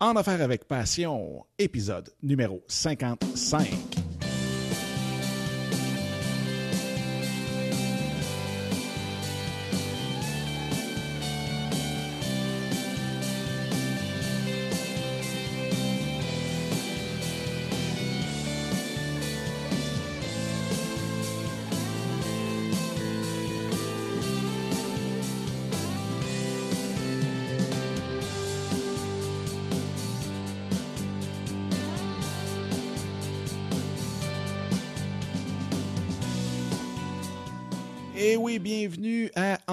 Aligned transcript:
En 0.00 0.16
affaires 0.16 0.42
avec 0.42 0.66
passion, 0.66 1.44
épisode 1.58 2.10
numéro 2.22 2.64
55. 2.66 4.03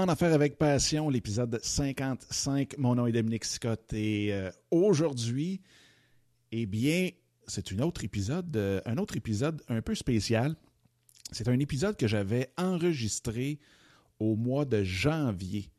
En 0.02 0.08
Affaires 0.08 0.34
avec 0.34 0.58
Passion, 0.58 1.10
l'épisode 1.10 1.60
55. 1.62 2.76
Mon 2.80 2.96
nom 2.96 3.06
est 3.06 3.12
Dominique 3.12 3.46
Scott 3.46 3.94
et 3.94 4.34
euh, 4.34 4.50
aujourd'hui, 4.72 5.62
eh 6.52 6.66
bien, 6.66 7.12
c'est 7.46 7.72
un 7.72 7.80
autre 7.82 8.04
épisode, 8.04 8.58
euh, 8.58 8.82
un 8.88 8.98
autre 8.98 9.16
épisode 9.16 9.62
un 9.68 9.84
peu 9.84 9.94
spécial. 9.94 10.56
C'est 11.32 11.48
un 11.50 11.60
épisode 11.60 11.98
que 11.98 12.08
j'avais 12.08 12.52
enregistré 12.58 13.60
au 14.18 14.36
mois 14.36 14.66
de 14.66 14.84
janvier. 14.84 15.70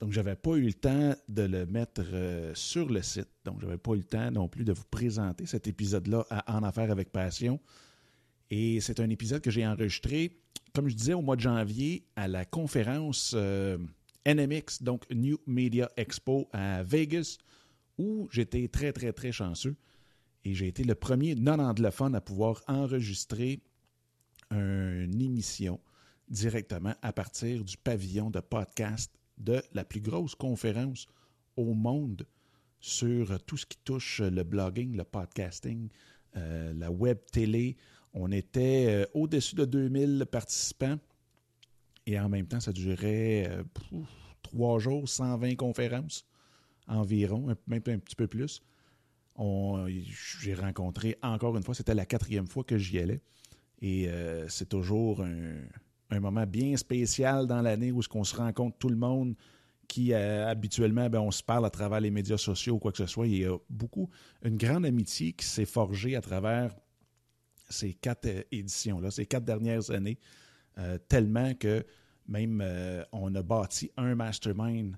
Donc, 0.00 0.10
je 0.10 0.20
n'avais 0.20 0.36
pas 0.36 0.54
eu 0.54 0.62
le 0.62 0.72
temps 0.72 1.14
de 1.28 1.42
le 1.42 1.66
mettre 1.66 2.02
euh, 2.14 2.54
sur 2.54 2.88
le 2.88 3.02
site. 3.02 3.28
Donc, 3.44 3.60
je 3.60 3.66
n'avais 3.66 3.76
pas 3.76 3.92
eu 3.92 3.98
le 3.98 4.04
temps 4.04 4.30
non 4.30 4.48
plus 4.48 4.64
de 4.64 4.72
vous 4.72 4.86
présenter 4.90 5.44
cet 5.44 5.66
épisode-là 5.66 6.24
à 6.30 6.56
En 6.56 6.62
Affaires 6.62 6.90
avec 6.90 7.12
Passion. 7.12 7.60
Et 8.50 8.80
c'est 8.80 9.00
un 9.00 9.10
épisode 9.10 9.42
que 9.42 9.50
j'ai 9.50 9.66
enregistré 9.66 10.40
comme 10.74 10.88
je 10.88 10.94
disais, 10.94 11.14
au 11.14 11.22
mois 11.22 11.36
de 11.36 11.40
janvier, 11.40 12.04
à 12.16 12.28
la 12.28 12.44
conférence 12.44 13.32
euh, 13.34 13.78
NMX, 14.26 14.82
donc 14.82 15.04
New 15.10 15.38
Media 15.46 15.90
Expo 15.96 16.48
à 16.52 16.82
Vegas, 16.82 17.38
où 17.98 18.28
j'étais 18.30 18.68
très, 18.68 18.92
très, 18.92 19.12
très 19.12 19.32
chanceux. 19.32 19.76
Et 20.44 20.54
j'ai 20.54 20.68
été 20.68 20.84
le 20.84 20.94
premier 20.94 21.34
non-anglophone 21.34 22.14
à 22.14 22.20
pouvoir 22.20 22.62
enregistrer 22.68 23.60
une 24.50 25.20
émission 25.20 25.80
directement 26.28 26.94
à 27.02 27.12
partir 27.12 27.64
du 27.64 27.76
pavillon 27.76 28.30
de 28.30 28.40
podcast 28.40 29.12
de 29.38 29.62
la 29.72 29.84
plus 29.84 30.00
grosse 30.00 30.34
conférence 30.34 31.06
au 31.56 31.74
monde 31.74 32.26
sur 32.80 33.42
tout 33.44 33.56
ce 33.56 33.66
qui 33.66 33.78
touche 33.84 34.20
le 34.20 34.42
blogging, 34.42 34.96
le 34.96 35.04
podcasting, 35.04 35.88
euh, 36.36 36.72
la 36.74 36.90
web 36.90 37.18
télé, 37.32 37.76
on 38.16 38.32
était 38.32 38.86
euh, 38.88 39.06
au-dessus 39.12 39.54
de 39.54 39.66
2000 39.66 40.26
participants 40.30 40.96
et 42.06 42.18
en 42.18 42.28
même 42.28 42.46
temps, 42.46 42.60
ça 42.60 42.72
durait 42.72 43.46
euh, 43.48 43.62
trois 44.42 44.78
jours, 44.78 45.08
120 45.08 45.54
conférences 45.56 46.26
environ, 46.88 47.54
même 47.66 47.82
un 47.86 47.98
petit 47.98 48.16
peu 48.16 48.26
plus. 48.26 48.62
J'ai 50.40 50.54
rencontré 50.54 51.18
encore 51.22 51.56
une 51.56 51.62
fois, 51.62 51.74
c'était 51.74 51.94
la 51.94 52.06
quatrième 52.06 52.46
fois 52.46 52.64
que 52.64 52.78
j'y 52.78 52.98
allais. 52.98 53.20
Et 53.82 54.08
euh, 54.08 54.48
c'est 54.48 54.68
toujours 54.68 55.22
un, 55.22 56.20
moment 56.20 56.46
bien 56.46 56.76
spécial 56.76 57.46
dans 57.46 57.60
l'année 57.60 57.92
où 57.92 58.00
on 58.14 58.24
se 58.24 58.36
rencontre 58.36 58.78
tout 58.78 58.88
le 58.88 58.96
monde 58.96 59.34
qui 59.88 60.14
habituellement, 60.14 61.08
ben, 61.10 61.20
on 61.20 61.30
se 61.30 61.42
parle 61.42 61.66
à 61.66 61.70
travers 61.70 62.00
les 62.00 62.10
médias 62.10 62.38
sociaux 62.38 62.76
ou 62.76 62.78
quoi 62.78 62.92
que 62.92 62.98
ce 62.98 63.06
soit. 63.06 63.26
Il 63.26 63.38
y 63.38 63.44
a 63.44 63.56
beaucoup, 63.68 64.08
une 64.42 64.56
grande 64.56 64.86
amitié 64.86 65.32
qui 65.32 65.44
s'est 65.44 65.66
forgée 65.66 66.16
à 66.16 66.20
travers 66.20 66.74
ces 67.68 67.94
quatre 67.94 68.26
euh, 68.26 68.42
éditions-là, 68.52 69.10
ces 69.10 69.26
quatre 69.26 69.44
dernières 69.44 69.90
années, 69.90 70.18
euh, 70.78 70.98
tellement 71.08 71.54
que 71.54 71.84
même 72.28 72.60
euh, 72.62 73.04
on 73.12 73.34
a 73.34 73.42
bâti 73.42 73.90
un 73.96 74.14
mastermind 74.14 74.96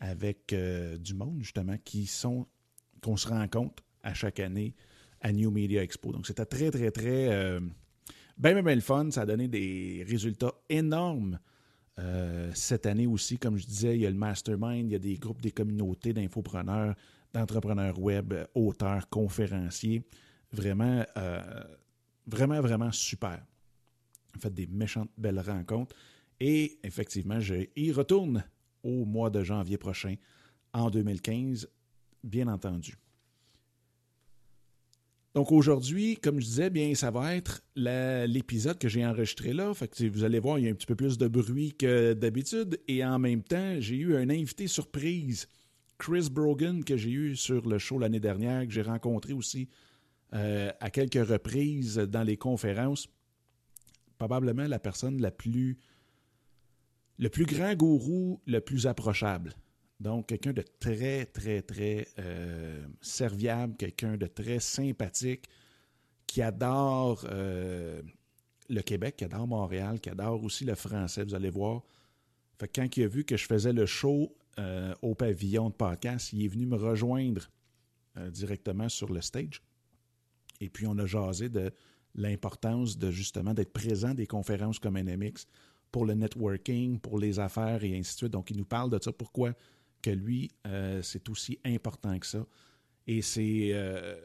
avec 0.00 0.54
du 1.00 1.14
monde, 1.14 1.40
justement, 1.40 1.76
qui 1.84 2.06
sont 2.06 2.46
qu'on 3.02 3.16
se 3.16 3.26
rencontre 3.26 3.82
à 4.04 4.14
chaque 4.14 4.38
année 4.38 4.76
à 5.20 5.32
New 5.32 5.50
Media 5.50 5.82
Expo. 5.82 6.12
Donc, 6.12 6.24
c'était 6.24 6.46
très, 6.46 6.70
très, 6.70 6.92
très 6.92 7.58
bien, 8.36 8.62
bien, 8.62 8.74
le 8.76 8.80
fun. 8.80 9.10
Ça 9.10 9.22
a 9.22 9.26
donné 9.26 9.48
des 9.48 10.06
résultats 10.08 10.52
énormes 10.68 11.40
cette 12.54 12.86
année 12.86 13.08
aussi. 13.08 13.38
Comme 13.38 13.56
je 13.56 13.66
disais, 13.66 13.96
il 13.96 14.02
y 14.02 14.06
a 14.06 14.10
le 14.10 14.16
mastermind, 14.16 14.88
il 14.88 14.92
y 14.92 14.94
a 14.94 15.00
des 15.00 15.16
groupes, 15.16 15.42
des 15.42 15.50
communautés 15.50 16.12
d'infopreneurs, 16.12 16.94
d'entrepreneurs 17.32 17.98
web, 17.98 18.34
auteurs, 18.54 19.08
conférenciers. 19.08 20.04
Vraiment, 20.52 21.04
Vraiment, 22.28 22.60
vraiment 22.60 22.92
super. 22.92 23.42
On 24.36 24.38
fait 24.38 24.52
des 24.52 24.66
méchantes 24.66 25.10
belles 25.16 25.40
rencontres. 25.40 25.96
Et 26.38 26.78
effectivement, 26.84 27.40
je 27.40 27.66
y 27.74 27.90
retourne 27.90 28.44
au 28.84 29.04
mois 29.04 29.30
de 29.30 29.42
janvier 29.42 29.78
prochain, 29.78 30.14
en 30.72 30.90
2015, 30.90 31.68
bien 32.22 32.46
entendu. 32.46 32.94
Donc 35.34 35.52
aujourd'hui, 35.52 36.16
comme 36.16 36.40
je 36.40 36.46
disais, 36.46 36.70
bien, 36.70 36.94
ça 36.94 37.10
va 37.10 37.34
être 37.34 37.62
l'épisode 37.74 38.78
que 38.78 38.88
j'ai 38.88 39.04
enregistré 39.06 39.52
là. 39.52 39.72
Fait 39.72 39.88
que 39.88 40.08
vous 40.08 40.24
allez 40.24 40.38
voir, 40.38 40.58
il 40.58 40.66
y 40.66 40.68
a 40.68 40.70
un 40.70 40.74
petit 40.74 40.86
peu 40.86 40.96
plus 40.96 41.16
de 41.16 41.28
bruit 41.28 41.74
que 41.74 42.12
d'habitude. 42.12 42.78
Et 42.88 43.04
en 43.04 43.18
même 43.18 43.42
temps, 43.42 43.76
j'ai 43.80 43.96
eu 43.96 44.16
un 44.16 44.28
invité 44.30 44.66
surprise, 44.66 45.48
Chris 45.96 46.28
Brogan, 46.30 46.84
que 46.84 46.96
j'ai 46.96 47.10
eu 47.10 47.36
sur 47.36 47.66
le 47.66 47.78
show 47.78 47.98
l'année 47.98 48.20
dernière, 48.20 48.66
que 48.66 48.72
j'ai 48.72 48.82
rencontré 48.82 49.32
aussi 49.32 49.68
euh, 50.34 50.70
à 50.80 50.90
quelques 50.90 51.26
reprises 51.26 51.96
dans 51.96 52.22
les 52.22 52.36
conférences, 52.36 53.08
probablement 54.18 54.66
la 54.66 54.78
personne 54.78 55.20
la 55.22 55.30
plus. 55.30 55.78
le 57.18 57.30
plus 57.30 57.46
grand 57.46 57.74
gourou, 57.74 58.40
le 58.46 58.60
plus 58.60 58.86
approchable. 58.86 59.54
Donc, 60.00 60.26
quelqu'un 60.26 60.52
de 60.52 60.62
très, 60.78 61.26
très, 61.26 61.62
très 61.62 62.06
euh, 62.18 62.86
serviable, 63.00 63.74
quelqu'un 63.76 64.16
de 64.16 64.26
très 64.26 64.60
sympathique, 64.60 65.46
qui 66.26 66.42
adore 66.42 67.26
euh, 67.30 68.02
le 68.68 68.82
Québec, 68.82 69.16
qui 69.16 69.24
adore 69.24 69.48
Montréal, 69.48 69.98
qui 69.98 70.10
adore 70.10 70.44
aussi 70.44 70.64
le 70.64 70.74
français, 70.74 71.24
vous 71.24 71.34
allez 71.34 71.50
voir. 71.50 71.82
Fait 72.60 72.68
quand 72.68 72.96
il 72.96 73.04
a 73.04 73.08
vu 73.08 73.24
que 73.24 73.36
je 73.36 73.46
faisais 73.46 73.72
le 73.72 73.86
show 73.86 74.34
au 75.02 75.14
pavillon 75.14 75.70
de 75.70 75.74
podcast, 75.74 76.32
il 76.32 76.44
est 76.44 76.48
venu 76.48 76.66
me 76.66 76.76
rejoindre 76.76 77.48
directement 78.16 78.88
sur 78.88 79.12
le 79.12 79.20
stage. 79.20 79.62
Et 80.60 80.68
puis, 80.68 80.86
on 80.86 80.98
a 80.98 81.06
jasé 81.06 81.48
de 81.48 81.72
l'importance 82.14 82.98
de 82.98 83.10
justement 83.10 83.54
d'être 83.54 83.72
présent 83.72 84.14
des 84.14 84.26
conférences 84.26 84.78
comme 84.78 84.98
NMX 84.98 85.46
pour 85.90 86.04
le 86.04 86.14
networking, 86.14 86.98
pour 86.98 87.18
les 87.18 87.38
affaires 87.38 87.82
et 87.84 87.96
ainsi 87.96 88.14
de 88.14 88.18
suite. 88.18 88.32
Donc, 88.32 88.50
il 88.50 88.56
nous 88.56 88.64
parle 88.64 88.90
de 88.90 88.98
ça. 89.02 89.12
Pourquoi 89.12 89.54
que 90.02 90.10
lui, 90.10 90.50
euh, 90.66 91.02
c'est 91.02 91.28
aussi 91.28 91.58
important 91.64 92.18
que 92.18 92.26
ça. 92.26 92.46
Et 93.06 93.22
c'est, 93.22 93.70
euh, 93.72 94.16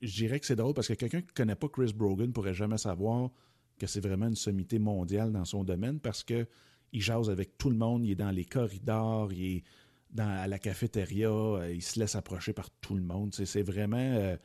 je 0.00 0.14
dirais 0.14 0.40
que 0.40 0.46
c'est 0.46 0.56
drôle 0.56 0.74
parce 0.74 0.88
que 0.88 0.94
quelqu'un 0.94 1.20
qui 1.20 1.28
ne 1.28 1.32
connaît 1.32 1.54
pas 1.54 1.68
Chris 1.68 1.92
Brogan 1.94 2.32
pourrait 2.32 2.54
jamais 2.54 2.78
savoir 2.78 3.30
que 3.78 3.86
c'est 3.86 4.00
vraiment 4.00 4.28
une 4.28 4.36
sommité 4.36 4.78
mondiale 4.78 5.32
dans 5.32 5.44
son 5.44 5.64
domaine 5.64 6.00
parce 6.00 6.22
que 6.22 6.46
il 6.92 7.00
jase 7.00 7.30
avec 7.30 7.56
tout 7.56 7.70
le 7.70 7.76
monde, 7.76 8.04
il 8.04 8.12
est 8.12 8.16
dans 8.16 8.30
les 8.30 8.44
corridors, 8.44 9.32
il 9.32 9.56
est 9.56 9.64
dans, 10.10 10.28
à 10.28 10.46
la 10.46 10.58
cafétéria, 10.58 11.30
euh, 11.30 11.72
il 11.72 11.82
se 11.82 11.98
laisse 11.98 12.16
approcher 12.16 12.52
par 12.52 12.70
tout 12.70 12.94
le 12.94 13.02
monde. 13.02 13.34
C'est 13.34 13.62
vraiment 13.62 14.36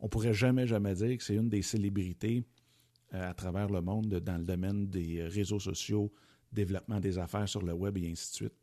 on 0.00 0.08
pourrait 0.08 0.34
jamais, 0.34 0.66
jamais 0.66 0.94
dire 0.94 1.16
que 1.16 1.22
c'est 1.22 1.36
une 1.36 1.48
des 1.48 1.62
célébrités 1.62 2.44
euh, 3.14 3.30
à 3.30 3.34
travers 3.34 3.68
le 3.68 3.80
monde 3.80 4.08
dans 4.08 4.38
le 4.38 4.44
domaine 4.44 4.88
des 4.88 5.22
réseaux 5.24 5.60
sociaux, 5.60 6.12
développement 6.52 7.00
des 7.00 7.18
affaires 7.18 7.48
sur 7.48 7.62
le 7.62 7.72
web 7.72 7.96
et 7.98 8.10
ainsi 8.10 8.30
de 8.30 8.36
suite. 8.36 8.54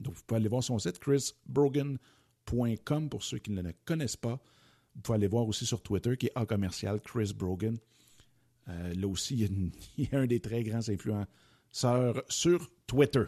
Donc, 0.00 0.14
vous 0.14 0.22
pouvez 0.26 0.40
aller 0.40 0.48
voir 0.48 0.64
son 0.64 0.78
site, 0.78 0.98
chrisbrogan.com 0.98 3.08
pour 3.08 3.22
ceux 3.22 3.38
qui 3.38 3.50
ne 3.50 3.62
le 3.62 3.72
connaissent 3.84 4.16
pas. 4.16 4.40
Vous 4.94 5.02
pouvez 5.02 5.16
aller 5.16 5.28
voir 5.28 5.46
aussi 5.46 5.66
sur 5.66 5.82
Twitter, 5.82 6.16
qui 6.16 6.26
est 6.26 6.32
A 6.34 6.46
commercial 6.46 7.00
Chris 7.00 7.32
Brogan. 7.36 7.76
Euh, 8.68 8.94
là 8.94 9.06
aussi, 9.06 9.36
il 9.98 10.04
y, 10.04 10.14
a 10.14 10.18
un 10.18 10.26
des 10.26 10.40
très 10.40 10.62
grands 10.62 10.88
influenceurs 10.88 12.22
sur 12.28 12.70
Twitter. 12.86 13.24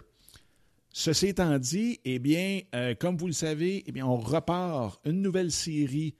Ceci 0.90 1.28
étant 1.28 1.58
dit, 1.58 2.00
eh 2.04 2.18
bien, 2.18 2.60
euh, 2.74 2.94
comme 2.94 3.16
vous 3.16 3.26
le 3.26 3.32
savez, 3.32 3.82
eh 3.86 3.92
bien, 3.92 4.06
on 4.06 4.16
repart 4.16 5.00
une 5.06 5.22
nouvelle 5.22 5.50
série 5.50 6.14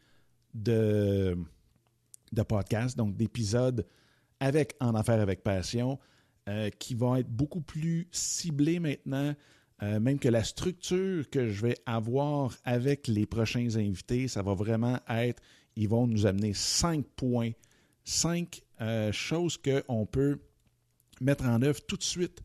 de, 0.54 1.36
de 2.32 2.42
podcasts, 2.42 2.96
donc 2.96 3.16
d'épisodes 3.16 3.86
avec 4.40 4.74
En 4.80 4.94
Affaires 4.94 5.20
avec 5.20 5.42
Passion, 5.42 5.98
euh, 6.48 6.68
qui 6.70 6.94
vont 6.94 7.14
être 7.14 7.30
beaucoup 7.30 7.60
plus 7.60 8.08
ciblés 8.10 8.80
maintenant, 8.80 9.34
euh, 9.82 10.00
même 10.00 10.18
que 10.18 10.28
la 10.28 10.42
structure 10.42 11.30
que 11.30 11.48
je 11.48 11.62
vais 11.62 11.76
avoir 11.86 12.56
avec 12.64 13.06
les 13.06 13.26
prochains 13.26 13.76
invités, 13.76 14.26
ça 14.26 14.42
va 14.42 14.54
vraiment 14.54 14.98
être, 15.08 15.40
ils 15.76 15.88
vont 15.88 16.08
nous 16.08 16.26
amener 16.26 16.54
cinq 16.54 17.06
points, 17.14 17.52
cinq 18.04 18.62
euh, 18.80 19.12
choses 19.12 19.56
qu'on 19.56 20.06
peut 20.06 20.40
mettre 21.20 21.44
en 21.44 21.62
œuvre 21.62 21.80
tout 21.86 21.96
de 21.96 22.02
suite 22.02 22.42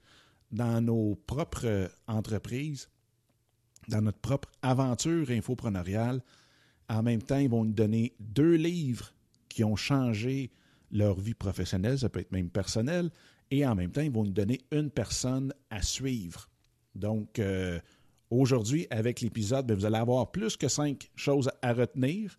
dans 0.52 0.80
nos 0.80 1.16
propres 1.16 1.90
entreprises, 2.08 2.90
dans 3.88 4.02
notre 4.02 4.20
propre 4.20 4.50
aventure 4.62 5.32
infopreneuriale 5.32 6.22
En 6.90 7.04
même 7.04 7.22
temps, 7.22 7.38
ils 7.38 7.50
vont 7.50 7.66
nous 7.66 7.74
donner 7.74 8.14
deux 8.20 8.56
livres 8.56 9.14
qui 9.50 9.64
ont 9.64 9.76
changé 9.76 10.52
leur 10.92 11.20
vie 11.20 11.34
professionnelle, 11.34 12.00
ça 12.00 12.10
peut 12.10 12.20
être 12.20 12.32
même 12.32 12.50
personnelle, 12.50 13.10
et 13.52 13.66
en 13.66 13.76
même 13.76 13.92
temps, 13.92 14.02
ils 14.02 14.12
vont 14.12 14.24
nous 14.24 14.32
donner 14.32 14.62
une 14.72 14.90
personne 14.90 15.54
à 15.70 15.82
suivre. 15.82 16.50
Donc, 16.96 17.40
euh, 17.40 17.80
aujourd'hui, 18.30 18.88
avec 18.90 19.22
l'épisode, 19.22 19.68
ben, 19.68 19.76
vous 19.76 19.86
allez 19.86 19.98
avoir 19.98 20.32
plus 20.32 20.58
que 20.58 20.68
cinq 20.68 21.10
choses 21.16 21.50
à 21.62 21.74
retenir. 21.74 22.38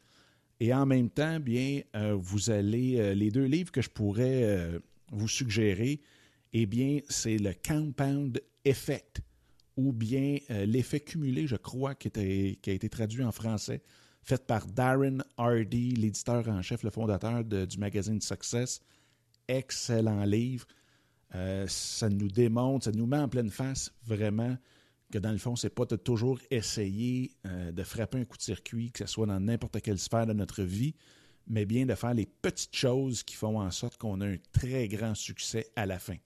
Et 0.60 0.74
en 0.74 0.86
même 0.86 1.08
temps, 1.08 1.38
bien, 1.40 1.82
euh, 1.94 2.16
vous 2.18 2.50
allez, 2.50 2.98
euh, 2.98 3.14
les 3.14 3.30
deux 3.30 3.44
livres 3.44 3.70
que 3.70 3.80
je 3.80 3.90
pourrais 3.90 4.80
vous 5.12 5.28
suggérer, 5.28 6.00
eh 6.52 6.66
bien, 6.66 7.00
c'est 7.08 7.38
le 7.38 7.52
Compound 7.66 8.40
Effect 8.64 9.20
ou 9.76 9.92
bien 9.92 10.38
l'effet 10.48 10.98
cumulé, 10.98 11.46
je 11.46 11.54
crois, 11.54 11.94
qui, 11.94 12.08
a 12.18 12.70
été 12.70 12.88
traduit 12.88 13.22
en 13.22 13.30
français, 13.30 13.80
fait 14.28 14.46
par 14.46 14.66
Darren 14.66 15.24
Hardy, 15.38 15.94
l'éditeur 15.96 16.46
en 16.48 16.60
chef, 16.60 16.82
le 16.82 16.90
fondateur 16.90 17.42
du 17.44 17.78
magazine 17.78 18.20
Success. 18.20 18.80
Excellent 19.48 20.24
livre. 20.24 20.66
Euh, 21.34 21.66
ça 21.66 22.10
nous 22.10 22.28
démontre, 22.28 22.84
ça 22.84 22.92
nous 22.92 23.06
met 23.06 23.16
en 23.16 23.28
pleine 23.28 23.50
face 23.50 23.90
vraiment 24.04 24.56
que 25.10 25.18
dans 25.18 25.32
le 25.32 25.38
fond, 25.38 25.56
c'est 25.56 25.74
pas 25.74 25.86
de 25.86 25.96
toujours 25.96 26.38
essayer 26.50 27.32
euh, 27.46 27.72
de 27.72 27.82
frapper 27.82 28.18
un 28.18 28.24
coup 28.26 28.36
de 28.36 28.42
circuit, 28.42 28.92
que 28.92 29.06
ce 29.06 29.12
soit 29.12 29.26
dans 29.26 29.40
n'importe 29.40 29.80
quelle 29.80 29.98
sphère 29.98 30.26
de 30.26 30.34
notre 30.34 30.62
vie, 30.62 30.94
mais 31.46 31.64
bien 31.64 31.86
de 31.86 31.94
faire 31.94 32.12
les 32.12 32.26
petites 32.26 32.76
choses 32.76 33.22
qui 33.22 33.34
font 33.34 33.58
en 33.58 33.70
sorte 33.70 33.96
qu'on 33.96 34.20
a 34.20 34.26
un 34.26 34.36
très 34.52 34.88
grand 34.88 35.14
succès 35.14 35.70
à 35.74 35.86
la 35.86 35.98
fin. 35.98 36.16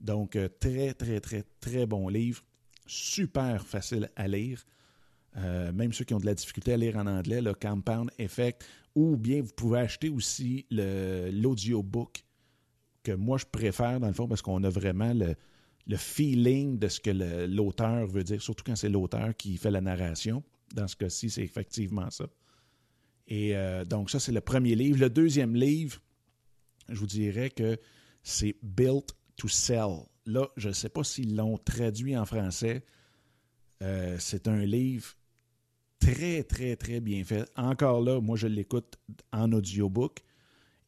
Donc, 0.00 0.36
euh, 0.36 0.48
très, 0.60 0.94
très, 0.94 1.20
très, 1.20 1.42
très 1.58 1.86
bon 1.86 2.08
livre, 2.08 2.44
super 2.86 3.66
facile 3.66 4.08
à 4.14 4.28
lire. 4.28 4.64
Même 5.36 5.92
ceux 5.92 6.04
qui 6.04 6.14
ont 6.14 6.20
de 6.20 6.26
la 6.26 6.34
difficulté 6.34 6.72
à 6.72 6.76
lire 6.76 6.96
en 6.96 7.06
anglais, 7.06 7.40
le 7.42 7.54
Compound 7.54 8.10
Effect, 8.18 8.64
ou 8.94 9.16
bien 9.16 9.42
vous 9.42 9.52
pouvez 9.52 9.80
acheter 9.80 10.08
aussi 10.08 10.66
l'audiobook 10.70 12.24
que 13.04 13.12
moi 13.12 13.38
je 13.38 13.44
préfère 13.44 14.00
dans 14.00 14.08
le 14.08 14.12
fond 14.14 14.26
parce 14.26 14.42
qu'on 14.42 14.64
a 14.64 14.70
vraiment 14.70 15.12
le, 15.12 15.36
feeling 15.96 16.78
de 16.78 16.88
ce 16.88 16.98
que 16.98 17.10
l'auteur 17.46 18.06
veut 18.06 18.24
dire, 18.24 18.40
surtout 18.40 18.64
quand 18.64 18.76
c'est 18.76 18.88
l'auteur 18.88 19.36
qui 19.36 19.56
fait 19.56 19.70
la 19.70 19.80
narration. 19.80 20.42
Dans 20.74 20.88
ce 20.88 20.96
cas-ci, 20.96 21.30
c'est 21.30 21.42
effectivement 21.42 22.10
ça. 22.10 22.24
Et 23.28 23.56
euh, 23.56 23.84
donc, 23.84 24.10
ça, 24.10 24.18
c'est 24.18 24.32
le 24.32 24.40
premier 24.40 24.74
livre. 24.74 24.98
Le 24.98 25.10
deuxième 25.10 25.54
livre, 25.54 26.00
je 26.88 26.98
vous 26.98 27.06
dirais 27.06 27.50
que 27.50 27.78
c'est 28.22 28.56
Built 28.62 29.14
to 29.36 29.48
Sell. 29.48 30.04
Là, 30.26 30.48
je 30.56 30.68
ne 30.68 30.72
sais 30.72 30.88
pas 30.88 31.04
s'ils 31.04 31.36
l'ont 31.36 31.58
traduit 31.58 32.16
en 32.16 32.24
français. 32.24 32.84
Euh, 33.82 34.16
c'est 34.18 34.48
un 34.48 34.64
livre 34.64 35.14
très, 36.04 36.42
très, 36.42 36.76
très 36.76 37.00
bien 37.00 37.24
fait. 37.24 37.50
Encore 37.56 38.00
là, 38.00 38.20
moi, 38.20 38.36
je 38.36 38.46
l'écoute 38.46 38.96
en 39.32 39.52
audiobook. 39.52 40.20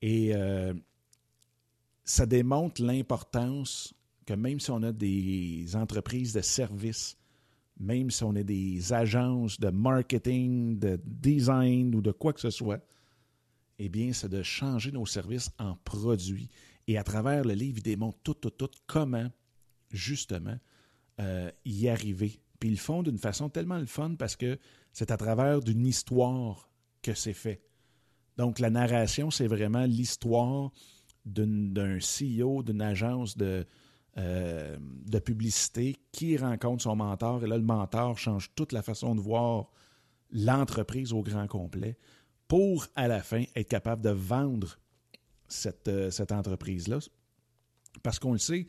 Et 0.02 0.34
euh, 0.34 0.74
ça 2.04 2.26
démontre 2.26 2.82
l'importance 2.82 3.94
que 4.26 4.34
même 4.34 4.60
si 4.60 4.70
on 4.70 4.82
a 4.82 4.92
des 4.92 5.74
entreprises 5.74 6.32
de 6.32 6.40
services, 6.40 7.16
même 7.78 8.10
si 8.10 8.24
on 8.24 8.34
a 8.36 8.42
des 8.42 8.92
agences 8.92 9.58
de 9.58 9.70
marketing, 9.70 10.78
de 10.78 11.00
design 11.04 11.94
ou 11.94 12.02
de 12.02 12.12
quoi 12.12 12.32
que 12.32 12.40
ce 12.40 12.50
soit, 12.50 12.84
eh 13.78 13.88
bien, 13.88 14.12
c'est 14.12 14.28
de 14.28 14.42
changer 14.42 14.90
nos 14.90 15.06
services 15.06 15.50
en 15.58 15.76
produits. 15.84 16.48
Et 16.86 16.98
à 16.98 17.04
travers 17.04 17.44
le 17.44 17.54
livre, 17.54 17.78
il 17.78 17.82
démontre 17.82 18.18
tout, 18.22 18.34
tout, 18.34 18.50
tout 18.50 18.70
comment, 18.86 19.30
justement, 19.90 20.58
euh, 21.20 21.50
y 21.64 21.88
arriver. 21.88 22.40
Puis 22.58 22.70
ils 22.70 22.72
le 22.72 22.78
font 22.78 23.02
d'une 23.02 23.18
façon 23.18 23.48
tellement 23.48 23.78
le 23.78 23.86
fun 23.86 24.14
parce 24.14 24.36
que 24.36 24.58
c'est 24.96 25.10
à 25.10 25.18
travers 25.18 25.60
d'une 25.60 25.84
histoire 25.84 26.70
que 27.02 27.12
c'est 27.12 27.34
fait. 27.34 27.60
Donc, 28.38 28.58
la 28.60 28.70
narration, 28.70 29.30
c'est 29.30 29.46
vraiment 29.46 29.84
l'histoire 29.84 30.72
d'un 31.26 31.98
CEO 31.98 32.62
d'une 32.62 32.80
agence 32.80 33.36
de, 33.36 33.66
euh, 34.16 34.78
de 34.80 35.18
publicité 35.18 35.96
qui 36.12 36.38
rencontre 36.38 36.84
son 36.84 36.96
mentor. 36.96 37.44
Et 37.44 37.46
là, 37.46 37.58
le 37.58 37.62
mentor 37.62 38.16
change 38.16 38.54
toute 38.54 38.72
la 38.72 38.80
façon 38.80 39.14
de 39.14 39.20
voir 39.20 39.68
l'entreprise 40.30 41.12
au 41.12 41.20
grand 41.20 41.46
complet 41.46 41.98
pour, 42.48 42.86
à 42.94 43.06
la 43.06 43.22
fin, 43.22 43.44
être 43.54 43.68
capable 43.68 44.00
de 44.00 44.08
vendre 44.08 44.78
cette, 45.46 45.88
euh, 45.88 46.10
cette 46.10 46.32
entreprise-là. 46.32 47.00
Parce 48.02 48.18
qu'on 48.18 48.32
le 48.32 48.38
sait, 48.38 48.66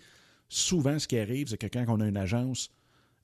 souvent, 0.49 0.99
ce 0.99 1.07
qui 1.07 1.19
arrive, 1.19 1.47
c'est 1.47 1.57
que 1.57 1.67
quand 1.67 1.85
on 1.87 2.01
a 2.01 2.05
une 2.05 2.17
agence 2.17 2.69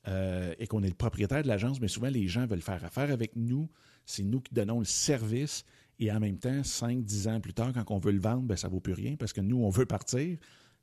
euh, 0.08 0.54
et 0.60 0.68
qu'on 0.68 0.84
est 0.84 0.90
le 0.90 0.96
propriétaire 0.96 1.44
de 1.44 1.48
l'agence, 1.48 1.80
mais 1.80 1.88
souvent, 1.88 2.10
les 2.10 2.28
gens 2.28 2.46
veulent 2.46 2.62
faire 2.62 2.84
affaire 2.84 3.12
avec 3.12 3.36
nous. 3.36 3.70
C'est 4.06 4.24
nous 4.24 4.42
qui 4.42 4.54
donnons 4.54 4.80
le 4.80 4.86
service. 4.86 5.66
Et 6.00 6.12
en 6.12 6.20
même 6.20 6.38
temps, 6.38 6.64
5, 6.64 7.04
10 7.04 7.28
ans 7.28 7.40
plus 7.40 7.54
tard, 7.54 7.72
quand 7.74 7.92
on 7.92 8.00
veut 8.00 8.12
le 8.12 8.20
vendre, 8.20 8.44
ben, 8.44 8.58
ça 8.58 8.68
ne 8.68 8.74
vaut 8.74 8.80
plus 8.80 8.94
rien 8.94 9.16
parce 9.16 9.32
que 9.32 9.42
nous, 9.42 9.64
on 9.64 9.70
veut 9.70 9.86
partir. 9.86 10.38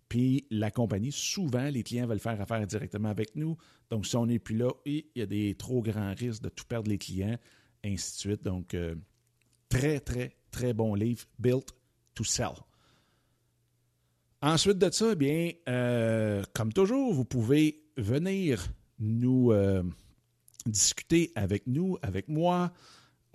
Puis 0.08 0.46
la 0.50 0.70
compagnie, 0.70 1.12
souvent, 1.12 1.68
les 1.68 1.82
clients 1.82 2.06
veulent 2.06 2.20
faire 2.20 2.40
affaire 2.40 2.66
directement 2.66 3.10
avec 3.10 3.36
nous. 3.36 3.56
Donc, 3.90 4.06
si 4.06 4.16
on 4.16 4.26
n'est 4.26 4.38
plus 4.38 4.56
là, 4.56 4.70
il 4.86 5.04
y 5.14 5.22
a 5.22 5.26
des 5.26 5.54
trop 5.54 5.82
grands 5.82 6.14
risques 6.14 6.42
de 6.42 6.48
tout 6.48 6.64
perdre 6.64 6.90
les 6.90 6.98
clients, 6.98 7.38
ainsi 7.84 8.14
de 8.14 8.18
suite. 8.18 8.42
Donc, 8.42 8.74
euh, 8.74 8.94
très, 9.68 10.00
très, 10.00 10.36
très 10.50 10.72
bon 10.72 10.94
livre, 10.94 11.24
Built 11.38 11.74
to 12.14 12.24
Sell. 12.24 12.54
Ensuite 14.42 14.78
de 14.78 14.90
ça, 14.90 15.14
bien, 15.14 15.52
euh, 15.68 16.42
comme 16.54 16.72
toujours, 16.72 17.12
vous 17.12 17.26
pouvez 17.26 17.84
venir 17.98 18.72
nous 19.00 19.52
euh, 19.52 19.82
discuter 20.66 21.32
avec 21.34 21.66
nous, 21.66 21.98
avec 22.02 22.28
moi, 22.28 22.72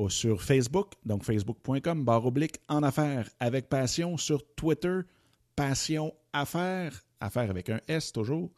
sur 0.10 0.42
Facebook, 0.42 0.94
donc 1.06 1.24
facebook.com, 1.24 2.04
barre 2.04 2.26
oblique, 2.26 2.60
en 2.68 2.84
affaires 2.84 3.30
avec 3.40 3.70
passion, 3.70 4.18
sur 4.18 4.44
Twitter, 4.56 5.02
passion 5.56 6.14
affaires, 6.34 7.04
affaires 7.20 7.50
avec 7.50 7.70
un 7.70 7.80
S 7.88 8.12
toujours. 8.12 8.52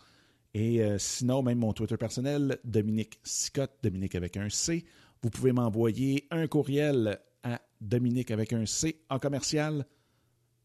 Et 0.53 0.81
euh, 0.81 0.97
sinon, 0.97 1.43
même 1.43 1.59
mon 1.59 1.73
Twitter 1.73 1.97
personnel, 1.97 2.57
Dominique 2.63 3.19
Scott, 3.23 3.71
Dominique 3.83 4.15
avec 4.15 4.37
un 4.37 4.49
C. 4.49 4.85
Vous 5.21 5.29
pouvez 5.29 5.51
m'envoyer 5.51 6.25
un 6.31 6.47
courriel 6.47 7.19
à 7.43 7.61
Dominique 7.79 8.31
avec 8.31 8.53
un 8.53 8.65
C 8.65 8.99
en 9.09 9.19
commercial, 9.19 9.85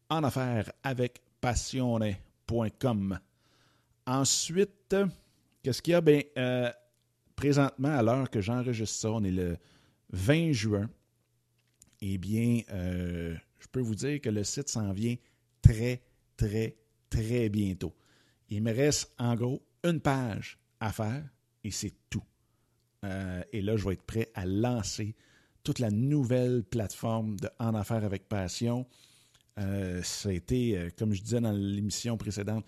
en 0.09 0.23
affaires 0.23 0.71
avec 0.83 1.21
passionné.com. 1.41 3.19
Ensuite, 4.07 4.95
qu'est-ce 5.63 5.81
qu'il 5.81 5.93
y 5.93 5.95
a? 5.95 6.01
Bien, 6.01 6.21
euh, 6.37 6.69
présentement, 7.35 7.97
à 7.97 8.03
l'heure 8.03 8.29
que 8.29 8.41
j'enregistre 8.41 8.99
ça, 8.99 9.11
on 9.11 9.23
est 9.23 9.31
le 9.31 9.57
20 10.11 10.51
juin, 10.51 10.89
eh 12.01 12.17
bien, 12.17 12.61
euh, 12.71 13.35
je 13.59 13.67
peux 13.71 13.79
vous 13.79 13.95
dire 13.95 14.21
que 14.21 14.29
le 14.29 14.43
site 14.43 14.69
s'en 14.69 14.91
vient 14.91 15.15
très, 15.61 16.03
très, 16.37 16.75
très 17.09 17.49
bientôt. 17.49 17.95
Il 18.49 18.61
me 18.61 18.73
reste 18.73 19.13
en 19.17 19.35
gros 19.35 19.65
une 19.83 20.01
page 20.01 20.59
à 20.79 20.91
faire 20.91 21.23
et 21.63 21.71
c'est 21.71 21.93
tout. 22.09 22.23
Euh, 23.05 23.41
et 23.51 23.61
là, 23.61 23.77
je 23.77 23.87
vais 23.87 23.93
être 23.93 24.03
prêt 24.03 24.29
à 24.35 24.45
lancer 24.45 25.15
toute 25.63 25.79
la 25.79 25.91
nouvelle 25.91 26.63
plateforme 26.63 27.39
de 27.39 27.49
En 27.57 27.73
Affaires 27.73 28.03
avec 28.03 28.27
Passion. 28.27 28.85
Euh, 29.59 30.03
ça 30.03 30.29
a 30.29 30.33
été, 30.33 30.89
comme 30.97 31.13
je 31.13 31.21
disais 31.21 31.39
dans 31.39 31.53
l'émission 31.53 32.17
précédente, 32.17 32.65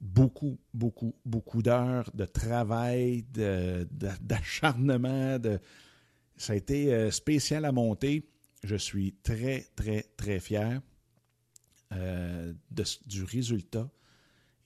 beaucoup, 0.00 0.58
beaucoup, 0.72 1.14
beaucoup 1.24 1.62
d'heures 1.62 2.10
de 2.14 2.24
travail, 2.24 3.24
d'acharnement, 3.32 5.38
de, 5.38 5.60
ça 6.38 6.52
a 6.52 6.56
été 6.56 6.94
euh, 6.94 7.10
spécial 7.10 7.64
à 7.64 7.72
monter. 7.72 8.26
Je 8.62 8.76
suis 8.76 9.14
très, 9.22 9.66
très, 9.76 10.02
très 10.16 10.40
fier 10.40 10.80
euh, 11.92 12.54
du 13.06 13.24
résultat. 13.24 13.90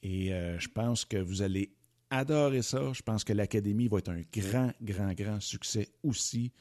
Et 0.02 0.32
euh, 0.32 0.58
je 0.58 0.68
pense 0.68 1.04
que 1.04 1.16
vous 1.16 1.42
allez 1.42 1.74
adorer 2.10 2.62
ça. 2.62 2.92
Je 2.92 3.02
pense 3.02 3.24
que 3.24 3.32
l'Académie 3.32 3.88
va 3.88 3.98
être 3.98 4.10
un 4.10 4.22
grand, 4.32 4.72
grand, 4.82 5.12
grand 5.14 5.40
succès 5.40 5.88
aussi 6.02 6.52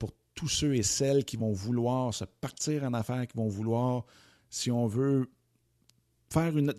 pour 0.00 0.12
tous 0.34 0.48
ceux 0.48 0.74
et 0.74 0.82
celles 0.82 1.24
qui 1.24 1.36
vont 1.36 1.52
vouloir 1.52 2.12
se 2.12 2.24
partir 2.24 2.82
en 2.82 2.92
affaires, 2.92 3.24
qui 3.28 3.36
vont 3.36 3.46
vouloir, 3.46 4.04
si 4.50 4.72
on 4.72 4.88
veut, 4.88 5.30
faire 6.30 6.56
une, 6.56 6.74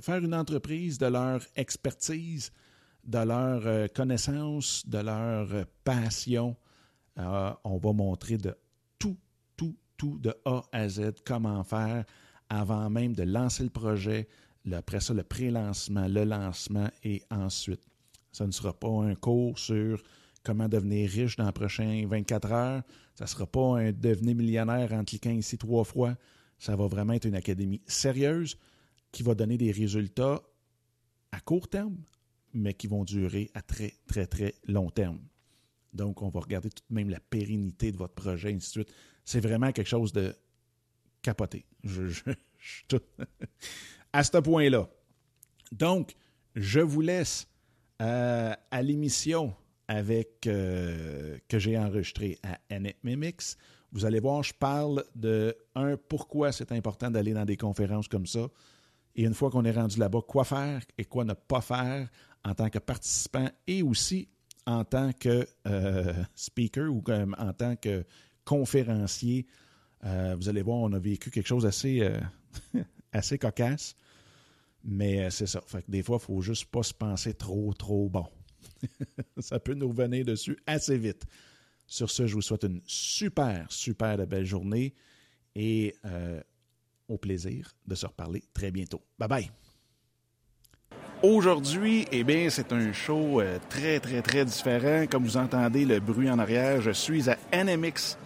faire 0.00 0.24
une 0.24 0.34
entreprise 0.34 0.98
de 0.98 1.06
leur 1.06 1.40
expertise, 1.56 2.52
de 3.04 3.18
leur 3.18 3.66
euh, 3.66 3.86
connaissance, 3.88 4.86
de 4.86 4.98
leur 4.98 5.52
euh, 5.52 5.64
passion. 5.84 6.56
Euh, 7.18 7.52
on 7.64 7.78
va 7.78 7.92
montrer 7.92 8.38
de 8.38 8.54
tout, 8.98 9.16
tout, 9.56 9.76
tout, 9.96 10.18
de 10.18 10.34
A 10.44 10.62
à 10.72 10.88
Z, 10.88 11.12
comment 11.24 11.62
faire 11.64 12.04
avant 12.48 12.90
même 12.90 13.14
de 13.14 13.22
lancer 13.22 13.62
le 13.62 13.70
projet, 13.70 14.28
après 14.72 15.00
ça, 15.00 15.14
le 15.14 15.22
pré-lancement, 15.22 16.08
le 16.08 16.24
lancement 16.24 16.90
et 17.04 17.22
ensuite. 17.30 17.80
Ça 18.32 18.46
ne 18.46 18.50
sera 18.50 18.72
pas 18.72 18.88
un 18.88 19.14
cours 19.14 19.58
sur 19.58 20.02
comment 20.42 20.68
devenir 20.68 21.08
riche 21.08 21.36
dans 21.36 21.46
les 21.46 21.52
prochains 21.52 22.06
24 22.08 22.52
heures. 22.52 22.82
Ça 23.14 23.24
ne 23.24 23.28
sera 23.28 23.46
pas 23.46 23.78
un 23.78 23.92
devenir 23.92 24.34
millionnaire 24.34 24.92
en 24.92 25.04
cliquant 25.04 25.30
ici 25.30 25.58
trois 25.58 25.84
fois. 25.84 26.16
Ça 26.58 26.76
va 26.76 26.86
vraiment 26.86 27.12
être 27.12 27.26
une 27.26 27.36
académie 27.36 27.80
sérieuse 27.86 28.56
qui 29.12 29.22
va 29.22 29.34
donner 29.34 29.58
des 29.58 29.72
résultats 29.72 30.42
à 31.32 31.40
court 31.40 31.68
terme, 31.68 31.96
mais 32.52 32.74
qui 32.74 32.86
vont 32.86 33.04
durer 33.04 33.50
à 33.54 33.62
très, 33.62 33.94
très, 34.06 34.26
très 34.26 34.54
long 34.66 34.90
terme. 34.90 35.20
Donc, 35.92 36.22
on 36.22 36.28
va 36.28 36.40
regarder 36.40 36.70
tout 36.70 36.84
de 36.88 36.94
même 36.94 37.10
la 37.10 37.20
pérennité 37.20 37.92
de 37.92 37.96
votre 37.96 38.14
projet, 38.14 38.48
ainsi 38.52 38.68
de 38.78 38.84
suite. 38.84 38.94
C'est 39.24 39.40
vraiment 39.40 39.72
quelque 39.72 39.88
chose 39.88 40.12
de 40.12 40.34
capoté. 41.22 41.64
Je, 41.84 42.32
tout... 42.88 43.00
à 44.12 44.24
ce 44.24 44.38
point-là. 44.38 44.88
Donc, 45.72 46.14
je 46.54 46.80
vous 46.80 47.00
laisse 47.00 47.48
euh, 48.00 48.52
à 48.70 48.82
l'émission 48.82 49.54
avec 49.88 50.46
euh, 50.46 51.38
que 51.48 51.58
j'ai 51.58 51.76
enregistré 51.76 52.38
à 52.42 52.58
NMMX. 52.70 53.56
Vous 53.92 54.04
allez 54.04 54.20
voir, 54.20 54.42
je 54.44 54.54
parle 54.54 55.04
de 55.16 55.56
un 55.74 55.96
pourquoi 55.96 56.52
c'est 56.52 56.70
important 56.70 57.10
d'aller 57.10 57.32
dans 57.32 57.44
des 57.44 57.56
conférences 57.56 58.06
comme 58.06 58.26
ça. 58.26 58.46
Et 59.16 59.24
une 59.24 59.34
fois 59.34 59.50
qu'on 59.50 59.64
est 59.64 59.72
rendu 59.72 59.98
là-bas, 59.98 60.20
quoi 60.26 60.44
faire 60.44 60.82
et 60.96 61.04
quoi 61.04 61.24
ne 61.24 61.34
pas 61.34 61.60
faire 61.60 62.08
en 62.44 62.54
tant 62.54 62.70
que 62.70 62.78
participant 62.78 63.48
et 63.66 63.82
aussi 63.82 64.28
en 64.66 64.84
tant 64.84 65.12
que 65.12 65.46
euh, 65.66 66.12
speaker 66.34 66.92
ou 66.92 67.02
comme 67.02 67.34
en 67.38 67.52
tant 67.52 67.76
que 67.76 68.04
conférencier. 68.44 69.46
Euh, 70.04 70.34
vous 70.36 70.48
allez 70.48 70.62
voir, 70.62 70.78
on 70.78 70.92
a 70.92 70.98
vécu 70.98 71.30
quelque 71.30 71.46
chose 71.46 71.66
assez, 71.66 72.00
euh, 72.00 72.20
assez 73.12 73.38
cocasse. 73.38 73.96
Mais 74.82 75.30
c'est 75.30 75.46
ça. 75.46 75.60
Des 75.88 76.02
fois, 76.02 76.16
il 76.16 76.32
ne 76.32 76.36
faut 76.36 76.40
juste 76.40 76.64
pas 76.66 76.82
se 76.82 76.94
penser 76.94 77.34
trop, 77.34 77.74
trop 77.74 78.08
bon. 78.08 78.26
ça 79.38 79.60
peut 79.60 79.74
nous 79.74 79.88
revenir 79.88 80.24
dessus 80.24 80.56
assez 80.66 80.96
vite. 80.96 81.26
Sur 81.86 82.10
ce, 82.10 82.26
je 82.26 82.34
vous 82.34 82.40
souhaite 82.40 82.64
une 82.64 82.80
super, 82.86 83.70
super 83.70 84.26
belle 84.26 84.46
journée 84.46 84.94
et 85.54 85.94
au 87.10 87.18
plaisir 87.18 87.72
de 87.86 87.94
se 87.94 88.06
reparler 88.06 88.42
très 88.54 88.70
bientôt. 88.70 89.02
Bye 89.18 89.28
bye. 89.28 89.50
Aujourd'hui, 91.22 92.06
eh 92.12 92.24
bien, 92.24 92.48
c'est 92.48 92.72
un 92.72 92.94
show 92.94 93.42
euh, 93.42 93.58
très, 93.68 94.00
très, 94.00 94.22
très 94.22 94.46
différent. 94.46 95.04
Comme 95.10 95.24
vous 95.24 95.36
entendez 95.36 95.84
le 95.84 96.00
bruit 96.00 96.30
en 96.30 96.38
arrière, 96.38 96.80
je 96.80 96.92
suis 96.92 97.28
à 97.28 97.36
NMX 97.52 98.16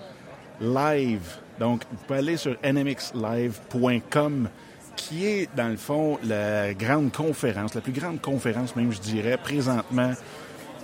Live. 0.60 1.38
Donc, 1.58 1.82
vous 1.90 1.96
pouvez 2.06 2.20
aller 2.20 2.36
sur 2.36 2.56
nmxlive.com, 2.62 4.48
qui 4.94 5.26
est, 5.26 5.48
dans 5.56 5.70
le 5.70 5.76
fond, 5.76 6.20
la 6.22 6.72
grande 6.72 7.10
conférence, 7.10 7.74
la 7.74 7.80
plus 7.80 7.92
grande 7.92 8.20
conférence, 8.20 8.76
même, 8.76 8.92
je 8.92 9.00
dirais, 9.00 9.38
présentement, 9.38 10.12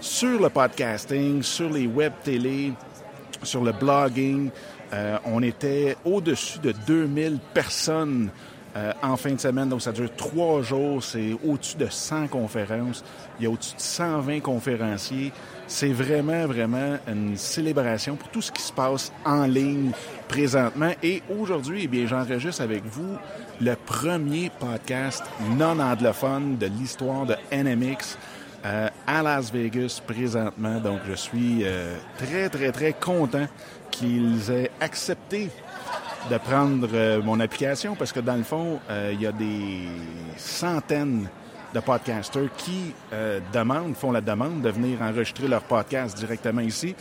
sur 0.00 0.40
le 0.40 0.49
podcasting, 0.49 1.45
sur 1.45 1.71
les 1.71 1.87
web 1.87 2.12
télé, 2.25 2.73
sur 3.45 3.62
le 3.62 3.71
blogging. 3.71 4.50
Euh, 4.92 5.18
on 5.25 5.42
était 5.42 5.97
au-dessus 6.04 6.59
de 6.59 6.73
2000 6.87 7.38
personnes 7.54 8.30
euh, 8.76 8.92
en 9.02 9.16
fin 9.16 9.32
de 9.32 9.40
semaine. 9.40 9.68
Donc, 9.68 9.82
ça 9.82 9.92
dure 9.92 10.11
trois 10.16 10.62
jours. 10.62 11.02
C'est 11.02 11.37
au-dessus 11.44 11.76
de 11.76 11.88
100 11.88 12.28
conférences. 12.28 13.04
Il 13.38 13.44
y 13.44 13.47
a 13.47 13.50
au-dessus 13.50 13.75
de 13.75 13.80
120 13.80 14.40
conférenciers. 14.40 15.32
C'est 15.66 15.92
vraiment, 15.92 16.47
vraiment 16.47 16.97
une 17.09 17.37
célébration 17.37 18.16
pour 18.16 18.28
tout 18.28 18.42
ce 18.42 18.52
qui 18.52 18.62
se 18.62 18.73
passe 18.73 19.12
en 19.25 19.47
ligne 19.47 19.90
présentement. 20.28 20.92
Et 21.02 21.23
aujourd'hui, 21.38 21.82
eh 21.85 21.88
bien, 21.88 22.06
j'enregistre 22.06 22.62
avec 22.62 22.85
vous 22.85 23.16
le 23.61 23.75
premier 23.75 24.50
podcast 24.50 25.25
non 25.56 25.78
anglophone 25.80 26.56
de 26.56 26.66
l'histoire 26.66 27.26
de 27.26 27.35
NMX. 27.52 28.16
Euh, 28.64 28.88
à 29.07 29.23
Las 29.23 29.50
Vegas 29.50 30.02
présentement. 30.07 30.81
Donc, 30.81 31.00
je 31.09 31.14
suis 31.14 31.61
euh, 31.62 31.97
très, 32.19 32.50
très, 32.50 32.71
très 32.73 32.93
content 32.93 33.47
qu'ils 33.90 34.50
aient 34.50 34.71
accepté 34.81 35.49
de 36.29 36.37
prendre 36.37 36.88
euh, 36.93 37.23
mon 37.23 37.40
application 37.40 37.95
parce 37.97 38.12
que 38.12 38.21
dans 38.21 38.37
le 38.37 38.43
fond, 38.43 38.79
euh, 38.90 39.12
il 39.14 39.23
y 39.23 39.26
a 39.26 39.33
des 39.33 39.88
centaines 40.37 41.29
de 41.73 41.81
podcasters 41.81 42.50
qui 42.57 42.95
euh, 43.12 43.40
demandent, 43.52 43.95
font 43.95 44.12
la 44.12 44.21
demande 44.21 44.61
de 44.61 44.71
venir 44.71 45.00
enregistrer 45.00 45.49
leur 45.49 45.62
podcast 45.62 46.17
directement 46.19 46.61
ici. 46.61 46.95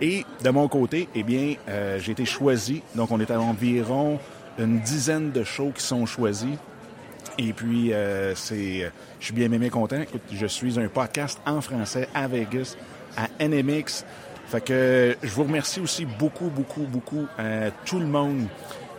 Et 0.00 0.24
de 0.42 0.50
mon 0.50 0.66
côté, 0.66 1.08
eh 1.14 1.22
bien, 1.22 1.54
j'ai 1.98 2.10
été 2.10 2.24
choisi. 2.24 2.82
Donc, 2.96 3.12
on 3.12 3.20
est 3.20 3.30
à 3.30 3.40
environ 3.40 4.18
une 4.58 4.80
dizaine 4.80 5.30
de 5.30 5.44
shows 5.44 5.70
qui 5.72 5.84
sont 5.84 6.04
choisis. 6.04 6.56
Et 7.38 7.52
puis, 7.52 7.92
c'est, 8.34 8.90
je 9.20 9.24
suis 9.24 9.34
bien 9.34 9.50
aimé 9.50 9.70
content. 9.70 10.00
Écoute, 10.00 10.22
je 10.32 10.46
suis 10.46 10.78
un 10.78 10.88
podcast 10.88 11.40
en 11.46 11.60
français 11.60 12.08
à 12.14 12.28
Vegas, 12.28 12.76
à 13.16 13.28
NMX. 13.44 14.04
Fait 14.46 14.60
que 14.60 15.16
je 15.22 15.30
vous 15.30 15.44
remercie 15.44 15.80
aussi 15.80 16.04
beaucoup, 16.04 16.48
beaucoup, 16.48 16.82
beaucoup 16.82 17.26
à 17.38 17.70
tout 17.84 17.98
le 17.98 18.06
monde 18.06 18.46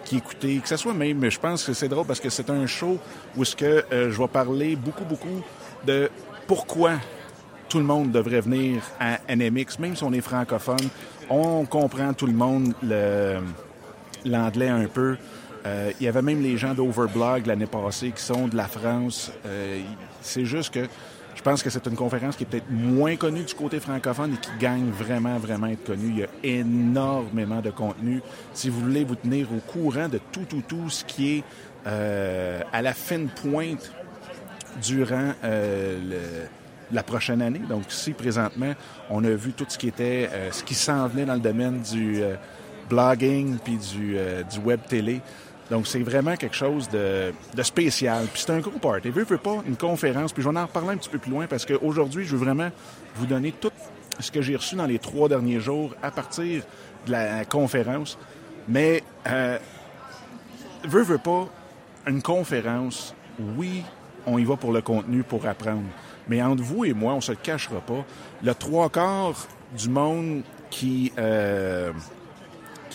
qui 0.03 0.17
écoutait, 0.17 0.59
que 0.61 0.67
ce 0.67 0.77
soit 0.77 0.93
même, 0.93 1.29
je 1.29 1.39
pense 1.39 1.63
que 1.63 1.73
c'est 1.73 1.87
drôle 1.87 2.05
parce 2.05 2.19
que 2.19 2.29
c'est 2.29 2.49
un 2.49 2.67
show 2.67 2.97
où 3.35 3.43
ce 3.43 3.55
que 3.55 3.83
euh, 3.91 4.11
je 4.11 4.17
vais 4.17 4.27
parler 4.27 4.75
beaucoup, 4.75 5.03
beaucoup 5.03 5.41
de 5.85 6.09
pourquoi 6.47 6.93
tout 7.67 7.79
le 7.79 7.83
monde 7.83 8.11
devrait 8.11 8.41
venir 8.41 8.83
à 8.99 9.19
NMX, 9.35 9.79
même 9.79 9.95
si 9.95 10.03
on 10.03 10.13
est 10.13 10.21
francophone. 10.21 10.77
On 11.29 11.65
comprend 11.65 12.13
tout 12.13 12.27
le 12.27 12.33
monde 12.33 12.73
l'anglais 14.23 14.69
un 14.69 14.85
peu. 14.85 15.17
Euh, 15.65 15.91
il 15.99 16.05
y 16.05 16.07
avait 16.07 16.21
même 16.21 16.41
les 16.41 16.57
gens 16.57 16.73
d'Overblog 16.73 17.47
l'année 17.47 17.65
passée 17.65 18.11
qui 18.11 18.21
sont 18.21 18.47
de 18.47 18.55
la 18.55 18.67
France. 18.67 19.31
Euh, 19.45 19.81
c'est 20.21 20.45
juste 20.45 20.73
que 20.73 20.87
je 21.35 21.41
pense 21.41 21.61
que 21.61 21.69
c'est 21.69 21.85
une 21.85 21.95
conférence 21.95 22.37
qui 22.37 22.43
est 22.43 22.47
peut-être 22.47 22.71
moins 22.71 23.15
connue 23.17 23.43
du 23.43 23.53
côté 23.53 23.79
francophone 23.79 24.33
et 24.33 24.37
qui 24.37 24.49
gagne 24.59 24.89
vraiment, 24.89 25.37
vraiment 25.37 25.67
être 25.67 25.83
connue. 25.83 26.09
Il 26.09 26.19
y 26.19 26.23
a 26.23 26.27
énormément 26.43 27.61
de 27.61 27.69
contenu. 27.69 28.21
Si 28.53 28.69
vous 28.69 28.79
voulez 28.79 29.03
vous 29.03 29.15
tenir 29.15 29.47
au 29.51 29.59
courant 29.59 30.07
de 30.07 30.19
tout, 30.31 30.45
tout, 30.47 30.63
tout 30.65 30.89
ce 30.89 31.03
qui 31.03 31.37
est 31.37 31.43
euh, 31.87 32.61
à 32.71 32.81
la 32.81 32.93
fine 32.93 33.27
pointe 33.27 33.91
durant 34.81 35.33
euh, 35.43 36.47
la 36.91 37.03
prochaine 37.03 37.41
année. 37.41 37.61
Donc 37.69 37.91
ici, 37.91 38.13
présentement, 38.13 38.73
on 39.09 39.23
a 39.23 39.29
vu 39.29 39.51
tout 39.51 39.65
ce 39.67 39.77
qui 39.77 39.89
était, 39.89 40.29
euh, 40.31 40.51
ce 40.51 40.63
qui 40.63 40.73
s'en 40.73 41.07
venait 41.07 41.25
dans 41.25 41.35
le 41.35 41.41
domaine 41.41 41.81
du 41.81 42.23
blogging 42.89 43.57
puis 43.63 43.77
du, 43.77 44.17
du 44.51 44.59
web 44.63 44.79
télé. 44.87 45.21
Donc, 45.71 45.87
c'est 45.87 45.99
vraiment 45.99 46.35
quelque 46.35 46.55
chose 46.55 46.89
de, 46.89 47.33
spécial. 47.63 48.25
Puis 48.31 48.43
c'est 48.45 48.51
un 48.51 48.59
gros 48.59 48.77
party. 48.79 49.09
Veux, 49.09 49.23
veux 49.23 49.37
pas 49.37 49.63
une 49.67 49.75
conférence. 49.75 50.31
Puis 50.31 50.43
je 50.43 50.49
vais 50.49 50.57
en 50.57 50.65
reparler 50.65 50.89
un 50.89 50.97
petit 50.97 51.09
peu 51.09 51.17
plus 51.17 51.31
loin 51.31 51.47
parce 51.47 51.65
qu'aujourd'hui, 51.65 52.25
je 52.25 52.35
veux 52.35 52.43
vraiment 52.43 52.69
vous 53.15 53.25
donner 53.25 53.51
tout 53.51 53.71
ce 54.19 54.31
que 54.31 54.41
j'ai 54.41 54.55
reçu 54.55 54.75
dans 54.75 54.85
les 54.85 54.99
trois 54.99 55.27
derniers 55.27 55.59
jours 55.59 55.93
à 56.03 56.11
partir 56.11 56.63
de 57.07 57.11
la 57.11 57.45
conférence. 57.45 58.17
Mais, 58.67 59.03
euh, 59.27 59.57
veux, 60.83 61.03
veux 61.03 61.17
pas, 61.17 61.47
une 62.07 62.21
conférence, 62.21 63.15
oui, 63.57 63.83
on 64.25 64.37
y 64.37 64.43
va 64.43 64.55
pour 64.55 64.71
le 64.71 64.81
contenu, 64.81 65.23
pour 65.23 65.45
apprendre. 65.47 65.83
Mais 66.27 66.41
entre 66.41 66.63
vous 66.63 66.85
et 66.85 66.93
moi, 66.93 67.13
on 67.13 67.21
se 67.21 67.33
cachera 67.33 67.79
pas. 67.81 68.05
Le 68.43 68.53
trois 68.53 68.89
quarts 68.89 69.47
du 69.77 69.89
monde 69.89 70.41
qui, 70.69 71.11
euh, 71.17 71.91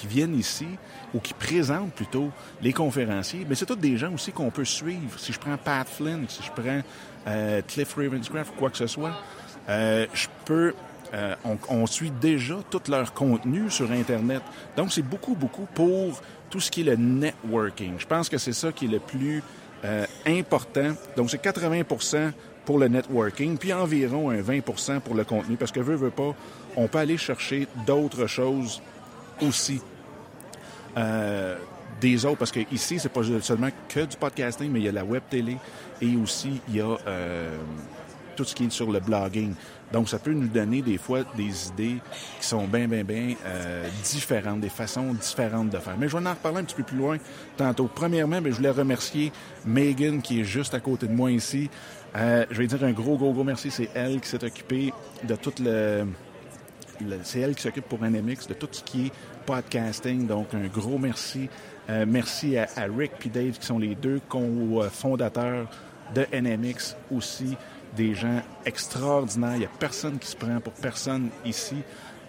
qui 0.01 0.07
viennent 0.07 0.39
ici, 0.39 0.67
ou 1.13 1.21
qui 1.21 1.35
présentent 1.35 1.93
plutôt 1.93 2.31
les 2.63 2.73
conférenciers, 2.73 3.45
mais 3.49 3.55
c'est 3.55 3.67
tous 3.67 3.77
des 3.77 3.99
gens 3.99 4.13
aussi 4.15 4.33
qu'on 4.33 4.51
peut 4.51 4.65
suivre. 4.65 5.19
Si 5.19 5.33
je 5.33 5.39
prends 5.39 5.57
Pat 5.59 5.87
Flynn, 5.87 6.25
si 6.29 6.43
je 6.43 6.51
prends 6.51 6.81
euh, 7.27 7.61
Cliff 7.67 7.95
Ravenscraft 7.95 8.55
quoi 8.57 8.71
que 8.71 8.79
ce 8.79 8.87
soit, 8.87 9.13
euh, 9.69 10.07
je 10.15 10.27
peux 10.47 10.75
euh, 11.13 11.35
on, 11.69 11.87
suit 11.87 12.13
déjà 12.21 12.55
tout 12.71 12.81
leur 12.89 13.13
contenu 13.13 13.69
sur 13.69 13.91
Internet. 13.91 14.43
Donc, 14.77 14.93
c'est 14.93 15.03
beaucoup, 15.03 15.35
beaucoup 15.35 15.67
pour 15.75 16.21
tout 16.49 16.61
ce 16.61 16.71
qui 16.71 16.83
est 16.83 16.85
le 16.85 16.97
networking. 16.97 17.95
Je 17.99 18.07
pense 18.07 18.29
que 18.29 18.39
c'est 18.39 18.53
ça 18.53 18.71
qui 18.71 18.85
est 18.85 18.89
le 18.89 19.01
plus 19.01 19.43
important. 20.25 20.93
Donc, 21.17 21.31
c'est 21.31 21.43
80% 21.43 22.31
pour 22.65 22.79
le 22.79 22.87
networking, 22.87 23.59
puis 23.59 23.73
environ 23.73 24.31
un 24.31 24.41
20% 24.41 25.01
pour 25.01 25.17
le 25.17 25.25
contenu, 25.25 25.57
parce 25.57 25.73
que 25.73 25.81
veut, 25.81 25.97
veut 25.97 26.11
pas, 26.11 26.33
on 26.77 26.87
peut 26.87 26.99
aller 26.99 27.17
chercher 27.17 27.67
d'autres 27.87 28.29
choses 28.29 28.81
aussi 29.43 29.81
euh, 30.97 31.57
des 32.01 32.25
autres, 32.25 32.39
parce 32.39 32.53
que 32.53 32.61
ici, 32.73 32.99
c'est 32.99 33.09
pas 33.09 33.23
seulement 33.43 33.69
que 33.89 34.01
du 34.01 34.17
podcasting, 34.17 34.71
mais 34.71 34.81
il 34.81 34.87
y 34.87 34.89
a 34.89 34.93
la 34.93 35.05
web 35.05 35.23
télé 35.29 35.59
et 36.01 36.17
aussi 36.17 36.61
il 36.69 36.77
y 36.77 36.81
a 36.81 36.97
euh, 37.07 37.57
tout 38.37 38.45
ce 38.45 38.55
qui 38.55 38.65
est 38.65 38.71
sur 38.71 38.91
le 38.91 39.01
blogging. 39.01 39.55
Donc, 39.93 40.09
ça 40.09 40.19
peut 40.19 40.33
nous 40.33 40.49
donner 40.49 40.83
des 40.83 40.99
fois 40.99 41.21
des 41.37 41.69
idées 41.69 41.97
qui 42.41 42.47
sont 42.47 42.67
bien, 42.67 42.87
bien, 42.87 43.03
bien 43.03 43.35
euh, 43.45 43.89
différentes, 44.05 44.61
des 44.61 44.69
façons 44.69 45.13
différentes 45.15 45.71
de 45.71 45.79
faire. 45.79 45.97
Mais 45.99 46.09
je 46.09 46.17
vais 46.17 46.27
en 46.27 46.31
reparler 46.31 46.59
un 46.59 46.65
petit 46.65 46.77
peu 46.77 46.85
plus 46.85 46.97
loin 46.97 47.19
tantôt. 47.57 47.91
Premièrement, 47.93 48.41
ben, 48.41 48.51
je 48.51 48.57
voulais 48.57 48.71
remercier 48.71 49.33
Megan 49.67 50.23
qui 50.23 50.41
est 50.41 50.45
juste 50.45 50.75
à 50.75 50.81
côté 50.81 51.07
de 51.07 51.13
moi 51.13 51.31
ici. 51.33 51.69
Euh, 52.17 52.47
je 52.51 52.59
vais 52.59 52.67
dire 52.67 52.83
un 52.85 52.93
gros, 52.93 53.17
gros, 53.17 53.33
gros 53.33 53.45
merci. 53.45 53.71
C'est 53.71 53.91
elle 53.95 54.21
qui 54.21 54.29
s'est 54.29 54.45
occupée 54.45 54.93
de 55.25 55.35
tout 55.35 55.55
le... 55.61 56.07
c'est 57.23 57.41
elle 57.41 57.55
qui 57.55 57.63
s'occupe 57.63 57.87
pour 57.87 58.01
NMX 58.01 58.47
de 58.49 58.55
tout 58.55 58.69
ce 58.71 58.83
qui 58.83 59.07
est 59.07 59.13
podcasting. 59.47 60.27
Donc, 60.27 60.55
un 60.55 60.67
gros 60.67 60.99
merci. 60.99 61.49
Euh, 61.89 62.05
merci 62.07 62.57
à, 62.57 62.69
Rick 62.97 63.13
et 63.27 63.29
Dave, 63.29 63.59
qui 63.59 63.67
sont 63.67 63.79
les 63.79 63.95
deux 63.95 64.21
co-fondateurs 64.29 65.69
de 66.15 66.27
NMX 66.33 66.97
aussi. 67.15 67.57
Des 67.97 68.15
gens 68.15 68.41
extraordinaires. 68.65 69.55
Il 69.55 69.61
n'y 69.61 69.65
a 69.65 69.71
personne 69.79 70.19
qui 70.19 70.29
se 70.29 70.37
prend 70.37 70.61
pour 70.61 70.73
personne 70.75 71.31
ici. 71.45 71.77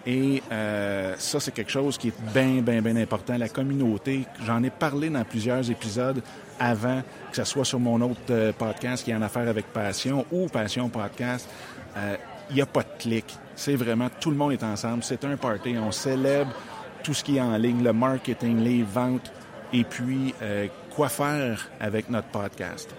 Et 0.04 0.42
euh, 0.50 1.14
ça, 1.18 1.38
c'est 1.38 1.52
quelque 1.52 1.70
chose 1.70 1.96
qui 1.96 2.08
est 2.08 2.20
bien, 2.34 2.60
bien, 2.60 2.82
bien 2.82 2.96
important. 2.96 3.38
La 3.38 3.48
communauté, 3.48 4.26
j'en 4.44 4.62
ai 4.64 4.70
parlé 4.70 5.08
dans 5.08 5.24
plusieurs 5.24 5.70
épisodes 5.70 6.20
avant, 6.58 7.02
que 7.30 7.36
ce 7.36 7.44
soit 7.44 7.64
sur 7.64 7.78
mon 7.78 8.00
autre 8.00 8.20
euh, 8.30 8.52
podcast 8.52 9.04
qui 9.04 9.12
est 9.12 9.14
en 9.14 9.22
affaire 9.22 9.48
avec 9.48 9.66
Passion 9.66 10.26
ou 10.32 10.48
Passion 10.48 10.88
Podcast. 10.88 11.48
Il 12.50 12.56
n'y 12.56 12.62
a 12.62 12.66
pas 12.66 12.82
de 12.82 12.98
clic. 12.98 13.24
C'est 13.54 13.76
vraiment, 13.76 14.08
tout 14.20 14.30
le 14.30 14.36
monde 14.36 14.52
est 14.52 14.62
ensemble. 14.62 15.02
C'est 15.02 15.24
un 15.24 15.36
party. 15.36 15.76
On 15.78 15.92
célèbre 15.92 16.52
tout 17.02 17.14
ce 17.14 17.24
qui 17.24 17.36
est 17.36 17.40
en 17.40 17.56
ligne, 17.56 17.82
le 17.82 17.92
marketing, 17.92 18.60
les 18.60 18.82
ventes, 18.82 19.32
et 19.72 19.84
puis 19.84 20.34
euh, 20.42 20.68
quoi 20.94 21.08
faire 21.08 21.68
avec 21.80 22.08
notre 22.10 22.28
podcast. 22.28 22.94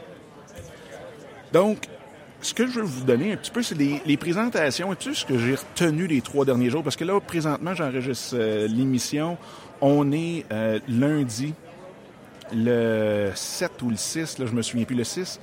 Donc, 1.51 1.88
ce 2.41 2.53
que 2.53 2.67
je 2.67 2.79
veux 2.79 2.85
vous 2.85 3.05
donner 3.05 3.33
un 3.33 3.38
petit 3.38 3.51
peu, 3.51 3.63
c'est 3.63 3.75
les, 3.75 4.17
présentations, 4.17 4.91
et 4.91 4.95
tout 4.95 5.13
ce 5.13 5.25
que 5.25 5.38
j'ai 5.38 5.55
retenu 5.55 6.07
les 6.07 6.21
trois 6.21 6.45
derniers 6.45 6.69
jours, 6.69 6.83
parce 6.83 6.95
que 6.95 7.05
là, 7.05 7.19
présentement, 7.21 7.73
j'enregistre 7.73 8.35
euh, 8.38 8.67
l'émission. 8.67 9.38
On 9.79 10.12
est 10.12 10.45
euh, 10.51 10.79
lundi, 10.88 11.53
le 12.53 13.31
7 13.33 13.81
ou 13.81 13.89
le 13.89 13.95
6, 13.95 14.39
là, 14.39 14.45
je 14.45 14.53
me 14.53 14.62
souviens 14.62 14.85
plus, 14.85 14.95
le 14.95 15.03
6. 15.03 15.39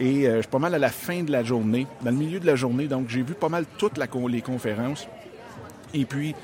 Et 0.00 0.24
je 0.24 0.40
suis 0.40 0.50
pas 0.50 0.58
mal 0.58 0.74
à 0.74 0.78
la 0.78 0.90
fin 0.90 1.22
de 1.22 1.32
la 1.32 1.42
journée, 1.42 1.86
dans 2.02 2.10
le 2.10 2.16
milieu 2.16 2.38
de 2.38 2.46
la 2.46 2.54
journée, 2.54 2.86
donc 2.86 3.08
j'ai 3.08 3.22
vu 3.22 3.34
pas 3.34 3.48
mal 3.48 3.64
toutes 3.78 3.98
les 3.98 4.42
conférences. 4.42 5.08
Et 5.92 6.04
puis, 6.04 6.34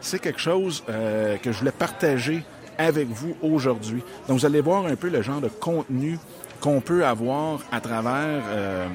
c'est 0.00 0.18
quelque 0.18 0.40
chose 0.40 0.82
que 0.86 1.52
je 1.52 1.58
voulais 1.58 1.70
partager 1.70 2.42
avec 2.78 3.08
vous 3.08 3.36
aujourd'hui. 3.42 4.02
Donc, 4.28 4.38
vous 4.38 4.46
allez 4.46 4.60
voir 4.60 4.86
un 4.86 4.96
peu 4.96 5.08
le 5.08 5.22
genre 5.22 5.40
de 5.40 5.48
contenu 5.48 6.18
qu'on 6.60 6.80
peut 6.80 7.04
avoir 7.04 7.60
à 7.70 7.80
travers 7.80 8.42
euh, 8.48 8.86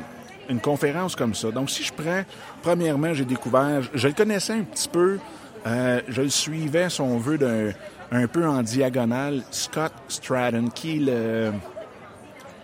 une 0.50 0.60
conférence 0.60 1.16
comme 1.16 1.36
ça. 1.36 1.52
Donc, 1.52 1.70
si 1.70 1.84
je 1.84 1.94
prends, 1.94 2.24
premièrement, 2.62 3.14
j'ai 3.14 3.26
découvert, 3.26 3.82
je 3.94 4.08
le 4.08 4.14
connaissais 4.14 4.54
un 4.54 4.64
petit 4.64 4.90
peu, 4.90 5.20
euh, 5.68 6.02
je 6.08 6.22
le 6.22 6.30
suivais, 6.30 6.90
si 6.90 7.02
on 7.02 7.18
veut, 7.18 7.38
d'un, 7.38 7.72
un 8.12 8.28
peu 8.28 8.48
en 8.48 8.64
diagonale, 8.64 9.44
Scott 9.52 9.94
Stratton, 10.08 10.70
qui 10.74 11.00
le... 11.00 11.52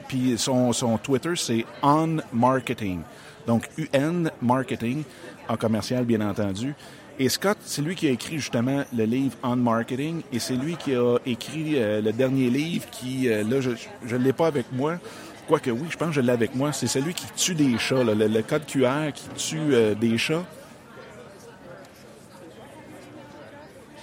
Puis 0.07 0.37
son, 0.37 0.71
Twitter, 1.01 1.33
c'est 1.35 1.65
On 1.81 2.17
Marketing. 2.33 3.01
Donc, 3.47 3.69
UN 3.77 4.29
Marketing, 4.41 5.03
en 5.47 5.57
commercial, 5.57 6.05
bien 6.05 6.21
entendu. 6.21 6.73
Et 7.17 7.29
Scott, 7.29 7.57
c'est 7.63 7.81
lui 7.81 7.95
qui 7.95 8.07
a 8.07 8.11
écrit 8.11 8.39
justement 8.39 8.83
le 8.93 9.05
livre 9.05 9.37
On 9.41 9.55
Marketing 9.55 10.21
et 10.33 10.39
c'est 10.39 10.55
lui 10.55 10.75
qui 10.75 10.93
a 10.95 11.17
écrit 11.25 11.75
euh, 11.75 12.01
le 12.01 12.11
dernier 12.11 12.49
livre 12.49 12.85
qui, 12.91 13.29
euh, 13.29 13.41
là, 13.43 13.61
je 13.61 14.15
ne 14.15 14.21
l'ai 14.21 14.33
pas 14.33 14.47
avec 14.47 14.65
moi. 14.73 14.97
Quoique 15.47 15.69
oui, 15.69 15.87
je 15.89 15.95
pense 15.95 16.09
que 16.09 16.15
je 16.15 16.21
l'ai 16.21 16.33
avec 16.33 16.55
moi. 16.55 16.73
C'est 16.73 16.87
celui 16.87 17.13
qui 17.13 17.25
tue 17.37 17.55
des 17.55 17.77
chats, 17.77 18.03
le, 18.03 18.41
code 18.41 18.65
QR 18.65 19.13
qui 19.13 19.29
tue 19.29 19.73
euh, 19.73 19.95
des 19.95 20.17
chats. 20.17 20.43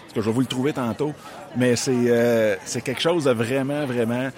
Parce 0.01 0.15
que 0.15 0.21
je 0.23 0.27
vais 0.27 0.33
vous 0.33 0.41
le 0.41 0.47
trouver 0.47 0.73
tantôt. 0.73 1.13
Mais 1.55 1.77
c'est 1.77 2.57
c'est 2.65 2.81
quelque 2.81 3.03
chose 3.03 3.25
de 3.25 3.33
vraiment, 3.33 3.85
vraiment, 3.85 4.31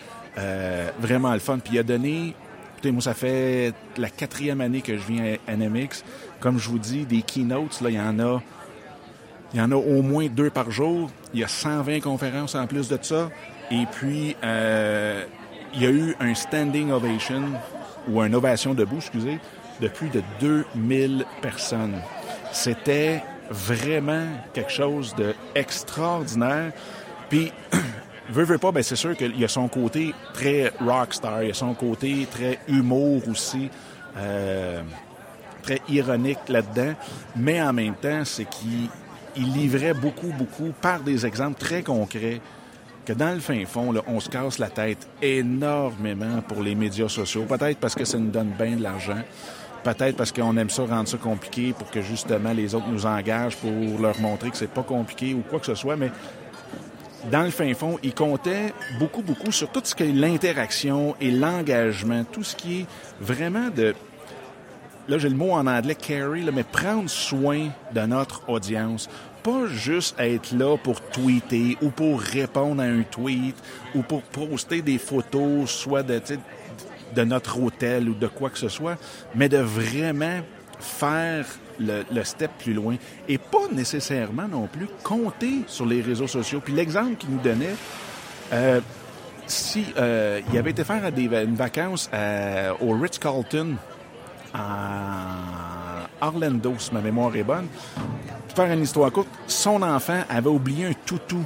vraiment 0.99 1.33
le 1.33 1.41
fun. 1.41 1.59
Puis 1.59 1.75
il 1.75 1.79
a 1.79 1.83
donné, 1.83 2.35
écoutez, 2.73 2.93
moi, 2.93 3.03
ça 3.03 3.14
fait 3.14 3.73
la 3.97 4.11
quatrième 4.11 4.61
année 4.61 4.83
que 4.83 4.97
je 4.97 5.07
viens 5.07 5.37
à 5.47 5.57
NMX. 5.57 6.05
Comme 6.41 6.59
je 6.59 6.69
vous 6.69 6.79
dis, 6.79 7.05
des 7.05 7.23
keynotes, 7.23 7.81
là, 7.81 7.91
il 7.91 7.97
y 7.97 8.00
en 8.00 8.19
a 8.21 8.43
il 9.55 9.59
y 9.59 9.61
en 9.61 9.71
a 9.71 9.76
au 9.76 10.03
moins 10.03 10.26
deux 10.26 10.50
par 10.50 10.73
jour. 10.73 11.11
Il 11.33 11.38
y 11.38 11.45
a 11.45 11.49
120 11.49 12.00
conférences 12.00 12.57
en 12.57 12.67
plus 12.67 12.88
de 12.88 12.99
ça. 13.00 13.31
Et 13.71 13.87
puis, 13.93 14.37
euh, 14.43 15.25
il 15.73 15.83
y 15.83 15.87
a 15.87 15.91
eu 15.91 16.17
un 16.19 16.35
standing 16.35 16.91
ovation, 16.91 17.45
ou 18.09 18.21
un 18.21 18.33
ovation 18.33 18.75
debout, 18.75 18.97
excusez, 18.97 19.38
de 19.81 19.87
plus 19.87 20.09
de 20.09 20.23
2000 20.41 21.25
personnes. 21.41 22.00
C'était 22.50 23.23
vraiment 23.49 24.26
quelque 24.53 24.73
chose 24.73 25.14
d'extraordinaire. 25.14 26.73
Puis, 27.29 27.53
veut, 28.31 28.45
veut 28.45 28.59
pas, 28.59 28.73
ben 28.73 28.83
c'est 28.83 28.97
sûr 28.97 29.16
qu'il 29.16 29.38
y 29.38 29.45
a 29.45 29.49
son 29.49 29.69
côté 29.69 30.14
très 30.33 30.73
rockstar, 30.81 31.43
il 31.43 31.49
y 31.49 31.50
a 31.50 31.54
son 31.54 31.75
côté 31.75 32.26
très 32.31 32.59
humour 32.69 33.23
aussi, 33.28 33.71
euh, 34.16 34.83
très 35.62 35.81
ironique 35.88 36.49
là-dedans, 36.49 36.95
mais 37.37 37.61
en 37.62 37.73
même 37.73 37.95
temps, 37.95 38.25
c'est 38.25 38.45
qu'il 38.47 38.88
il 39.37 39.52
livrait 39.52 39.95
beaucoup, 39.95 40.33
beaucoup 40.38 40.73
par 40.81 41.00
des 41.00 41.26
exemples 41.26 41.59
très 41.59 41.83
concrets 41.83 42.40
que 43.04 43.12
dans 43.12 43.35
le 43.35 43.40
fin 43.40 43.64
fond, 43.66 43.93
là, 43.93 44.00
on 44.07 44.20
se 44.20 44.31
casse 44.31 44.59
la 44.59 44.68
tête 44.68 45.07
énormément 45.20 46.40
pour 46.48 46.62
les 46.62 46.75
médias 46.75 47.09
sociaux. 47.09 47.44
Peut-être 47.44 47.79
parce 47.79 47.94
que 47.94 48.05
ça 48.05 48.18
nous 48.18 48.31
donne 48.31 48.53
bien 48.59 48.77
de 48.77 48.83
l'argent. 48.83 49.20
Peut-être 49.83 50.16
parce 50.16 50.33
qu'on 50.33 50.57
aime 50.57 50.70
ça 50.70 50.85
rendre 50.87 51.09
ça 51.09 51.18
compliqué 51.18 51.75
pour 51.79 51.90
que 51.90 52.01
justement 52.01 52.53
les 52.53 52.75
autres 52.75 52.88
nous 52.88 53.05
engagent 53.05 53.57
pour 53.57 54.01
leur 54.01 54.18
montrer 54.20 54.51
que 54.51 54.57
c'est 54.57 54.70
pas 54.70 54.83
compliqué 54.83 55.35
ou 55.35 55.42
quoi 55.42 55.61
que 55.61 55.66
ce 55.66 55.75
soit. 55.75 55.96
Mais 55.96 56.11
dans 57.30 57.42
le 57.42 57.50
fin 57.50 57.72
fond, 57.74 57.98
il 58.02 58.14
comptait 58.14 58.72
beaucoup, 58.98 59.22
beaucoup 59.22 59.52
sur 59.52 59.70
tout 59.70 59.80
ce 59.84 59.94
qui 59.94 60.04
est 60.04 60.12
l'interaction 60.12 61.14
et 61.20 61.30
l'engagement, 61.30 62.24
tout 62.24 62.44
ce 62.44 62.54
qui 62.54 62.80
est 62.80 62.87
vraiment 63.20 63.70
de 63.70 63.94
là 65.08 65.18
j'ai 65.18 65.28
le 65.28 65.37
mot 65.37 65.52
en 65.52 65.66
anglais 65.66 65.94
carry, 65.94 66.44
mais 66.52 66.64
prendre 66.64 67.08
soin 67.08 67.68
de 67.92 68.00
notre 68.00 68.48
audience. 68.48 69.08
Pas 69.42 69.66
juste 69.66 70.16
être 70.18 70.52
là 70.52 70.76
pour 70.78 71.02
tweeter 71.02 71.76
ou 71.82 71.90
pour 71.90 72.20
répondre 72.20 72.82
à 72.82 72.87
un 72.87 73.02
tweet 73.02 73.56
ou 73.94 74.02
pour 74.02 74.22
poster 74.22 74.80
des 74.80 74.98
photos, 74.98 75.70
soit 75.70 76.02
de, 76.02 76.20
de 77.14 77.24
notre 77.24 77.60
hôtel 77.60 78.08
ou 78.08 78.14
de 78.14 78.26
quoi 78.26 78.48
que 78.48 78.58
ce 78.58 78.70
soit, 78.70 78.96
mais 79.34 79.50
de 79.50 79.58
vraiment 79.58 80.40
faire 80.80 81.46
le, 81.78 82.24
step 82.24 82.50
plus 82.58 82.72
loin 82.72 82.96
et 83.28 83.38
pas 83.38 83.68
nécessairement 83.72 84.48
non 84.48 84.66
plus 84.66 84.88
compter 85.02 85.62
sur 85.66 85.87
les 85.87 86.00
réseaux 86.00 86.26
sociaux. 86.26 86.60
Puis 86.64 86.72
l'exemple 86.72 87.16
qu'il 87.16 87.30
nous 87.30 87.40
donnait, 87.40 87.74
euh, 88.52 88.80
si 89.46 89.87
euh, 89.98 90.40
il 90.50 90.58
avait 90.58 90.70
été 90.70 90.84
faire 90.84 91.02
une 91.04 91.54
vacance 91.54 92.10
euh, 92.12 92.72
au 92.80 92.92
Ritz-Carlton 92.92 93.74
à 94.54 96.08
Orlando, 96.20 96.74
si 96.78 96.94
ma 96.94 97.00
mémoire 97.00 97.34
est 97.37 97.42
bonne. 97.42 97.66
Pour 98.48 98.56
faire 98.56 98.72
une 98.72 98.82
histoire 98.82 99.10
courte, 99.10 99.28
son 99.46 99.82
enfant 99.82 100.22
avait 100.28 100.48
oublié 100.48 100.87
un 100.87 100.92
toutou 101.04 101.42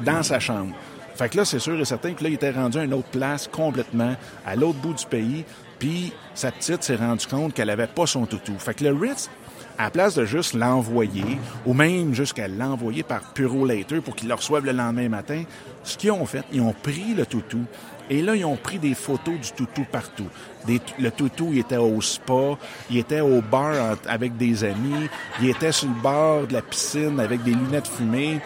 dans 0.00 0.22
sa 0.22 0.38
chambre. 0.38 0.74
Fait 1.14 1.28
que 1.28 1.38
là, 1.38 1.44
c'est 1.44 1.58
sûr 1.58 1.78
et 1.78 1.84
certain 1.84 2.14
que 2.14 2.22
là, 2.22 2.30
il 2.30 2.34
était 2.34 2.50
rendu 2.50 2.78
à 2.78 2.84
une 2.84 2.94
autre 2.94 3.08
place 3.08 3.48
complètement, 3.48 4.16
à 4.46 4.56
l'autre 4.56 4.78
bout 4.78 4.94
du 4.94 5.06
pays. 5.06 5.44
Puis 5.78 6.12
sa 6.34 6.52
petite 6.52 6.84
s'est 6.84 6.96
rendue 6.96 7.26
compte 7.26 7.54
qu'elle 7.54 7.70
avait 7.70 7.86
pas 7.86 8.06
son 8.06 8.26
toutou. 8.26 8.54
Fait 8.58 8.74
que 8.74 8.84
le 8.84 8.92
Ritz, 8.92 9.30
à 9.82 9.86
la 9.86 9.90
place 9.90 10.14
de 10.14 10.24
juste 10.24 10.54
l'envoyer, 10.54 11.38
ou 11.66 11.74
même 11.74 12.14
jusqu'à 12.14 12.46
l'envoyer 12.46 13.02
par 13.02 13.20
Puro 13.32 13.66
Later 13.66 14.00
pour 14.00 14.14
qu'il 14.14 14.28
le 14.28 14.34
reçoive 14.34 14.64
le 14.64 14.70
lendemain 14.70 15.08
matin, 15.08 15.42
ce 15.82 15.98
qu'ils 15.98 16.12
ont 16.12 16.24
fait, 16.24 16.44
ils 16.52 16.60
ont 16.60 16.72
pris 16.72 17.14
le 17.16 17.26
toutou 17.26 17.64
et 18.08 18.22
là, 18.22 18.36
ils 18.36 18.44
ont 18.44 18.56
pris 18.56 18.78
des 18.78 18.94
photos 18.94 19.34
du 19.40 19.50
toutou 19.50 19.84
partout. 19.90 20.28
le 20.68 21.10
toutou, 21.10 21.48
il 21.50 21.58
était 21.58 21.78
au 21.78 22.00
spa, 22.00 22.56
il 22.90 22.98
était 22.98 23.22
au 23.22 23.40
bar 23.40 23.96
avec 24.06 24.36
des 24.36 24.62
amis, 24.62 25.08
il 25.40 25.48
était 25.48 25.72
sur 25.72 25.88
le 25.88 26.00
bord 26.00 26.46
de 26.46 26.52
la 26.52 26.62
piscine 26.62 27.18
avec 27.18 27.42
des 27.42 27.52
lunettes 27.52 27.88
fumées. 27.88 28.40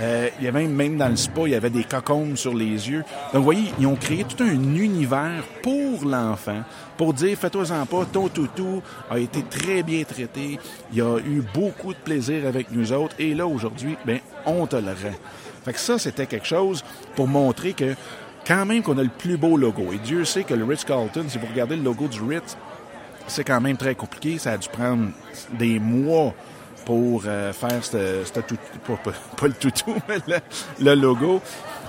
Euh, 0.00 0.30
il 0.38 0.46
y 0.46 0.48
avait 0.48 0.66
même 0.66 0.96
dans 0.96 1.08
le 1.08 1.16
spa, 1.16 1.42
il 1.44 1.50
y 1.50 1.54
avait 1.54 1.70
des 1.70 1.84
cocombes 1.84 2.36
sur 2.36 2.54
les 2.54 2.88
yeux. 2.88 3.04
Donc, 3.32 3.40
vous 3.40 3.42
voyez, 3.42 3.72
ils 3.78 3.86
ont 3.86 3.96
créé 3.96 4.24
tout 4.24 4.42
un 4.42 4.74
univers 4.74 5.42
pour 5.62 6.04
l'enfant, 6.06 6.62
pour 6.96 7.12
dire, 7.12 7.36
fais-toi-en 7.36 7.84
pas, 7.84 8.06
ton 8.10 8.28
toutou 8.28 8.82
a 9.10 9.18
été 9.18 9.42
très 9.42 9.82
bien 9.82 10.04
traité, 10.04 10.58
il 10.92 11.02
a 11.02 11.18
eu 11.18 11.42
beaucoup 11.52 11.92
de 11.92 11.98
plaisir 11.98 12.46
avec 12.46 12.70
nous 12.70 12.92
autres, 12.92 13.14
et 13.18 13.34
là, 13.34 13.46
aujourd'hui, 13.46 13.96
ben, 14.06 14.20
on 14.46 14.66
te 14.66 14.76
le 14.76 14.92
rend. 14.92 15.16
Fait 15.64 15.74
que 15.74 15.78
ça, 15.78 15.98
c'était 15.98 16.26
quelque 16.26 16.46
chose 16.46 16.82
pour 17.14 17.28
montrer 17.28 17.74
que 17.74 17.94
quand 18.46 18.64
même 18.64 18.82
qu'on 18.82 18.96
a 18.96 19.02
le 19.02 19.10
plus 19.10 19.36
beau 19.36 19.58
logo. 19.58 19.92
Et 19.92 19.98
Dieu 19.98 20.24
sait 20.24 20.44
que 20.44 20.54
le 20.54 20.64
Ritz-Carlton, 20.64 21.26
si 21.28 21.36
vous 21.36 21.46
regardez 21.46 21.76
le 21.76 21.82
logo 21.82 22.08
du 22.08 22.22
Ritz, 22.22 22.56
c'est 23.26 23.44
quand 23.44 23.60
même 23.60 23.76
très 23.76 23.94
compliqué. 23.94 24.38
Ça 24.38 24.52
a 24.52 24.58
dû 24.58 24.68
prendre 24.68 25.10
des 25.58 25.78
mois 25.78 26.34
pour 26.90 27.22
euh, 27.24 27.52
faire 27.52 27.84
ce 27.84 28.24
tout, 28.40 28.58
pas, 29.36 29.46
le 29.46 29.52
toutou, 29.52 29.94
mais 30.08 30.40
le, 30.80 30.94
logo. 30.96 31.40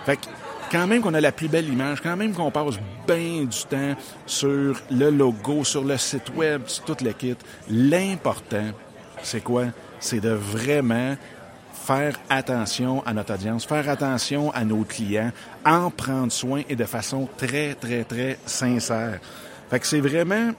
Fait 0.06 0.16
que, 0.16 0.28
quand 0.72 0.86
même 0.86 1.02
qu'on 1.02 1.16
a 1.16 1.22
la 1.22 1.32
plus 1.32 1.48
belle 1.48 1.68
image, 1.68 2.02
quand 2.02 2.16
même 2.16 2.34
qu'on 2.34 2.52
passe 2.52 2.76
bien 3.08 3.46
du 3.46 3.64
temps 3.68 3.96
sur 4.28 4.80
le 4.92 5.10
logo, 5.10 5.64
sur 5.64 5.84
le 5.84 5.98
site 5.98 6.30
web, 6.36 6.62
sur 6.68 6.84
toute 6.84 7.02
le 7.02 7.14
kit, 7.14 7.36
l'important, 7.68 8.70
c'est 9.24 9.42
quoi? 9.42 9.66
C'est 10.00 10.20
de 10.20 10.30
vraiment 10.30 11.16
faire 11.74 12.16
attention 12.30 13.04
à 13.04 13.16
notre 13.16 13.34
audience, 13.34 13.66
faire 13.66 13.90
attention 13.90 14.52
à 14.52 14.64
nos 14.64 14.84
clients, 14.84 15.32
en 15.66 15.90
prendre 15.90 16.32
soin 16.32 16.62
et 16.70 16.76
de 16.76 16.86
façon 16.86 17.28
très, 17.38 17.74
très, 17.74 18.04
très 18.04 18.38
sincère. 18.46 19.20
Fait 19.72 19.80
que 19.80 19.88
c'est 19.88 20.00
vraiment 20.00 20.52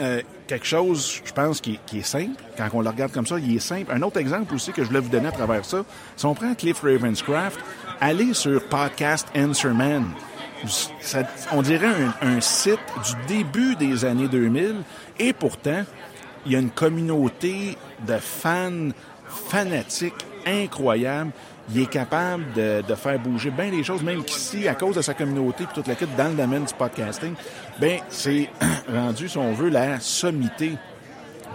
euh, 0.00 0.22
quelque 0.50 0.66
chose, 0.66 1.20
je 1.24 1.32
pense, 1.32 1.60
qui, 1.60 1.78
est 1.94 2.02
simple. 2.02 2.42
Quand 2.56 2.68
on 2.72 2.80
le 2.80 2.88
regarde 2.88 3.12
comme 3.12 3.26
ça, 3.26 3.38
il 3.38 3.54
est 3.54 3.60
simple. 3.60 3.92
Un 3.92 4.02
autre 4.02 4.18
exemple 4.18 4.52
aussi 4.52 4.72
que 4.72 4.82
je 4.82 4.88
voulais 4.88 4.98
vous 4.98 5.08
donner 5.08 5.28
à 5.28 5.32
travers 5.32 5.64
ça, 5.64 5.84
si 6.16 6.26
on 6.26 6.34
prend 6.34 6.56
Cliff 6.56 6.82
Ravenscraft, 6.82 7.60
allez 8.00 8.34
sur 8.34 8.60
Podcast 8.64 9.28
Answer 9.36 9.68
Man. 9.68 10.06
on 11.52 11.62
dirait 11.62 11.94
un, 12.20 12.40
site 12.40 12.80
du 13.06 13.36
début 13.36 13.76
des 13.76 14.04
années 14.04 14.26
2000 14.26 14.82
et 15.20 15.32
pourtant, 15.32 15.84
il 16.44 16.52
y 16.52 16.56
a 16.56 16.58
une 16.58 16.70
communauté 16.70 17.78
de 18.04 18.16
fans 18.16 18.88
fanatiques 19.48 20.26
incroyable. 20.44 21.30
Il 21.72 21.82
est 21.82 21.86
capable 21.86 22.52
de, 22.52 22.94
faire 22.94 23.18
bouger 23.18 23.50
bien 23.50 23.70
les 23.70 23.84
choses, 23.84 24.02
même 24.02 24.24
qu'ici, 24.24 24.66
à 24.66 24.74
cause 24.74 24.96
de 24.96 25.02
sa 25.02 25.14
communauté 25.14 25.64
et 25.64 25.66
toute 25.74 25.86
la 25.86 25.94
dans 26.16 26.28
le 26.30 26.34
domaine 26.34 26.64
du 26.64 26.74
podcasting, 26.74 27.34
ben 27.80 28.00
c'est 28.08 28.48
rendu, 28.92 29.28
si 29.28 29.38
on 29.38 29.52
veut, 29.52 29.68
la 29.68 30.00
sommité 30.00 30.72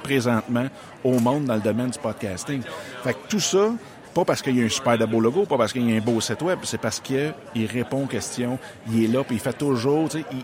présentement 0.03 0.67
au 1.03 1.19
monde 1.19 1.45
dans 1.45 1.55
le 1.55 1.61
domaine 1.61 1.89
du 1.89 1.99
podcasting. 1.99 2.61
Fait 3.03 3.13
que 3.13 3.27
tout 3.27 3.39
ça, 3.39 3.73
pas 4.13 4.23
parce 4.23 4.41
qu'il 4.41 4.57
y 4.57 4.61
a 4.61 4.65
un 4.65 4.69
super 4.69 4.97
de 4.97 5.05
beau 5.05 5.19
logo, 5.19 5.45
pas 5.45 5.57
parce 5.57 5.73
qu'il 5.73 5.89
y 5.89 5.93
a 5.93 5.97
un 5.97 6.01
beau 6.01 6.21
site 6.21 6.41
web, 6.41 6.59
c'est 6.63 6.79
parce 6.79 6.99
qu'il 6.99 7.33
répond 7.55 8.03
aux 8.03 8.07
questions, 8.07 8.57
il 8.89 9.03
est 9.03 9.07
là, 9.07 9.23
puis 9.23 9.35
il 9.35 9.41
fait 9.41 9.53
toujours, 9.53 10.07
tu 10.07 10.19
sais, 10.19 10.25
il, 10.31 10.43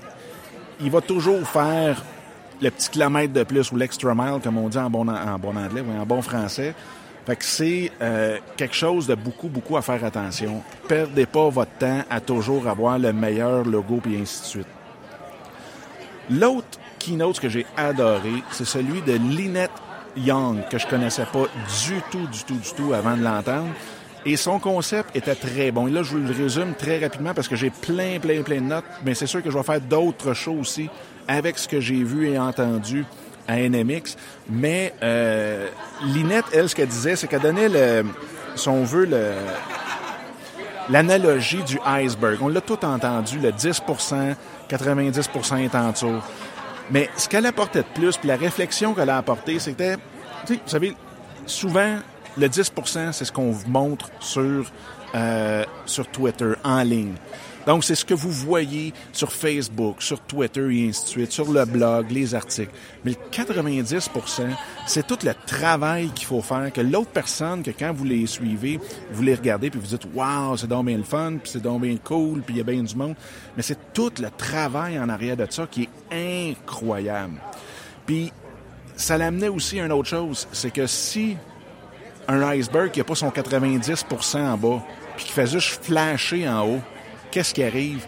il 0.81 0.91
va 0.91 1.01
toujours 1.01 1.47
faire 1.47 2.03
le 2.61 2.69
petit 2.69 2.89
kilomètre 2.89 3.33
de 3.33 3.43
plus 3.43 3.71
ou 3.71 3.75
l'extra 3.75 4.13
mile, 4.13 4.39
comme 4.43 4.57
on 4.57 4.69
dit 4.69 4.77
en 4.77 4.89
bon, 4.89 5.07
en 5.07 5.39
bon 5.39 5.55
anglais 5.55 5.81
ou 5.81 5.99
en 5.99 6.05
bon 6.05 6.21
français. 6.21 6.75
Fait 7.25 7.35
que 7.35 7.45
c'est 7.45 7.91
euh, 8.01 8.37
quelque 8.57 8.75
chose 8.75 9.05
de 9.05 9.15
beaucoup, 9.15 9.47
beaucoup 9.47 9.77
à 9.77 9.81
faire 9.81 10.03
attention. 10.03 10.63
Perdez 10.87 11.25
pas 11.25 11.49
votre 11.49 11.71
temps 11.73 12.01
à 12.09 12.19
toujours 12.19 12.67
avoir 12.67 12.97
le 12.97 13.13
meilleur 13.13 13.63
logo, 13.63 13.99
puis 14.01 14.17
ainsi 14.19 14.41
de 14.41 14.45
suite. 14.45 14.67
L'autre 16.29 16.79
keynote 16.97 17.39
que 17.39 17.49
j'ai 17.49 17.65
adoré, 17.77 18.43
c'est 18.51 18.65
celui 18.65 19.01
de 19.01 19.13
Lynette 19.13 19.71
Young, 20.17 20.67
que 20.69 20.77
je 20.77 20.87
connaissais 20.87 21.25
pas 21.25 21.45
du 21.85 22.01
tout, 22.09 22.27
du 22.27 22.43
tout, 22.43 22.57
du 22.57 22.73
tout 22.75 22.93
avant 22.93 23.15
de 23.15 23.23
l'entendre. 23.23 23.69
Et 24.25 24.35
son 24.35 24.59
concept 24.59 25.15
était 25.15 25.35
très 25.35 25.71
bon. 25.71 25.87
Et 25.87 25.91
là, 25.91 26.03
je 26.03 26.11
vous 26.11 26.17
le 26.19 26.31
résume 26.31 26.75
très 26.75 26.99
rapidement 26.99 27.33
parce 27.33 27.47
que 27.47 27.55
j'ai 27.55 27.71
plein, 27.71 28.19
plein, 28.19 28.43
plein 28.43 28.61
de 28.61 28.67
notes, 28.67 28.85
mais 29.03 29.15
c'est 29.15 29.25
sûr 29.25 29.41
que 29.41 29.49
je 29.49 29.57
vais 29.57 29.63
faire 29.63 29.81
d'autres 29.81 30.33
choses 30.33 30.59
aussi 30.59 30.89
avec 31.27 31.57
ce 31.57 31.67
que 31.67 31.79
j'ai 31.79 32.03
vu 32.03 32.29
et 32.29 32.37
entendu 32.37 33.05
à 33.51 33.57
NMX. 33.57 34.15
Mais 34.49 34.93
euh, 35.03 35.67
Linette, 36.05 36.45
elle, 36.53 36.69
ce 36.69 36.75
qu'elle 36.75 36.87
disait, 36.87 37.15
c'est 37.15 37.27
qu'elle 37.27 37.41
donnait, 37.41 37.69
le, 37.69 38.05
si 38.55 38.69
on 38.69 38.83
veut, 38.83 39.07
l'analogie 40.89 41.63
du 41.63 41.79
iceberg. 41.85 42.37
On 42.41 42.47
l'a 42.47 42.61
tout 42.61 42.83
entendu, 42.85 43.39
le 43.39 43.51
10% 43.51 44.35
90 44.67 45.29
est 45.59 45.75
en 45.75 45.91
dessous. 45.91 46.21
Mais 46.89 47.09
ce 47.15 47.27
qu'elle 47.27 47.45
apportait 47.45 47.79
de 47.79 47.87
plus, 47.93 48.17
puis 48.17 48.27
la 48.27 48.35
réflexion 48.35 48.93
qu'elle 48.93 49.09
a 49.09 49.17
apportée, 49.17 49.59
c'était, 49.59 49.95
vous 50.47 50.55
savez, 50.65 50.95
souvent, 51.45 51.97
le 52.37 52.47
10% 52.47 53.11
c'est 53.11 53.25
ce 53.25 53.31
qu'on 53.31 53.51
vous 53.51 53.69
montre 53.69 54.09
sur, 54.19 54.71
euh, 55.15 55.63
sur 55.85 56.07
Twitter, 56.07 56.53
en 56.63 56.83
ligne. 56.83 57.15
Donc, 57.67 57.83
c'est 57.83 57.95
ce 57.95 58.05
que 58.05 58.13
vous 58.13 58.31
voyez 58.31 58.93
sur 59.11 59.31
Facebook, 59.31 60.01
sur 60.01 60.19
Twitter 60.21 60.67
et 60.71 60.89
ainsi 60.89 61.03
de 61.03 61.07
suite, 61.07 61.31
sur 61.31 61.51
le 61.51 61.65
blog, 61.65 62.11
les 62.11 62.33
articles. 62.33 62.71
Mais 63.05 63.11
le 63.11 63.17
90% 63.31 64.11
c'est 64.87 65.05
tout 65.05 65.17
le 65.23 65.33
travail 65.45 66.09
qu'il 66.09 66.25
faut 66.25 66.41
faire, 66.41 66.71
que 66.73 66.81
l'autre 66.81 67.11
personne, 67.11 67.63
que 67.63 67.71
quand 67.71 67.93
vous 67.93 68.03
les 68.03 68.25
suivez, 68.27 68.79
vous 69.11 69.23
les 69.23 69.35
regardez, 69.35 69.69
puis 69.69 69.79
vous 69.79 69.87
dites 69.87 70.05
«Wow, 70.13 70.57
c'est 70.57 70.67
donc 70.67 70.85
bien 70.85 70.97
le 70.97 71.03
fun, 71.03 71.33
puis 71.41 71.51
c'est 71.51 71.61
donc 71.61 71.81
bien 71.81 71.95
cool, 72.03 72.41
puis 72.41 72.55
il 72.55 72.57
y 72.57 72.61
a 72.61 72.63
bien 72.63 72.81
du 72.81 72.95
monde.» 72.95 73.15
Mais 73.57 73.63
c'est 73.63 73.93
tout 73.93 74.11
le 74.19 74.29
travail 74.35 74.99
en 74.99 75.09
arrière 75.09 75.37
de 75.37 75.45
ça 75.49 75.67
qui 75.69 75.87
est 76.11 76.51
incroyable. 76.51 77.35
Puis, 78.05 78.31
ça 78.95 79.17
l'amenait 79.17 79.47
aussi 79.47 79.79
à 79.79 79.85
une 79.85 79.91
autre 79.91 80.09
chose, 80.09 80.47
c'est 80.51 80.71
que 80.71 80.87
si 80.87 81.37
un 82.27 82.41
iceberg 82.49 82.91
qui 82.91 82.99
n'a 82.99 83.05
pas 83.05 83.15
son 83.15 83.29
90% 83.29 84.39
en 84.39 84.57
bas, 84.57 84.83
puis 85.15 85.25
qui 85.25 85.31
fait 85.31 85.47
juste 85.47 85.83
flasher 85.83 86.47
en 86.47 86.67
haut, 86.67 86.81
qu'est-ce 87.31 87.53
qui 87.53 87.63
arrive? 87.63 88.05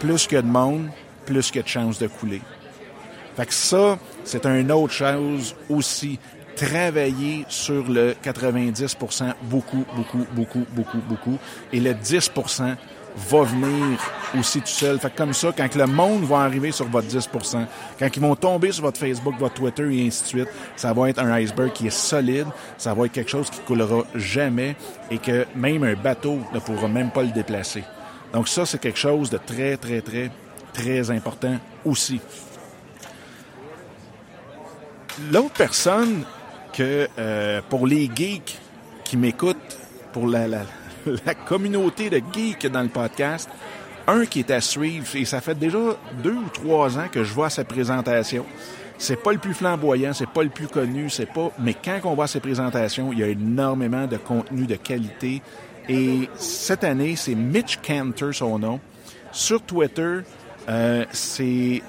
Plus 0.00 0.26
que 0.26 0.36
de 0.36 0.46
monde, 0.46 0.88
plus 1.24 1.50
que 1.50 1.60
de 1.60 1.68
chances 1.68 1.98
de 1.98 2.08
couler. 2.08 2.42
Fait 3.36 3.46
que 3.46 3.54
ça, 3.54 3.98
c'est 4.24 4.44
une 4.46 4.70
autre 4.70 4.92
chose 4.92 5.54
aussi. 5.68 6.18
Travailler 6.56 7.44
sur 7.48 7.88
le 7.88 8.14
90% 8.22 9.34
beaucoup, 9.42 9.84
beaucoup, 9.96 10.24
beaucoup, 10.32 10.64
beaucoup, 10.72 10.98
beaucoup. 11.08 11.38
Et 11.72 11.80
le 11.80 11.94
10% 11.94 12.76
va 13.16 13.42
venir 13.42 13.98
aussi 14.38 14.60
tout 14.60 14.66
seul. 14.66 14.98
Fait 15.00 15.10
que 15.10 15.16
comme 15.16 15.32
ça, 15.32 15.52
quand 15.56 15.74
le 15.74 15.86
monde 15.86 16.22
va 16.24 16.40
arriver 16.40 16.70
sur 16.70 16.86
votre 16.88 17.08
10% 17.08 17.66
quand 17.98 18.08
ils 18.16 18.22
vont 18.22 18.36
tomber 18.36 18.70
sur 18.70 18.84
votre 18.84 19.00
Facebook, 19.00 19.34
votre 19.38 19.54
Twitter 19.54 19.82
et 19.82 20.06
ainsi 20.06 20.22
de 20.22 20.28
suite, 20.28 20.48
ça 20.76 20.92
va 20.92 21.10
être 21.10 21.18
un 21.18 21.32
iceberg 21.32 21.72
qui 21.72 21.88
est 21.88 21.96
solide, 21.96 22.46
ça 22.78 22.94
va 22.94 23.06
être 23.06 23.12
quelque 23.12 23.30
chose 23.30 23.50
qui 23.50 23.60
coulera 23.60 24.04
jamais 24.14 24.76
et 25.10 25.18
que 25.18 25.46
même 25.56 25.82
un 25.82 25.94
bateau 25.94 26.38
ne 26.52 26.60
pourra 26.60 26.86
même 26.88 27.10
pas 27.10 27.22
le 27.22 27.30
déplacer. 27.30 27.82
Donc 28.34 28.48
ça, 28.48 28.66
c'est 28.66 28.78
quelque 28.78 28.98
chose 28.98 29.30
de 29.30 29.38
très, 29.38 29.76
très, 29.76 30.00
très, 30.00 30.28
très 30.72 31.08
important 31.12 31.56
aussi. 31.84 32.20
L'autre 35.30 35.54
personne 35.56 36.24
que, 36.72 37.08
euh, 37.16 37.60
pour 37.70 37.86
les 37.86 38.10
geeks 38.12 38.58
qui 39.04 39.16
m'écoutent, 39.16 39.78
pour 40.12 40.26
la, 40.26 40.48
la, 40.48 41.34
communauté 41.46 42.10
de 42.10 42.20
geeks 42.32 42.66
dans 42.66 42.82
le 42.82 42.88
podcast, 42.88 43.48
un 44.08 44.26
qui 44.26 44.40
est 44.40 44.50
à 44.50 44.60
suivre, 44.60 45.06
et 45.14 45.24
ça 45.24 45.40
fait 45.40 45.54
déjà 45.54 45.78
deux 46.20 46.34
ou 46.34 46.48
trois 46.52 46.98
ans 46.98 47.06
que 47.10 47.22
je 47.22 47.32
vois 47.32 47.50
sa 47.50 47.62
présentation. 47.62 48.44
C'est 48.98 49.22
pas 49.22 49.32
le 49.32 49.38
plus 49.38 49.54
flamboyant, 49.54 50.12
c'est 50.12 50.28
pas 50.28 50.42
le 50.42 50.50
plus 50.50 50.66
connu, 50.66 51.08
c'est 51.08 51.32
pas. 51.32 51.52
Mais 51.60 51.74
quand 51.74 52.00
on 52.04 52.14
voit 52.14 52.26
ses 52.26 52.40
présentations, 52.40 53.12
il 53.12 53.20
y 53.20 53.22
a 53.22 53.28
énormément 53.28 54.08
de 54.08 54.16
contenu 54.16 54.66
de 54.66 54.74
qualité 54.74 55.40
et 55.88 56.28
cette 56.36 56.84
année, 56.84 57.16
c'est 57.16 57.34
Mitch 57.34 57.78
Cantor, 57.86 58.34
son 58.34 58.58
nom. 58.58 58.80
Sur 59.32 59.62
Twitter, 59.62 60.20
euh, 60.68 61.04
c'est. 61.12 61.82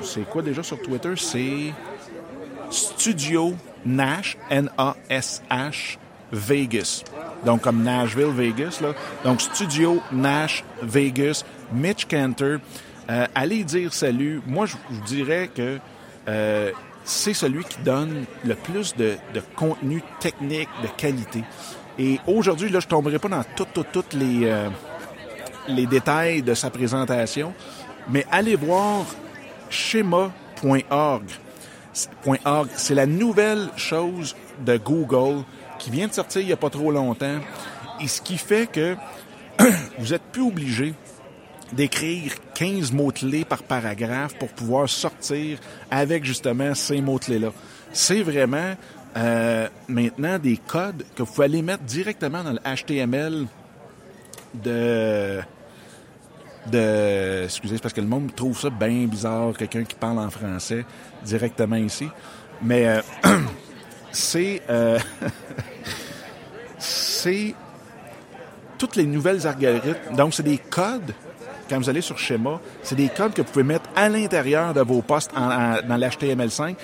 C'est 0.00 0.28
quoi 0.28 0.42
déjà 0.42 0.62
sur 0.62 0.80
Twitter? 0.80 1.14
C'est 1.16 1.72
Studio 2.70 3.54
Nash, 3.84 4.36
N-A-S-H, 4.50 5.98
Vegas. 6.32 7.02
Donc, 7.44 7.62
comme 7.62 7.82
Nashville, 7.82 8.30
Vegas, 8.30 8.78
là. 8.80 8.94
Donc, 9.24 9.40
Studio 9.40 10.00
Nash, 10.12 10.64
Vegas, 10.82 11.44
Mitch 11.72 12.06
Cantor. 12.06 12.58
Euh, 13.10 13.26
allez 13.34 13.64
dire 13.64 13.92
salut. 13.92 14.40
Moi, 14.46 14.66
je 14.66 14.76
vous 14.90 15.04
dirais 15.04 15.50
que 15.52 15.78
euh, 16.28 16.70
c'est 17.04 17.34
celui 17.34 17.64
qui 17.64 17.78
donne 17.80 18.24
le 18.44 18.54
plus 18.54 18.94
de, 18.94 19.16
de 19.34 19.40
contenu 19.56 20.02
technique, 20.20 20.68
de 20.82 20.88
qualité. 20.96 21.42
Et 21.98 22.20
aujourd'hui, 22.26 22.68
là, 22.68 22.80
je 22.80 22.86
tomberai 22.86 23.18
pas 23.18 23.28
dans 23.28 23.44
toutes, 23.56 24.14
les, 24.14 24.44
euh, 24.44 24.68
les 25.66 25.86
détails 25.86 26.42
de 26.42 26.54
sa 26.54 26.70
présentation, 26.70 27.52
mais 28.08 28.24
allez 28.30 28.54
voir 28.54 29.04
schéma.org. 29.68 31.24
C'est 32.76 32.94
la 32.94 33.06
nouvelle 33.06 33.68
chose 33.76 34.36
de 34.64 34.76
Google 34.76 35.42
qui 35.78 35.90
vient 35.90 36.06
de 36.06 36.12
sortir 36.12 36.40
il 36.40 36.46
n'y 36.46 36.52
a 36.52 36.56
pas 36.56 36.70
trop 36.70 36.92
longtemps. 36.92 37.38
Et 38.00 38.06
ce 38.06 38.20
qui 38.20 38.38
fait 38.38 38.70
que 38.70 38.96
vous 39.98 40.14
êtes 40.14 40.22
plus 40.22 40.42
obligé 40.42 40.94
d'écrire 41.72 42.32
15 42.54 42.92
mots-clés 42.92 43.44
par 43.44 43.62
paragraphe 43.62 44.36
pour 44.38 44.48
pouvoir 44.48 44.88
sortir 44.88 45.58
avec 45.90 46.24
justement 46.24 46.74
ces 46.74 47.00
mots-clés-là. 47.00 47.50
C'est 47.92 48.22
vraiment 48.22 48.74
euh, 49.16 49.68
maintenant 49.88 50.38
des 50.38 50.56
codes 50.56 51.04
que 51.14 51.22
vous 51.22 51.32
pouvez 51.32 51.46
aller 51.46 51.62
mettre 51.62 51.82
directement 51.84 52.42
dans 52.42 52.52
le 52.52 52.58
HTML 52.58 53.46
de 54.54 55.40
de 56.70 57.44
excusez 57.44 57.78
parce 57.78 57.94
que 57.94 58.00
le 58.00 58.06
monde 58.06 58.34
trouve 58.34 58.58
ça 58.58 58.68
bien 58.68 59.06
bizarre 59.06 59.54
quelqu'un 59.56 59.84
qui 59.84 59.94
parle 59.94 60.18
en 60.18 60.30
français 60.30 60.84
directement 61.24 61.76
ici. 61.76 62.08
Mais 62.62 62.86
euh, 62.86 63.00
c'est 64.12 64.62
euh, 64.68 64.98
c'est 66.78 67.54
toutes 68.76 68.96
les 68.96 69.06
nouvelles 69.06 69.46
algorithmes. 69.46 70.16
Donc 70.16 70.34
c'est 70.34 70.42
des 70.42 70.58
codes 70.58 71.14
quand 71.68 71.78
vous 71.78 71.88
allez 71.88 72.00
sur 72.00 72.18
schéma 72.18 72.60
c'est 72.82 72.94
des 72.94 73.08
codes 73.08 73.34
que 73.34 73.42
vous 73.42 73.50
pouvez 73.50 73.64
mettre 73.64 73.88
à 73.94 74.08
l'intérieur 74.08 74.72
de 74.72 74.80
vos 74.80 75.02
postes 75.02 75.32
dans 75.34 75.96
l'HTML5 75.96 76.76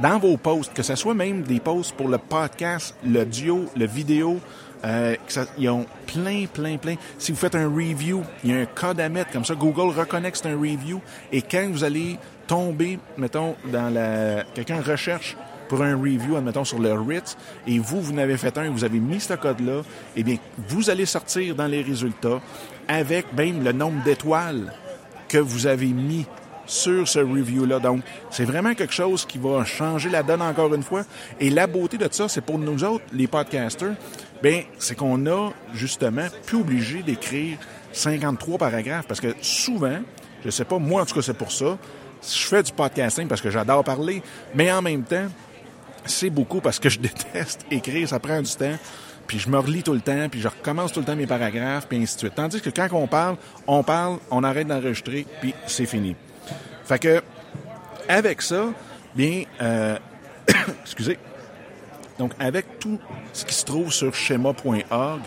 dans 0.00 0.18
vos 0.18 0.36
posts, 0.36 0.72
que 0.72 0.82
ce 0.82 0.94
soit 0.94 1.14
même 1.14 1.42
des 1.42 1.60
posts 1.60 1.92
pour 1.92 2.08
le 2.08 2.18
podcast, 2.18 2.94
le 3.04 3.24
duo, 3.24 3.66
le 3.76 3.86
vidéo, 3.86 4.38
euh, 4.84 5.16
ils 5.58 5.68
ont 5.68 5.86
plein, 6.06 6.46
plein, 6.46 6.76
plein. 6.76 6.94
Si 7.18 7.32
vous 7.32 7.38
faites 7.38 7.54
un 7.54 7.68
review, 7.68 8.22
il 8.44 8.50
y 8.50 8.54
a 8.54 8.60
un 8.60 8.66
code 8.66 9.00
à 9.00 9.08
mettre. 9.08 9.32
Comme 9.32 9.44
ça, 9.44 9.54
Google 9.54 9.98
reconnaît 9.98 10.30
c'est 10.34 10.46
un 10.46 10.56
review. 10.56 11.00
Et 11.32 11.42
quand 11.42 11.68
vous 11.70 11.84
allez 11.84 12.18
tomber, 12.46 12.98
mettons, 13.16 13.56
dans 13.72 13.92
la... 13.92 14.44
Quelqu'un 14.54 14.80
recherche 14.80 15.36
pour 15.68 15.82
un 15.82 15.96
review, 15.96 16.36
admettons, 16.36 16.64
sur 16.64 16.78
le 16.78 16.92
Ritz, 16.92 17.36
et 17.66 17.78
vous, 17.78 18.00
vous 18.00 18.12
n'avez 18.12 18.36
fait 18.36 18.56
un 18.56 18.70
vous 18.70 18.84
avez 18.84 19.00
mis 19.00 19.20
ce 19.20 19.34
code-là, 19.34 19.82
eh 20.16 20.22
bien, 20.22 20.36
vous 20.68 20.88
allez 20.88 21.04
sortir 21.04 21.54
dans 21.54 21.66
les 21.66 21.82
résultats 21.82 22.40
avec 22.86 23.32
même 23.34 23.62
le 23.62 23.72
nombre 23.72 24.02
d'étoiles 24.02 24.72
que 25.28 25.38
vous 25.38 25.66
avez 25.66 25.88
mis 25.88 26.24
sur 26.68 27.08
ce 27.08 27.18
review-là. 27.18 27.80
Donc, 27.80 28.02
c'est 28.30 28.44
vraiment 28.44 28.74
quelque 28.74 28.94
chose 28.94 29.24
qui 29.24 29.38
va 29.38 29.64
changer 29.64 30.10
la 30.10 30.22
donne 30.22 30.42
encore 30.42 30.72
une 30.74 30.84
fois. 30.84 31.02
Et 31.40 31.50
la 31.50 31.66
beauté 31.66 31.98
de 31.98 32.08
ça, 32.10 32.28
c'est 32.28 32.42
pour 32.42 32.58
nous 32.58 32.84
autres, 32.84 33.04
les 33.12 33.26
podcasters, 33.26 33.94
ben, 34.42 34.62
c'est 34.78 34.94
qu'on 34.94 35.26
a 35.26 35.50
justement 35.74 36.26
plus 36.46 36.58
obligé 36.58 37.02
d'écrire 37.02 37.58
53 37.92 38.58
paragraphes 38.58 39.06
parce 39.08 39.20
que 39.20 39.34
souvent, 39.40 39.98
je 40.44 40.50
sais 40.50 40.64
pas, 40.64 40.78
moi 40.78 41.02
en 41.02 41.06
tout 41.06 41.14
cas 41.14 41.22
c'est 41.22 41.36
pour 41.36 41.50
ça, 41.50 41.76
je 42.22 42.46
fais 42.46 42.62
du 42.62 42.70
podcasting 42.70 43.26
parce 43.26 43.40
que 43.40 43.50
j'adore 43.50 43.82
parler, 43.82 44.22
mais 44.54 44.70
en 44.70 44.82
même 44.82 45.02
temps, 45.02 45.26
c'est 46.04 46.30
beaucoup 46.30 46.60
parce 46.60 46.78
que 46.78 46.88
je 46.88 46.98
déteste 47.00 47.66
écrire, 47.70 48.08
ça 48.08 48.20
prend 48.20 48.40
du 48.40 48.54
temps 48.54 48.76
puis 49.26 49.38
je 49.38 49.50
me 49.50 49.58
relis 49.58 49.82
tout 49.82 49.92
le 49.92 50.00
temps, 50.00 50.28
puis 50.30 50.40
je 50.40 50.48
recommence 50.48 50.90
tout 50.90 51.00
le 51.00 51.06
temps 51.06 51.14
mes 51.14 51.26
paragraphes, 51.26 51.86
puis 51.86 51.98
ainsi 51.98 52.14
de 52.14 52.20
suite. 52.20 52.34
Tandis 52.34 52.62
que 52.62 52.70
quand 52.70 52.88
on 52.92 53.06
parle, 53.06 53.36
on 53.66 53.82
parle, 53.82 54.18
on 54.30 54.42
arrête 54.42 54.66
d'enregistrer, 54.66 55.26
puis 55.42 55.54
c'est 55.66 55.84
fini. 55.84 56.16
Fait 56.88 56.98
que, 56.98 57.22
avec 58.08 58.40
ça, 58.40 58.64
bien, 59.14 59.42
euh, 59.60 59.98
excusez. 60.82 61.18
Donc, 62.18 62.32
avec 62.40 62.78
tout 62.78 62.98
ce 63.34 63.44
qui 63.44 63.54
se 63.54 63.66
trouve 63.66 63.92
sur 63.92 64.14
schéma.org, 64.14 65.20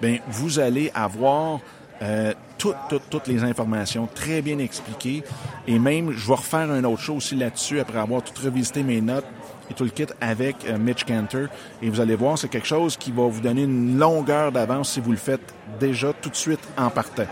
ben 0.00 0.20
vous 0.28 0.60
allez 0.60 0.92
avoir 0.94 1.58
euh, 2.02 2.32
toutes, 2.56 2.76
toutes, 2.88 3.10
toutes 3.10 3.26
les 3.26 3.42
informations 3.42 4.06
très 4.06 4.42
bien 4.42 4.60
expliquées. 4.60 5.24
Et 5.66 5.80
même, 5.80 6.12
je 6.12 6.24
vais 6.28 6.36
refaire 6.36 6.70
un 6.70 6.84
autre 6.84 7.02
show 7.02 7.16
aussi 7.16 7.34
là-dessus 7.34 7.80
après 7.80 7.98
avoir 7.98 8.22
tout 8.22 8.40
revisité 8.40 8.84
mes 8.84 9.00
notes 9.00 9.26
et 9.68 9.74
tout 9.74 9.82
le 9.82 9.90
kit 9.90 10.06
avec 10.20 10.64
euh, 10.68 10.78
Mitch 10.78 11.04
Cantor. 11.04 11.48
Et 11.82 11.90
vous 11.90 12.00
allez 12.00 12.14
voir, 12.14 12.38
c'est 12.38 12.48
quelque 12.48 12.68
chose 12.68 12.96
qui 12.96 13.10
va 13.10 13.24
vous 13.24 13.40
donner 13.40 13.64
une 13.64 13.98
longueur 13.98 14.52
d'avance 14.52 14.92
si 14.92 15.00
vous 15.00 15.10
le 15.10 15.16
faites 15.16 15.52
déjà 15.80 16.12
tout 16.12 16.30
de 16.30 16.36
suite 16.36 16.62
en 16.76 16.90
partant. 16.90 17.26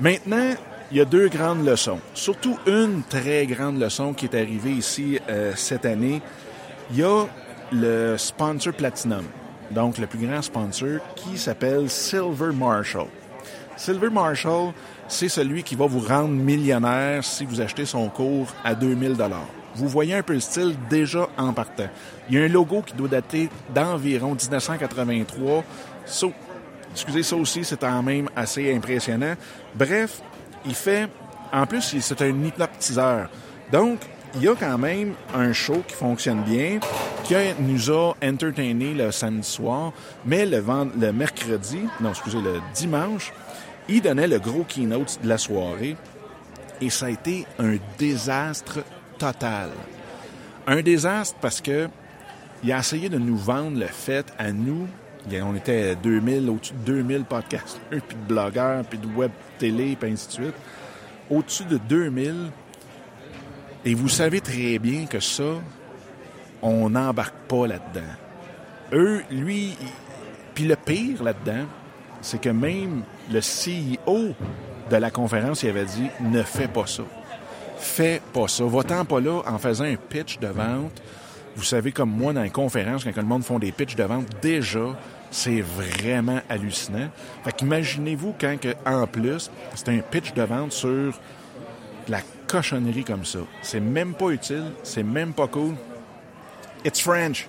Maintenant, 0.00 0.56
il 0.90 0.96
y 0.96 1.00
a 1.00 1.04
deux 1.04 1.28
grandes 1.28 1.64
leçons. 1.64 2.00
Surtout 2.14 2.58
une 2.66 3.02
très 3.08 3.46
grande 3.46 3.80
leçon 3.80 4.12
qui 4.12 4.26
est 4.26 4.34
arrivée 4.34 4.72
ici 4.72 5.18
euh, 5.28 5.52
cette 5.54 5.86
année. 5.86 6.20
Il 6.90 6.98
y 6.98 7.02
a 7.02 7.26
le 7.72 8.16
sponsor 8.18 8.72
Platinum, 8.72 9.24
donc 9.70 9.98
le 9.98 10.06
plus 10.06 10.26
grand 10.26 10.42
sponsor, 10.42 10.98
qui 11.14 11.38
s'appelle 11.38 11.88
Silver 11.88 12.52
Marshall. 12.52 13.06
Silver 13.76 14.10
Marshall, 14.10 14.72
c'est 15.06 15.28
celui 15.28 15.62
qui 15.62 15.76
va 15.76 15.86
vous 15.86 16.00
rendre 16.00 16.34
millionnaire 16.34 17.24
si 17.24 17.44
vous 17.44 17.60
achetez 17.60 17.86
son 17.86 18.08
cours 18.08 18.52
à 18.64 18.74
2000 18.74 19.16
dollars. 19.16 19.48
Vous 19.76 19.88
voyez 19.88 20.14
un 20.14 20.22
peu 20.22 20.34
le 20.34 20.40
style 20.40 20.74
déjà 20.90 21.28
en 21.38 21.52
partant. 21.52 21.88
Il 22.28 22.36
y 22.36 22.42
a 22.42 22.44
un 22.44 22.48
logo 22.48 22.82
qui 22.82 22.94
doit 22.94 23.08
dater 23.08 23.48
d'environ 23.72 24.34
1983. 24.34 25.64
So, 26.06 26.32
excusez, 26.92 27.22
ça 27.22 27.36
aussi, 27.36 27.64
c'est 27.64 27.78
quand 27.78 28.02
même 28.02 28.28
assez 28.34 28.74
impressionnant. 28.74 29.34
Bref, 29.76 30.20
il 30.64 30.74
fait... 30.74 31.08
En 31.52 31.66
plus, 31.66 31.96
c'est 32.00 32.22
un 32.22 32.44
hypnotiseur. 32.44 33.28
Donc, 33.72 33.98
il 34.36 34.42
y 34.42 34.48
a 34.48 34.54
quand 34.54 34.78
même 34.78 35.14
un 35.34 35.52
show 35.52 35.82
qui 35.86 35.94
fonctionne 35.94 36.42
bien, 36.42 36.78
qui 37.24 37.34
nous 37.58 37.90
a 37.90 38.14
entertainé 38.22 38.94
le 38.94 39.10
samedi 39.10 39.48
soir, 39.48 39.92
mais 40.24 40.46
le, 40.46 40.62
le 40.98 41.12
mercredi, 41.12 41.80
non, 42.00 42.10
excusez, 42.10 42.40
le 42.40 42.60
dimanche, 42.74 43.32
il 43.88 44.02
donnait 44.02 44.28
le 44.28 44.38
gros 44.38 44.64
keynote 44.64 45.18
de 45.22 45.28
la 45.28 45.38
soirée 45.38 45.96
et 46.80 46.90
ça 46.90 47.06
a 47.06 47.10
été 47.10 47.46
un 47.58 47.76
désastre 47.98 48.80
total. 49.18 49.70
Un 50.66 50.82
désastre 50.82 51.36
parce 51.40 51.60
que 51.60 51.88
il 52.62 52.72
a 52.72 52.78
essayé 52.78 53.08
de 53.08 53.18
nous 53.18 53.36
vendre 53.36 53.78
le 53.78 53.86
fait 53.86 54.26
à 54.38 54.52
nous, 54.52 54.86
on 55.42 55.54
était 55.54 55.96
2000, 55.96 56.48
au-dessus 56.50 56.74
de 56.74 56.92
2000 56.92 57.24
podcasts, 57.24 57.80
puis 57.90 58.00
de 58.00 58.28
blogueurs, 58.28 58.84
puis 58.84 58.98
de 58.98 59.06
web 59.06 59.30
télé, 59.60 59.96
puis 59.98 60.10
ainsi 60.10 60.26
de 60.26 60.32
suite. 60.32 60.54
Au-dessus 61.30 61.64
de 61.64 61.76
2000, 61.76 62.50
et 63.84 63.94
vous 63.94 64.08
savez 64.08 64.40
très 64.40 64.78
bien 64.78 65.06
que 65.06 65.20
ça, 65.20 65.60
on 66.62 66.90
n'embarque 66.90 67.36
pas 67.48 67.66
là-dedans. 67.66 68.12
Eux, 68.92 69.22
lui, 69.30 69.76
puis 70.54 70.64
le 70.64 70.76
pire 70.76 71.22
là-dedans, 71.22 71.66
c'est 72.20 72.40
que 72.40 72.50
même 72.50 73.02
le 73.30 73.40
CEO 73.40 74.34
de 74.90 74.96
la 74.96 75.10
conférence, 75.10 75.62
il 75.62 75.70
avait 75.70 75.84
dit 75.84 76.08
ne 76.20 76.42
fais 76.42 76.68
pas 76.68 76.86
ça. 76.86 77.04
Fais 77.78 78.20
pas 78.34 78.48
ça. 78.48 78.64
Va-t'en 78.64 79.04
pas 79.04 79.20
là 79.20 79.40
en 79.46 79.58
faisant 79.58 79.84
un 79.84 79.96
pitch 79.96 80.38
de 80.38 80.48
vente. 80.48 81.00
Vous 81.56 81.64
savez, 81.64 81.92
comme 81.92 82.10
moi, 82.10 82.32
dans 82.32 82.42
les 82.42 82.50
conférences, 82.50 83.04
quand 83.04 83.16
le 83.16 83.22
monde 83.22 83.44
font 83.44 83.58
des 83.58 83.72
pitchs 83.72 83.96
de 83.96 84.04
vente, 84.04 84.26
déjà, 84.42 84.98
c'est 85.30 85.60
vraiment 85.60 86.40
hallucinant. 86.48 87.08
Fait 87.44 87.52
qu'imaginez-vous 87.52 88.34
quand, 88.40 88.58
que, 88.60 88.74
en 88.84 89.06
plus, 89.06 89.50
c'est 89.74 89.88
un 89.88 89.98
pitch 89.98 90.34
de 90.34 90.42
vente 90.42 90.72
sur 90.72 91.12
la 92.08 92.20
cochonnerie 92.46 93.04
comme 93.04 93.24
ça. 93.24 93.40
C'est 93.62 93.80
même 93.80 94.14
pas 94.14 94.30
utile, 94.30 94.72
c'est 94.82 95.02
même 95.02 95.32
pas 95.32 95.46
cool. 95.46 95.74
It's 96.84 97.00
French. 97.00 97.48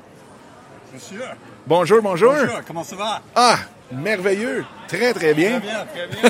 Monsieur. 0.93 1.21
Bonjour, 1.65 2.01
bonjour. 2.01 2.33
Bonjour, 2.33 2.61
comment 2.67 2.83
ça 2.83 2.95
va? 2.95 3.21
Ah, 3.35 3.57
merveilleux. 3.91 4.65
Très, 4.87 5.13
très 5.13 5.33
bien. 5.33 5.59
Très 5.59 5.69
bien, 5.69 5.85
très 5.85 6.07
bien. 6.07 6.29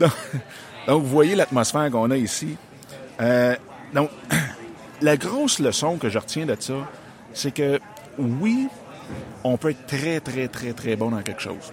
donc, 0.00 0.12
donc, 0.86 1.02
vous 1.02 1.08
voyez 1.08 1.34
l'atmosphère 1.34 1.90
qu'on 1.90 2.10
a 2.10 2.16
ici. 2.16 2.56
Euh, 3.20 3.54
donc, 3.92 4.10
la 5.02 5.16
grosse 5.16 5.58
leçon 5.58 5.98
que 5.98 6.08
je 6.08 6.18
retiens 6.18 6.46
de 6.46 6.56
ça, 6.58 6.74
c'est 7.32 7.52
que 7.52 7.78
oui, 8.18 8.68
on 9.42 9.56
peut 9.56 9.70
être 9.70 9.86
très, 9.86 10.20
très, 10.20 10.48
très, 10.48 10.72
très 10.72 10.96
bon 10.96 11.10
dans 11.10 11.22
quelque 11.22 11.42
chose. 11.42 11.72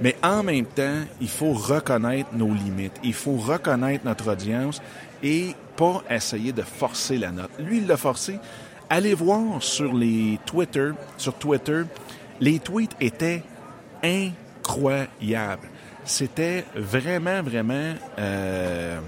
Mais 0.00 0.16
en 0.22 0.42
même 0.42 0.66
temps, 0.66 1.02
il 1.20 1.28
faut 1.28 1.52
reconnaître 1.52 2.30
nos 2.34 2.52
limites. 2.52 2.98
Il 3.02 3.14
faut 3.14 3.36
reconnaître 3.36 4.04
notre 4.04 4.32
audience 4.32 4.82
et 5.22 5.54
pas 5.76 6.02
essayer 6.10 6.52
de 6.52 6.62
forcer 6.62 7.16
la 7.16 7.30
note. 7.30 7.50
Lui, 7.58 7.78
il 7.78 7.86
l'a 7.86 7.96
forcé. 7.96 8.38
Allez 8.90 9.14
voir 9.14 9.62
sur 9.62 9.94
les 9.94 10.38
Twitter, 10.44 10.90
sur 11.16 11.34
Twitter, 11.34 11.82
les 12.40 12.58
tweets 12.58 12.96
étaient 13.00 13.42
incroyables. 14.02 15.68
C'était 16.04 16.64
vraiment, 16.74 17.42
vraiment, 17.42 17.94
euh, 18.18 18.98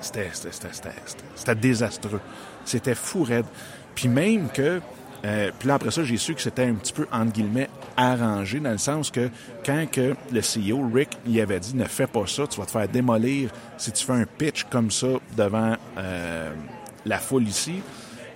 c'était, 0.00 0.30
c'était 0.32 1.54
désastreux. 1.54 2.20
C'était 2.64 2.94
fou 2.94 3.24
raide. 3.24 3.46
Puis 3.94 4.08
même 4.08 4.48
que 4.50 4.80
euh, 5.24 5.50
puis 5.58 5.70
après 5.70 5.90
ça, 5.90 6.02
j'ai 6.02 6.16
su 6.16 6.34
que 6.34 6.40
c'était 6.40 6.64
un 6.64 6.74
petit 6.74 6.92
peu, 6.92 7.06
entre 7.12 7.32
guillemets, 7.32 7.68
arrangé, 7.96 8.60
dans 8.60 8.70
le 8.70 8.78
sens 8.78 9.10
que 9.10 9.28
quand 9.64 9.86
que 9.90 10.14
le 10.32 10.40
CEO, 10.40 10.88
Rick, 10.92 11.10
il 11.26 11.40
avait 11.40 11.60
dit 11.60 11.72
«Ne 11.76 11.84
fais 11.84 12.06
pas 12.06 12.26
ça, 12.26 12.46
tu 12.46 12.58
vas 12.58 12.66
te 12.66 12.70
faire 12.70 12.88
démolir 12.88 13.50
si 13.76 13.92
tu 13.92 14.04
fais 14.04 14.12
un 14.12 14.24
pitch 14.24 14.64
comme 14.70 14.90
ça 14.90 15.08
devant 15.36 15.76
euh, 15.98 16.52
la 17.04 17.18
foule 17.18 17.46
ici.» 17.46 17.82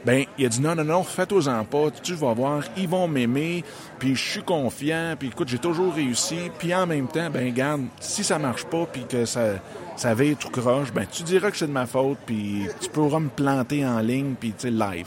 Ben, 0.05 0.27
il 0.37 0.45
a 0.45 0.49
dit 0.51 0.61
non, 0.61 0.75
non, 0.75 0.85
non, 0.85 1.03
faites-en 1.03 1.65
pas, 1.65 1.91
tu 2.03 2.13
vas 2.13 2.35
voir, 2.35 2.63
ils 2.77 2.87
vont 2.87 3.09
m'aimer, 3.09 3.65
puis 3.99 4.15
je 4.15 4.33
suis 4.33 4.43
confiant, 4.43 5.15
puis 5.19 5.29
écoute, 5.29 5.49
j'ai 5.49 5.59
toujours 5.59 5.95
réussi, 5.95 6.37
puis 6.59 6.75
en 6.75 6.87
même 6.87 7.09
temps, 7.09 7.31
ben, 7.31 7.51
garde, 7.55 7.87
si 8.01 8.23
ça 8.23 8.39
marche 8.39 8.67
pas, 8.67 8.85
puis 8.85 9.07
que 9.09 9.25
ça, 9.25 9.55
ça 9.97 10.13
va 10.13 10.25
tout 10.35 10.51
croche, 10.51 10.93
ben, 10.93 11.07
tu 11.11 11.23
diras 11.23 11.51
que 11.51 11.57
c'est 11.57 11.69
de 11.69 11.73
ma 11.73 11.87
faute, 11.87 12.19
puis 12.27 12.67
tu 12.83 12.91
pourras 12.91 13.19
me 13.19 13.31
planter 13.31 13.87
en 13.87 13.99
ligne, 14.01 14.35
puis 14.39 14.51
tu 14.51 14.69
sais, 14.69 14.71
live. 14.71 15.07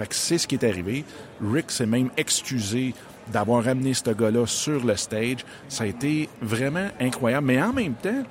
Fait 0.00 0.06
que 0.06 0.14
c'est 0.14 0.38
ce 0.38 0.46
qui 0.46 0.54
est 0.54 0.64
arrivé. 0.64 1.04
Rick 1.44 1.70
s'est 1.70 1.84
même 1.84 2.08
excusé 2.16 2.94
d'avoir 3.30 3.68
amené 3.68 3.92
ce 3.92 4.08
gars-là 4.08 4.46
sur 4.46 4.82
le 4.82 4.96
stage. 4.96 5.44
Ça 5.68 5.84
a 5.84 5.86
été 5.88 6.30
vraiment 6.40 6.88
incroyable. 6.98 7.46
Mais 7.46 7.60
en 7.60 7.74
même 7.74 7.92
temps, 7.92 8.22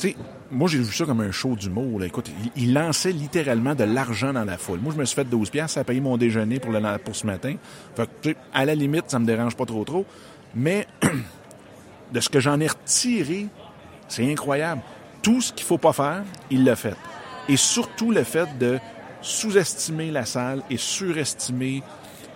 tu 0.00 0.08
sais, 0.08 0.16
moi, 0.50 0.68
j'ai 0.68 0.78
vu 0.78 0.92
ça 0.92 1.04
comme 1.04 1.20
un 1.20 1.30
show 1.30 1.54
d'humour. 1.54 2.02
Écoute, 2.02 2.28
il, 2.56 2.74
lançait 2.74 3.12
littéralement 3.12 3.76
de 3.76 3.84
l'argent 3.84 4.32
dans 4.32 4.44
la 4.44 4.58
foule. 4.58 4.80
Moi, 4.80 4.92
je 4.92 4.98
me 4.98 5.04
suis 5.04 5.14
fait 5.14 5.24
12 5.24 5.48
piastres 5.48 5.78
à 5.78 5.84
payer 5.84 6.00
mon 6.00 6.16
déjeuner 6.16 6.58
pour 6.58 6.72
ce 7.14 7.24
matin. 7.24 7.54
Fait 7.94 8.08
que, 8.20 8.38
à 8.52 8.64
la 8.64 8.74
limite, 8.74 9.04
ça 9.06 9.20
me 9.20 9.26
dérange 9.26 9.54
pas 9.54 9.66
trop 9.66 9.84
trop. 9.84 10.04
Mais 10.56 10.88
de 12.12 12.18
ce 12.18 12.28
que 12.28 12.40
j'en 12.40 12.58
ai 12.58 12.66
retiré, 12.66 13.46
c'est 14.08 14.28
incroyable. 14.28 14.82
Tout 15.22 15.40
ce 15.40 15.52
qu'il 15.52 15.64
faut 15.64 15.78
pas 15.78 15.92
faire, 15.92 16.24
il 16.50 16.64
l'a 16.64 16.74
fait. 16.74 16.96
Et 17.48 17.56
surtout 17.56 18.10
le 18.10 18.24
fait 18.24 18.48
de 18.58 18.80
sous-estimer 19.24 20.10
la 20.10 20.26
salle 20.26 20.62
et 20.68 20.76
surestimer 20.76 21.82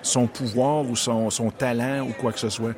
son 0.00 0.26
pouvoir 0.26 0.88
ou 0.88 0.96
son, 0.96 1.28
son 1.28 1.50
talent 1.50 2.08
ou 2.08 2.12
quoi 2.12 2.32
que 2.32 2.40
ce 2.40 2.48
soit. 2.48 2.72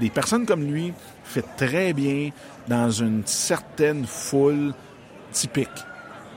des 0.00 0.10
personnes 0.10 0.44
comme 0.44 0.64
lui 0.64 0.92
fait 1.22 1.44
très 1.56 1.92
bien 1.92 2.30
dans 2.66 2.90
une 2.90 3.22
certaine 3.26 4.04
foule 4.06 4.74
typique, 5.30 5.68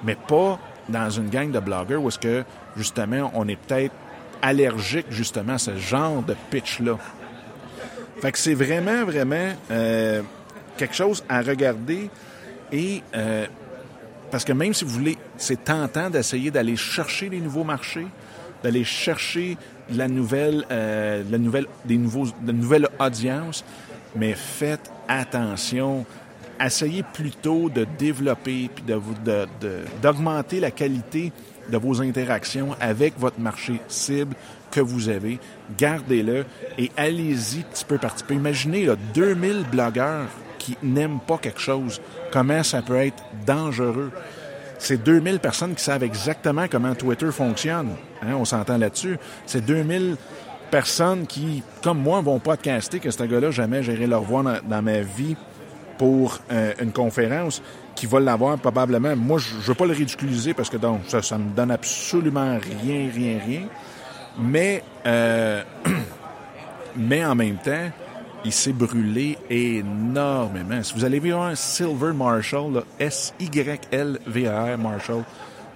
mais 0.04 0.15
pas 0.15 0.60
dans 0.89 1.10
une 1.10 1.30
gang 1.30 1.52
de 1.52 1.60
blogueurs 1.60 2.02
où 2.02 2.08
est-ce 2.08 2.19
que, 2.19 2.43
justement, 2.76 3.32
on 3.34 3.47
est 3.47 3.56
peut-être 3.56 3.95
allergique, 4.41 5.08
justement, 5.10 5.54
à 5.54 5.58
ce 5.58 5.76
genre 5.76 6.21
de 6.21 6.36
pitch-là. 6.52 6.97
Fait 8.21 8.32
que 8.32 8.38
c'est 8.38 8.54
vraiment, 8.54 9.06
vraiment 9.06 9.54
euh, 9.71 10.21
quelque 10.78 10.95
chose 10.95 11.23
à 11.30 11.41
regarder 11.41 12.10
et 12.71 13.02
euh, 13.15 13.47
parce 14.32 14.44
que 14.44 14.54
même 14.54 14.74
si 14.74 14.84
vous 14.86 14.92
voulez, 14.92 15.18
c'est 15.38 15.63
tentant 15.63 16.10
d'essayer 16.10 16.52
d'aller 16.52 16.76
chercher 16.76 17.30
les 17.30 17.40
nouveaux 17.40 17.63
marchés, 17.63 18.08
d'aller 18.63 18.84
chercher 18.84 19.58
la 19.94 20.08
nouvelle, 20.08 20.66
euh, 20.72 21.24
la 21.30 21.38
nouvelle, 21.38 21.66
des 21.86 21.98
nouveaux, 21.98 22.28
de 22.42 22.52
nouvelles 22.52 22.88
audiences, 23.00 23.63
mais 24.16 24.34
faites 24.34 24.92
attention. 25.08 26.06
Essayez 26.60 27.04
plutôt 27.04 27.70
de 27.70 27.86
développer 27.98 28.70
puis 28.74 28.84
de, 28.84 29.00
de, 29.24 29.48
d'augmenter 30.02 30.60
la 30.60 30.72
qualité 30.72 31.32
de 31.70 31.78
vos 31.78 32.02
interactions 32.02 32.76
avec 32.80 33.18
votre 33.20 33.40
marché 33.40 33.80
cible 33.88 34.36
que 34.72 34.80
vous 34.80 35.10
avez. 35.10 35.40
Gardez-le 35.78 36.46
et 36.78 36.92
allez-y 36.98 37.63
petit 37.63 37.86
peu 37.86 37.98
par 37.98 38.16
petit 38.16 38.24
peu. 38.24 38.34
Imaginez 38.34 38.86
là, 38.86 38.96
2000 39.13 39.66
blogueurs 39.72 40.28
qui 40.58 40.78
n'aiment 40.82 41.20
pas 41.20 41.38
quelque 41.38 41.62
chose 41.62 42.02
comment 42.32 42.63
ça 42.63 42.82
peut 42.82 42.98
être 42.98 43.24
dangereux. 43.46 44.12
C'est 44.80 45.04
2000 45.04 45.40
personnes 45.40 45.74
qui 45.74 45.84
savent 45.84 46.04
exactement 46.04 46.68
comment 46.70 46.94
Twitter 46.94 47.32
fonctionne. 47.32 47.96
Hein, 48.22 48.36
on 48.36 48.46
s'entend 48.46 48.78
là-dessus. 48.78 49.18
C'est 49.46 49.66
2000 49.66 50.18
personnes 50.70 51.26
qui, 51.26 51.63
comme 51.82 52.00
moi, 52.00 52.22
vont 52.22 52.40
podcaster 52.40 53.00
que 53.00 53.10
ce 53.10 53.24
gars-là, 53.24 53.52
jamais 53.52 53.84
j'irai 53.84 54.08
leur 54.08 54.22
voir 54.22 54.62
dans, 54.63 54.82
ma 54.82 55.02
vie 55.02 55.36
pour 55.98 56.40
euh, 56.52 56.74
une 56.80 56.92
conférence 56.92 57.62
qui 57.96 58.06
va 58.06 58.20
l'avoir 58.20 58.58
probablement. 58.60 59.16
Moi, 59.16 59.40
je 59.40 59.56
veux 59.56 59.74
pas 59.74 59.86
le 59.86 59.94
ridiculiser 59.94 60.54
parce 60.54 60.70
que 60.70 60.78
donc, 60.78 61.02
ça 61.08 61.38
ne 61.38 61.44
me 61.44 61.56
donne 61.56 61.72
absolument 61.72 62.60
rien, 62.60 63.10
rien, 63.12 63.40
rien. 63.44 63.62
Mais, 64.40 64.84
euh, 65.06 65.63
mais 66.96 67.26
en 67.26 67.34
même 67.34 67.58
temps, 67.58 67.90
il 68.45 68.52
s'est 68.52 68.73
brûlé 68.73 69.38
énormément. 69.50 70.82
Si 70.84 70.93
vous 70.93 71.04
allez 71.04 71.19
voir 71.19 71.43
un 71.43 71.56
Silver 71.56 72.13
Marshall, 72.13 72.84
S-Y-L-V-R 73.00 74.78
Marshall, 74.78 75.23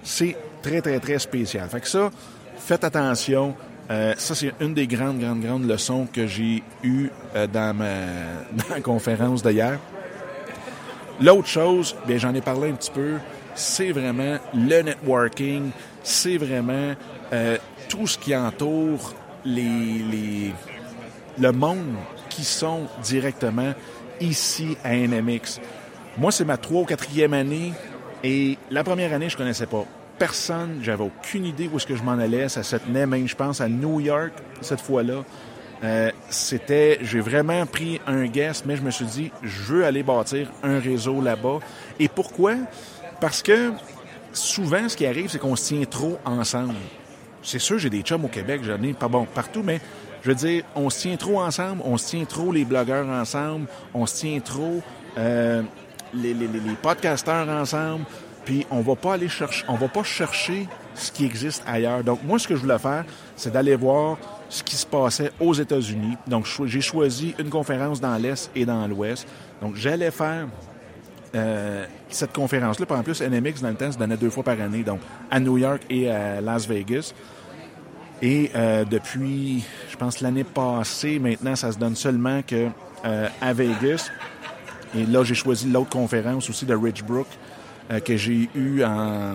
c'est 0.02 0.36
très, 0.62 0.80
très, 0.80 1.00
très 1.00 1.18
spécial. 1.18 1.68
Fait 1.68 1.80
que 1.80 1.88
ça, 1.88 2.10
faites 2.56 2.84
attention. 2.84 3.54
Euh, 3.90 4.14
ça, 4.16 4.34
c'est 4.34 4.52
une 4.60 4.74
des 4.74 4.86
grandes, 4.86 5.18
grandes, 5.18 5.40
grandes 5.40 5.68
leçons 5.68 6.06
que 6.10 6.26
j'ai 6.26 6.62
eues 6.82 7.10
euh, 7.34 7.46
dans, 7.46 7.74
ma, 7.76 7.84
dans 8.52 8.74
la 8.74 8.80
conférence 8.80 9.42
d'hier. 9.42 9.78
L'autre 11.20 11.48
chose, 11.48 11.94
bien, 12.06 12.18
j'en 12.18 12.34
ai 12.34 12.40
parlé 12.40 12.70
un 12.70 12.74
petit 12.74 12.90
peu, 12.90 13.18
c'est 13.54 13.92
vraiment 13.92 14.38
le 14.54 14.82
networking, 14.82 15.70
c'est 16.02 16.36
vraiment 16.36 16.94
euh, 17.32 17.58
tout 17.88 18.06
ce 18.06 18.16
qui 18.18 18.34
entoure 18.34 19.14
les, 19.44 19.62
les, 19.62 20.52
le 21.38 21.52
monde 21.52 21.94
qui 22.34 22.44
sont 22.44 22.86
directement 23.02 23.72
ici 24.20 24.76
à 24.84 24.94
NMX. 24.94 25.60
Moi, 26.18 26.32
c'est 26.32 26.44
ma 26.44 26.56
trois 26.56 26.82
ou 26.82 26.84
quatrième 26.84 27.34
année 27.34 27.72
et 28.24 28.58
la 28.70 28.84
première 28.84 29.12
année, 29.12 29.28
je 29.28 29.36
connaissais 29.36 29.66
pas 29.66 29.84
personne, 30.18 30.78
j'avais 30.82 31.02
aucune 31.02 31.44
idée 31.44 31.68
où 31.72 31.78
est-ce 31.78 31.86
que 31.86 31.96
je 31.96 32.02
m'en 32.04 32.12
allais. 32.12 32.48
Ça 32.48 32.62
se 32.62 32.76
tenait 32.76 33.06
même, 33.06 33.26
je 33.26 33.34
pense, 33.34 33.60
à 33.60 33.68
New 33.68 33.98
York 33.98 34.32
cette 34.60 34.80
fois-là. 34.80 35.24
Euh, 35.82 36.12
c'était, 36.30 37.00
j'ai 37.02 37.18
vraiment 37.18 37.66
pris 37.66 38.00
un 38.06 38.26
guest, 38.26 38.64
mais 38.64 38.76
je 38.76 38.82
me 38.82 38.92
suis 38.92 39.04
dit, 39.04 39.32
je 39.42 39.62
veux 39.62 39.84
aller 39.84 40.04
bâtir 40.04 40.48
un 40.62 40.78
réseau 40.78 41.20
là-bas. 41.20 41.58
Et 41.98 42.06
pourquoi? 42.06 42.54
Parce 43.20 43.42
que 43.42 43.72
souvent, 44.32 44.88
ce 44.88 44.96
qui 44.96 45.06
arrive, 45.06 45.28
c'est 45.28 45.40
qu'on 45.40 45.56
se 45.56 45.74
tient 45.74 45.84
trop 45.84 46.20
ensemble. 46.24 46.74
C'est 47.42 47.58
sûr, 47.58 47.78
j'ai 47.78 47.90
des 47.90 48.02
chums 48.02 48.24
au 48.24 48.28
Québec, 48.28 48.60
j'en 48.62 48.80
ai 48.80 48.92
pas 48.92 49.08
bon 49.08 49.24
partout, 49.24 49.62
mais 49.64 49.80
je 50.22 50.28
veux 50.28 50.34
dire, 50.34 50.64
on 50.74 50.88
se 50.88 51.00
tient 51.00 51.16
trop 51.16 51.40
ensemble, 51.40 51.82
on 51.84 51.96
se 51.96 52.10
tient 52.10 52.24
trop 52.24 52.52
les 52.52 52.64
blogueurs 52.64 53.08
ensemble, 53.08 53.66
on 53.92 54.06
se 54.06 54.16
tient 54.20 54.40
trop 54.40 54.80
euh, 55.18 55.62
les, 56.14 56.32
les, 56.32 56.48
podcasteurs 56.80 57.48
ensemble, 57.48 58.04
puis 58.44 58.66
on 58.70 58.80
va 58.80 58.94
pas 58.94 59.14
aller 59.14 59.28
chercher, 59.28 59.64
on 59.68 59.74
va 59.74 59.88
pas 59.88 60.04
chercher 60.04 60.68
ce 60.94 61.10
qui 61.10 61.24
existe 61.24 61.64
ailleurs. 61.66 62.04
Donc 62.04 62.20
moi, 62.22 62.38
ce 62.38 62.46
que 62.46 62.54
je 62.54 62.60
voulais 62.60 62.78
faire, 62.78 63.04
c'est 63.36 63.52
d'aller 63.52 63.74
voir 63.74 64.16
ce 64.48 64.62
qui 64.62 64.76
se 64.76 64.86
passait 64.86 65.32
aux 65.40 65.54
États-Unis. 65.54 66.16
Donc 66.26 66.46
j'ai 66.66 66.80
choisi 66.80 67.34
une 67.38 67.50
conférence 67.50 68.00
dans 68.00 68.16
l'Est 68.16 68.50
et 68.54 68.64
dans 68.64 68.86
l'Ouest. 68.86 69.26
Donc 69.60 69.76
j'allais 69.76 70.10
faire 70.10 70.46
euh, 71.34 71.86
cette 72.10 72.32
conférence-là. 72.32 72.86
En 72.90 73.02
plus, 73.02 73.22
NMX, 73.22 73.62
dans 73.62 73.70
le 73.70 73.74
temps, 73.74 73.90
se 73.90 73.98
donnait 73.98 74.18
deux 74.18 74.30
fois 74.30 74.42
par 74.42 74.60
année, 74.60 74.82
donc 74.82 75.00
à 75.30 75.40
New 75.40 75.56
York 75.58 75.82
et 75.88 76.10
à 76.10 76.40
Las 76.40 76.68
Vegas. 76.68 77.14
Et 78.22 78.50
euh, 78.54 78.84
depuis, 78.84 79.64
je 79.90 79.96
pense, 79.96 80.20
l'année 80.20 80.44
passée, 80.44 81.18
maintenant, 81.18 81.56
ça 81.56 81.72
se 81.72 81.78
donne 81.78 81.96
seulement 81.96 82.40
que 82.42 82.68
euh, 83.04 83.28
à 83.40 83.52
Vegas. 83.52 84.10
Et 84.96 85.04
là, 85.04 85.24
j'ai 85.24 85.34
choisi 85.34 85.68
l'autre 85.68 85.90
conférence 85.90 86.48
aussi 86.48 86.64
de 86.64 86.74
Rich 86.74 87.02
Brook 87.02 87.26
que 88.06 88.16
j'ai 88.16 88.48
eu 88.54 88.82
en, 88.84 89.34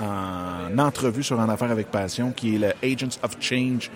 en 0.00 0.78
entrevue 0.78 1.22
sur 1.22 1.38
En 1.38 1.48
Affaires 1.48 1.70
avec 1.70 1.90
Passion, 1.90 2.32
qui 2.32 2.56
est 2.56 2.58
le 2.58 2.72
Agents 2.82 3.18
of 3.22 3.36
Change, 3.40 3.90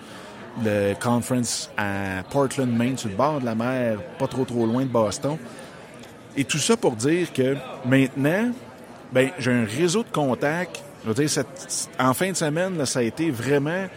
le 0.63 0.93
conference 0.95 1.69
à 1.77 2.23
Portland, 2.29 2.71
Maine, 2.71 2.97
sur 2.97 3.09
le 3.09 3.15
bord 3.15 3.39
de 3.39 3.45
la 3.45 3.55
mer, 3.55 3.99
pas 4.19 4.27
trop 4.27 4.45
trop 4.45 4.65
loin 4.65 4.83
de 4.83 4.89
Boston. 4.89 5.37
Et 6.35 6.43
tout 6.43 6.57
ça 6.57 6.77
pour 6.77 6.93
dire 6.93 7.31
que 7.31 7.55
maintenant, 7.85 8.51
ben, 9.11 9.29
j'ai 9.37 9.51
un 9.51 9.65
réseau 9.65 10.03
de 10.03 10.09
contacts. 10.09 10.83
Je 11.03 11.11
veux 11.11 11.25
dire, 11.25 11.43
en 11.99 12.13
fin 12.13 12.31
de 12.31 12.35
semaine, 12.35 12.85
ça 12.85 12.99
a 12.99 13.03
été 13.03 13.29
vraiment, 13.29 13.87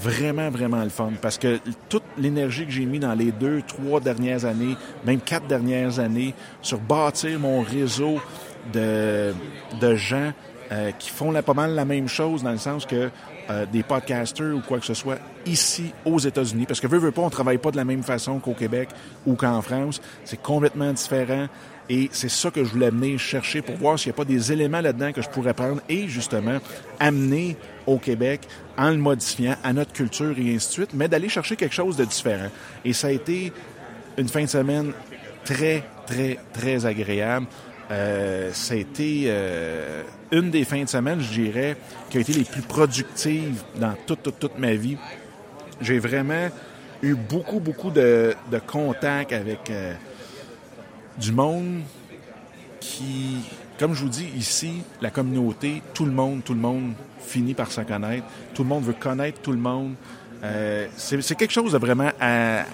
vraiment, 0.00 0.48
vraiment 0.50 0.82
le 0.82 0.88
fun. 0.88 1.12
Parce 1.20 1.36
que 1.36 1.58
toute 1.88 2.04
l'énergie 2.16 2.64
que 2.64 2.72
j'ai 2.72 2.86
mis 2.86 2.98
dans 2.98 3.14
les 3.14 3.30
deux, 3.32 3.62
trois 3.62 4.00
dernières 4.00 4.44
années, 4.44 4.76
même 5.04 5.20
quatre 5.20 5.46
dernières 5.46 5.98
années, 5.98 6.34
sur 6.62 6.78
bâtir 6.78 7.38
mon 7.38 7.60
réseau 7.60 8.18
de, 8.72 9.34
de 9.80 9.94
gens 9.94 10.32
euh, 10.72 10.90
qui 10.92 11.10
font 11.10 11.32
pas 11.42 11.54
mal 11.54 11.74
la 11.74 11.84
même 11.84 12.08
chose 12.08 12.42
dans 12.42 12.50
le 12.50 12.58
sens 12.58 12.86
que 12.86 13.10
euh, 13.48 13.66
des 13.66 13.84
podcasters 13.84 14.56
ou 14.56 14.60
quoi 14.60 14.80
que 14.80 14.86
ce 14.86 14.94
soit 14.94 15.18
ici 15.44 15.92
aux 16.04 16.18
États-Unis. 16.18 16.66
Parce 16.66 16.80
que 16.80 16.88
veut, 16.88 16.98
veut 16.98 17.12
pas, 17.12 17.22
on 17.22 17.30
travaille 17.30 17.58
pas 17.58 17.70
de 17.70 17.76
la 17.76 17.84
même 17.84 18.02
façon 18.02 18.40
qu'au 18.40 18.54
Québec 18.54 18.88
ou 19.24 19.34
qu'en 19.34 19.62
France. 19.62 20.00
C'est 20.24 20.42
complètement 20.42 20.92
différent. 20.92 21.46
Et 21.88 22.08
c'est 22.12 22.30
ça 22.30 22.50
que 22.50 22.64
je 22.64 22.70
voulais 22.70 22.86
amener 22.86 23.16
chercher 23.18 23.62
pour 23.62 23.76
voir 23.76 23.98
s'il 23.98 24.10
n'y 24.10 24.14
a 24.14 24.16
pas 24.16 24.24
des 24.24 24.52
éléments 24.52 24.80
là-dedans 24.80 25.12
que 25.12 25.22
je 25.22 25.28
pourrais 25.28 25.54
prendre 25.54 25.80
et 25.88 26.08
justement 26.08 26.58
amener 26.98 27.56
au 27.86 27.98
Québec 27.98 28.40
en 28.76 28.90
le 28.90 28.96
modifiant 28.96 29.56
à 29.62 29.72
notre 29.72 29.92
culture 29.92 30.34
et 30.38 30.54
ainsi 30.54 30.68
de 30.68 30.72
suite, 30.72 30.90
mais 30.94 31.08
d'aller 31.08 31.28
chercher 31.28 31.54
quelque 31.56 31.74
chose 31.74 31.96
de 31.96 32.04
différent. 32.04 32.48
Et 32.84 32.92
ça 32.92 33.06
a 33.06 33.10
été 33.10 33.52
une 34.18 34.28
fin 34.28 34.42
de 34.42 34.48
semaine 34.48 34.92
très, 35.44 35.84
très, 36.06 36.38
très 36.52 36.86
agréable. 36.86 37.46
Euh, 37.90 38.50
ça 38.52 38.74
a 38.74 38.76
été 38.78 39.24
euh, 39.26 40.02
une 40.32 40.50
des 40.50 40.64
fins 40.64 40.82
de 40.82 40.88
semaine, 40.88 41.20
je 41.20 41.40
dirais, 41.40 41.76
qui 42.10 42.18
a 42.18 42.20
été 42.20 42.32
les 42.32 42.44
plus 42.44 42.62
productives 42.62 43.62
dans 43.76 43.94
toute, 44.06 44.22
toute, 44.24 44.40
toute 44.40 44.58
ma 44.58 44.74
vie. 44.74 44.96
J'ai 45.80 46.00
vraiment 46.00 46.48
eu 47.02 47.14
beaucoup, 47.14 47.60
beaucoup 47.60 47.90
de, 47.90 48.34
de 48.50 48.58
contacts 48.58 49.32
avec 49.32 49.70
euh, 49.70 49.94
du 51.18 51.32
monde 51.32 51.80
qui, 52.80 53.38
comme 53.78 53.94
je 53.94 54.02
vous 54.02 54.08
dis 54.08 54.28
ici, 54.36 54.82
la 55.00 55.10
communauté, 55.10 55.82
tout 55.94 56.04
le 56.04 56.12
monde, 56.12 56.42
tout 56.44 56.54
le 56.54 56.60
monde 56.60 56.92
finit 57.20 57.54
par 57.54 57.70
se 57.72 57.80
connaître. 57.80 58.26
Tout 58.54 58.62
le 58.62 58.68
monde 58.68 58.84
veut 58.84 58.92
connaître 58.92 59.40
tout 59.40 59.52
le 59.52 59.58
monde. 59.58 59.94
Euh, 60.44 60.86
c'est 60.96 61.34
quelque 61.34 61.52
chose 61.52 61.72
de 61.72 61.78
vraiment 61.78 62.10
à, 62.20 62.64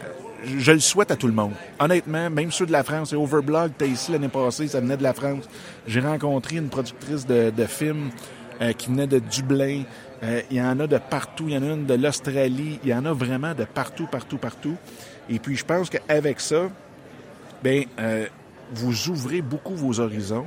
je 0.44 0.72
le 0.72 0.80
souhaite 0.80 1.10
à 1.10 1.16
tout 1.16 1.26
le 1.26 1.32
monde. 1.32 1.52
Honnêtement, 1.78 2.30
même 2.30 2.50
ceux 2.50 2.66
de 2.66 2.72
la 2.72 2.82
France, 2.82 3.12
Overblog, 3.12 3.72
t'es 3.78 3.88
ici 3.88 4.12
l'année 4.12 4.28
passée, 4.28 4.68
ça 4.68 4.80
venait 4.80 4.96
de 4.96 5.02
la 5.02 5.14
France. 5.14 5.44
J'ai 5.86 6.00
rencontré 6.00 6.56
une 6.56 6.68
productrice 6.68 7.26
de, 7.26 7.50
de 7.50 7.64
films 7.66 8.10
euh, 8.60 8.72
qui 8.72 8.88
venait 8.88 9.06
de 9.06 9.18
Dublin. 9.18 9.84
Euh, 10.22 10.40
il 10.50 10.56
y 10.56 10.62
en 10.62 10.78
a 10.80 10.86
de 10.86 10.98
partout. 10.98 11.44
Il 11.48 11.54
y 11.54 11.56
en 11.56 11.62
a 11.62 11.72
une 11.72 11.86
de 11.86 11.94
l'Australie. 11.94 12.78
Il 12.82 12.90
y 12.90 12.94
en 12.94 13.04
a 13.04 13.12
vraiment 13.12 13.54
de 13.54 13.64
partout, 13.64 14.06
partout, 14.06 14.38
partout. 14.38 14.76
Et 15.28 15.38
puis, 15.38 15.56
je 15.56 15.64
pense 15.64 15.90
qu'avec 15.90 16.40
ça, 16.40 16.68
ben, 17.62 17.84
euh, 17.98 18.26
vous 18.74 19.08
ouvrez 19.08 19.42
beaucoup 19.42 19.74
vos 19.74 20.00
horizons. 20.00 20.46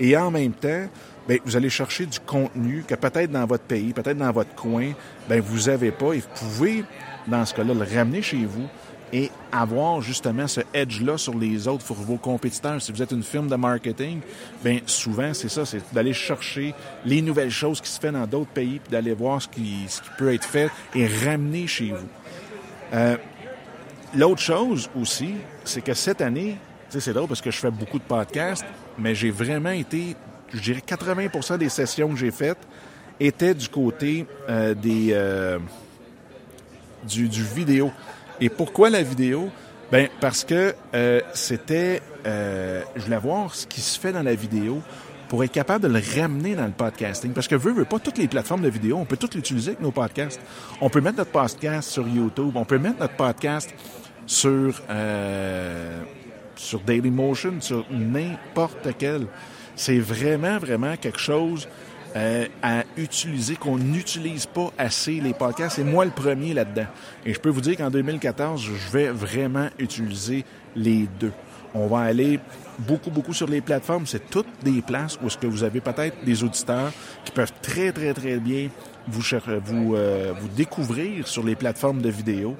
Et 0.00 0.16
en 0.16 0.30
même 0.30 0.52
temps, 0.52 0.88
ben, 1.28 1.38
vous 1.44 1.56
allez 1.56 1.70
chercher 1.70 2.06
du 2.06 2.18
contenu 2.20 2.84
que 2.86 2.94
peut-être 2.94 3.30
dans 3.30 3.46
votre 3.46 3.64
pays, 3.64 3.92
peut-être 3.92 4.18
dans 4.18 4.32
votre 4.32 4.54
coin, 4.54 4.92
ben, 5.28 5.40
vous 5.40 5.70
n'avez 5.70 5.90
pas. 5.90 6.14
Et 6.14 6.20
vous 6.20 6.28
pouvez, 6.34 6.84
dans 7.26 7.44
ce 7.44 7.54
cas-là, 7.54 7.74
le 7.74 7.96
ramener 7.96 8.22
chez 8.22 8.44
vous 8.44 8.66
et 9.12 9.30
avoir 9.52 10.00
justement 10.00 10.46
ce 10.46 10.62
edge-là 10.72 11.18
sur 11.18 11.36
les 11.36 11.68
autres, 11.68 11.84
pour 11.84 11.96
vos 11.96 12.16
compétiteurs. 12.16 12.80
Si 12.80 12.92
vous 12.92 13.02
êtes 13.02 13.12
une 13.12 13.22
firme 13.22 13.48
de 13.48 13.56
marketing, 13.56 14.20
bien 14.64 14.80
souvent, 14.86 15.34
c'est 15.34 15.50
ça, 15.50 15.66
c'est 15.66 15.82
d'aller 15.92 16.14
chercher 16.14 16.74
les 17.04 17.20
nouvelles 17.20 17.50
choses 17.50 17.80
qui 17.80 17.90
se 17.90 18.00
font 18.00 18.12
dans 18.12 18.26
d'autres 18.26 18.50
pays, 18.50 18.80
puis 18.82 18.90
d'aller 18.90 19.12
voir 19.12 19.42
ce 19.42 19.48
qui, 19.48 19.84
ce 19.86 20.00
qui, 20.00 20.08
peut 20.16 20.32
être 20.32 20.44
fait 20.46 20.70
et 20.94 21.06
ramener 21.06 21.66
chez 21.66 21.90
vous. 21.90 22.08
Euh, 22.94 23.16
L'autre 24.14 24.40
chose 24.40 24.90
aussi, 24.98 25.34
c'est 25.64 25.82
que 25.82 25.94
cette 25.94 26.20
année, 26.20 26.58
c'est 26.88 27.12
drôle 27.12 27.28
parce 27.28 27.40
que 27.40 27.50
je 27.50 27.58
fais 27.58 27.70
beaucoup 27.70 27.98
de 27.98 28.04
podcasts, 28.04 28.64
mais 28.98 29.14
j'ai 29.14 29.30
vraiment 29.30 29.70
été, 29.70 30.16
je 30.52 30.60
dirais 30.60 30.82
80% 30.86 31.58
des 31.58 31.68
sessions 31.68 32.10
que 32.10 32.16
j'ai 32.16 32.30
faites 32.30 32.58
étaient 33.20 33.54
du 33.54 33.68
côté 33.68 34.26
euh, 34.48 34.74
des... 34.74 35.08
Euh, 35.12 35.58
du, 37.04 37.28
du 37.28 37.42
vidéo. 37.42 37.90
Et 38.40 38.48
pourquoi 38.48 38.90
la 38.90 39.02
vidéo? 39.02 39.50
Ben 39.90 40.08
parce 40.20 40.44
que 40.44 40.74
euh, 40.94 41.20
c'était, 41.34 42.00
euh, 42.26 42.82
je 42.96 43.02
voulais 43.02 43.18
voir 43.18 43.54
ce 43.54 43.66
qui 43.66 43.80
se 43.80 43.98
fait 43.98 44.12
dans 44.12 44.22
la 44.22 44.34
vidéo 44.34 44.80
pour 45.28 45.44
être 45.44 45.52
capable 45.52 45.84
de 45.84 45.88
le 45.88 46.00
ramener 46.16 46.54
dans 46.54 46.64
le 46.64 46.72
podcasting. 46.72 47.32
Parce 47.32 47.48
que 47.48 47.54
veut, 47.54 47.72
veut 47.72 47.84
pas 47.84 47.98
toutes 47.98 48.18
les 48.18 48.28
plateformes 48.28 48.62
de 48.62 48.68
vidéo, 48.68 48.96
on 48.98 49.04
peut 49.04 49.16
toutes 49.16 49.34
l'utiliser 49.34 49.72
avec 49.72 49.80
nos 49.80 49.90
podcasts. 49.90 50.40
On 50.80 50.88
peut 50.88 51.00
mettre 51.00 51.18
notre 51.18 51.30
podcast 51.30 51.90
sur 51.90 52.06
YouTube, 52.08 52.52
on 52.54 52.64
peut 52.64 52.78
mettre 52.78 53.00
notre 53.00 53.16
podcast 53.16 53.74
sur 54.26 54.80
euh, 54.90 56.02
sur 56.56 56.80
Dailymotion, 56.80 57.60
sur 57.60 57.84
n'importe 57.90 58.88
quel. 58.98 59.26
C'est 59.74 59.98
vraiment, 59.98 60.58
vraiment 60.58 60.96
quelque 60.96 61.18
chose 61.18 61.68
euh, 62.14 62.46
à 62.62 62.84
utiliser, 62.96 63.56
qu'on 63.56 63.78
n'utilise 63.78 64.46
pas 64.46 64.70
assez 64.78 65.20
les 65.20 65.34
podcasts. 65.34 65.76
C'est 65.76 65.84
moi 65.84 66.04
le 66.04 66.10
premier 66.10 66.54
là-dedans. 66.54 66.86
Et 67.24 67.34
je 67.34 67.40
peux 67.40 67.48
vous 67.48 67.60
dire 67.60 67.76
qu'en 67.76 67.90
2014, 67.90 68.62
je 68.62 68.92
vais 68.92 69.08
vraiment 69.08 69.68
utiliser 69.78 70.44
les 70.76 71.08
deux. 71.18 71.32
On 71.74 71.86
va 71.86 72.00
aller 72.00 72.38
beaucoup, 72.78 73.10
beaucoup 73.10 73.32
sur 73.32 73.48
les 73.48 73.62
plateformes. 73.62 74.06
C'est 74.06 74.28
toutes 74.28 74.62
des 74.62 74.82
places 74.82 75.18
où 75.22 75.26
est-ce 75.26 75.38
que 75.38 75.46
vous 75.46 75.64
avez 75.64 75.80
peut-être 75.80 76.22
des 76.24 76.44
auditeurs 76.44 76.92
qui 77.24 77.32
peuvent 77.32 77.52
très, 77.62 77.92
très, 77.92 78.12
très 78.12 78.36
bien 78.36 78.68
vous, 79.08 79.22
vous, 79.64 79.96
euh, 79.96 80.32
vous 80.38 80.48
découvrir 80.48 81.26
sur 81.26 81.42
les 81.42 81.56
plateformes 81.56 82.02
de 82.02 82.10
vidéo 82.10 82.56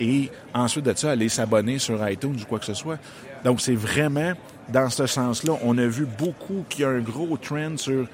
et 0.00 0.30
ensuite 0.54 0.84
de 0.84 0.94
ça, 0.94 1.12
aller 1.12 1.28
s'abonner 1.28 1.78
sur 1.78 2.06
iTunes 2.08 2.36
ou 2.40 2.44
quoi 2.46 2.58
que 2.58 2.64
ce 2.64 2.74
soit. 2.74 2.98
Donc, 3.44 3.60
c'est 3.60 3.74
vraiment 3.74 4.32
dans 4.68 4.90
ce 4.90 5.06
sens-là. 5.06 5.54
On 5.62 5.76
a 5.78 5.86
vu 5.86 6.06
beaucoup 6.06 6.64
qu'il 6.68 6.82
y 6.82 6.84
a 6.84 6.90
un 6.90 7.00
gros 7.00 7.36
trend 7.36 7.76
sur 7.76 8.06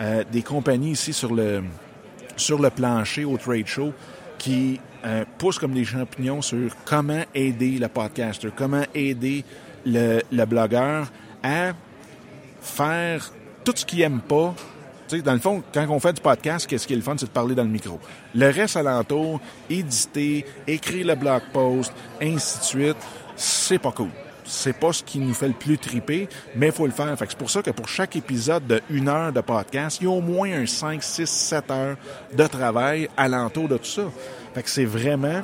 euh, 0.00 0.24
des 0.30 0.42
compagnies 0.42 0.92
ici 0.92 1.12
sur 1.12 1.34
le, 1.34 1.62
sur 2.36 2.60
le 2.60 2.70
plancher 2.70 3.24
au 3.24 3.36
trade 3.36 3.66
show 3.66 3.92
qui 4.38 4.80
euh, 5.04 5.24
poussent 5.38 5.58
comme 5.58 5.74
des 5.74 5.84
champignons 5.84 6.42
sur 6.42 6.70
comment 6.84 7.22
aider 7.34 7.78
le 7.78 7.88
podcaster, 7.88 8.48
comment 8.54 8.84
aider 8.94 9.44
le, 9.86 10.20
le 10.30 10.44
blogueur 10.44 11.10
à 11.42 11.72
faire 12.60 13.30
tout 13.64 13.72
ce 13.74 13.84
qu'il 13.84 14.00
n'aime 14.00 14.20
pas 14.20 14.54
dans 15.20 15.32
le 15.32 15.38
fond, 15.38 15.62
quand 15.72 15.86
on 15.88 16.00
fait 16.00 16.14
du 16.14 16.20
podcast, 16.20 16.66
qu'est-ce 16.66 16.86
qui 16.86 16.94
est 16.94 16.96
le 16.96 17.02
fun, 17.02 17.14
c'est 17.18 17.26
de 17.26 17.30
parler 17.30 17.54
dans 17.54 17.64
le 17.64 17.68
micro. 17.68 18.00
Le 18.34 18.50
reste 18.50 18.76
alentour, 18.76 19.40
éditer, 19.68 20.46
écrire 20.66 21.06
le 21.06 21.14
blog 21.14 21.42
post, 21.52 21.92
ainsi 22.20 22.58
de 22.58 22.64
suite, 22.64 22.96
c'est 23.36 23.78
pas 23.78 23.92
cool. 23.92 24.08
C'est 24.44 24.72
pas 24.72 24.92
ce 24.92 25.02
qui 25.02 25.18
nous 25.18 25.34
fait 25.34 25.48
le 25.48 25.54
plus 25.54 25.78
triper, 25.78 26.28
mais 26.56 26.66
il 26.66 26.72
faut 26.72 26.86
le 26.86 26.92
faire. 26.92 27.14
c'est 27.18 27.36
pour 27.36 27.50
ça 27.50 27.62
que 27.62 27.70
pour 27.70 27.88
chaque 27.88 28.16
épisode 28.16 28.66
de 28.66 28.80
une 28.90 29.08
heure 29.08 29.32
de 29.32 29.40
podcast, 29.40 29.98
il 30.00 30.04
y 30.04 30.06
a 30.06 30.10
au 30.10 30.20
moins 30.20 30.52
un 30.52 30.66
5, 30.66 31.02
6, 31.02 31.26
7 31.28 31.70
heures 31.70 31.96
de 32.36 32.46
travail 32.46 33.08
alentour 33.16 33.68
de 33.68 33.76
tout 33.76 33.84
ça. 33.84 34.02
Fait 34.54 34.62
que 34.62 34.70
c'est 34.70 34.84
vraiment 34.84 35.42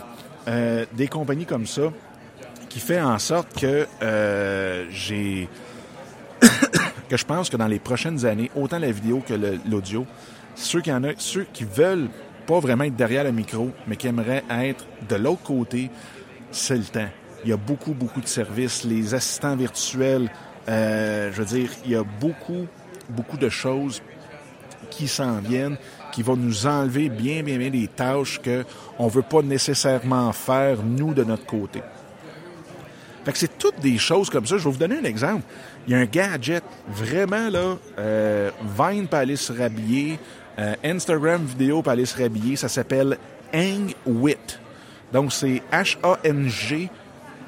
euh, 0.48 0.84
des 0.92 1.08
compagnies 1.08 1.46
comme 1.46 1.66
ça 1.66 1.92
qui 2.68 2.80
fait 2.80 3.00
en 3.00 3.18
sorte 3.18 3.58
que 3.58 3.86
euh, 4.02 4.86
j'ai 4.90 5.48
que 7.08 7.16
je 7.16 7.24
pense 7.24 7.48
que 7.48 7.56
dans 7.56 7.66
les 7.66 7.78
prochaines 7.78 8.24
années, 8.26 8.50
autant 8.54 8.78
la 8.78 8.92
vidéo 8.92 9.22
que 9.26 9.34
l'audio, 9.68 10.06
ceux 10.54 10.80
qui 10.80 10.92
en 10.92 11.04
a, 11.04 11.12
ceux 11.18 11.46
qui 11.52 11.64
veulent 11.64 12.08
pas 12.46 12.60
vraiment 12.60 12.84
être 12.84 12.96
derrière 12.96 13.24
le 13.24 13.32
micro, 13.32 13.70
mais 13.86 13.96
qui 13.96 14.06
aimeraient 14.06 14.44
être 14.50 14.86
de 15.08 15.16
l'autre 15.16 15.42
côté, 15.42 15.90
c'est 16.50 16.76
le 16.76 16.84
temps. 16.84 17.08
Il 17.44 17.50
y 17.50 17.52
a 17.52 17.56
beaucoup, 17.56 17.94
beaucoup 17.94 18.20
de 18.20 18.26
services, 18.26 18.84
les 18.84 19.14
assistants 19.14 19.56
virtuels, 19.56 20.30
euh, 20.68 21.30
je 21.32 21.42
veux 21.42 21.58
dire, 21.58 21.70
il 21.84 21.92
y 21.92 21.96
a 21.96 22.02
beaucoup, 22.02 22.66
beaucoup 23.08 23.36
de 23.36 23.48
choses 23.48 24.02
qui 24.90 25.08
s'en 25.08 25.38
viennent, 25.38 25.76
qui 26.12 26.22
vont 26.22 26.36
nous 26.36 26.66
enlever 26.66 27.08
bien, 27.08 27.42
bien, 27.42 27.58
bien 27.58 27.70
des 27.70 27.88
tâches 27.88 28.40
qu'on 28.42 29.04
ne 29.06 29.10
veut 29.10 29.22
pas 29.22 29.42
nécessairement 29.42 30.32
faire, 30.32 30.82
nous, 30.82 31.14
de 31.14 31.24
notre 31.24 31.46
côté. 31.46 31.82
Fait 33.24 33.32
que 33.32 33.38
c'est 33.38 33.58
toutes 33.58 33.80
des 33.80 33.98
choses 33.98 34.30
comme 34.30 34.46
ça. 34.46 34.56
Je 34.56 34.64
vais 34.64 34.70
vous 34.70 34.78
donner 34.78 34.98
un 34.98 35.04
exemple. 35.04 35.42
Il 35.88 35.92
y 35.92 35.94
a 35.94 36.00
un 36.00 36.04
gadget, 36.04 36.62
vraiment, 36.86 37.48
là, 37.48 37.78
euh, 37.98 38.50
Vine 38.78 39.08
peut 39.08 39.16
aller 39.16 39.36
euh, 40.58 40.74
Instagram 40.84 41.42
vidéo 41.42 41.80
peut 41.80 41.90
aller 41.90 42.04
ça 42.56 42.68
s'appelle 42.68 43.16
Hangwit. 43.54 44.60
Donc, 45.14 45.32
c'est 45.32 45.62
H-A-N-G, 45.72 46.90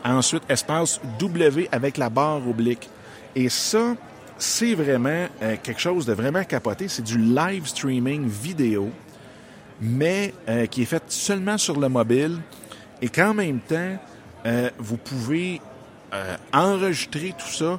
ensuite 0.02 0.42
espace 0.48 1.02
W 1.18 1.68
avec 1.70 1.98
la 1.98 2.08
barre 2.08 2.48
oblique. 2.48 2.88
Et 3.36 3.50
ça, 3.50 3.94
c'est 4.38 4.74
vraiment 4.74 5.26
euh, 5.42 5.56
quelque 5.62 5.80
chose 5.80 6.06
de 6.06 6.14
vraiment 6.14 6.44
capoté. 6.44 6.88
C'est 6.88 7.02
du 7.02 7.18
live 7.18 7.66
streaming 7.66 8.26
vidéo, 8.26 8.88
mais 9.82 10.32
euh, 10.48 10.64
qui 10.64 10.80
est 10.80 10.86
fait 10.86 11.02
seulement 11.08 11.58
sur 11.58 11.78
le 11.78 11.90
mobile 11.90 12.38
et 13.02 13.10
qu'en 13.10 13.34
même 13.34 13.60
temps, 13.60 13.98
vous 14.78 14.96
pouvez 14.96 15.60
euh, 16.12 16.36
enregistrer 16.52 17.34
tout 17.38 17.52
ça. 17.52 17.78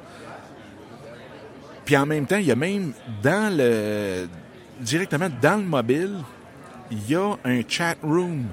Puis 1.84 1.96
en 1.96 2.06
même 2.06 2.26
temps, 2.26 2.36
il 2.36 2.46
y 2.46 2.52
a 2.52 2.56
même 2.56 2.92
dans 3.22 3.54
le 3.56 4.28
directement 4.80 5.28
dans 5.40 5.56
le 5.56 5.64
mobile, 5.64 6.16
il 6.90 7.10
y 7.10 7.14
a 7.14 7.36
un 7.44 7.60
chat 7.66 7.96
room. 8.02 8.44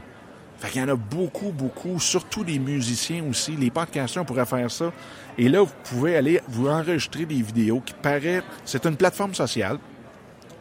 Fait 0.60 0.70
qu'il 0.70 0.82
y 0.82 0.84
en 0.84 0.90
a 0.90 0.96
beaucoup, 0.96 1.52
beaucoup, 1.52 2.00
surtout 2.00 2.44
des 2.44 2.60
musiciens 2.60 3.24
aussi. 3.30 3.56
Les 3.56 3.72
podcasters, 3.72 4.24
on 4.24 4.26
pourrait 4.26 4.46
faire 4.46 4.70
ça. 4.70 4.92
Et 5.38 5.48
là, 5.48 5.62
vous 5.62 5.74
pouvez 5.86 6.18
aller 6.18 6.42
vous 6.50 6.68
enregistrer 6.68 7.26
des 7.26 7.42
vidéos 7.42 7.82
qui 7.86 7.94
paraît, 7.94 8.44
c'est 8.66 8.86
une 8.86 8.98
plateforme 8.98 9.34
sociale. 9.34 9.78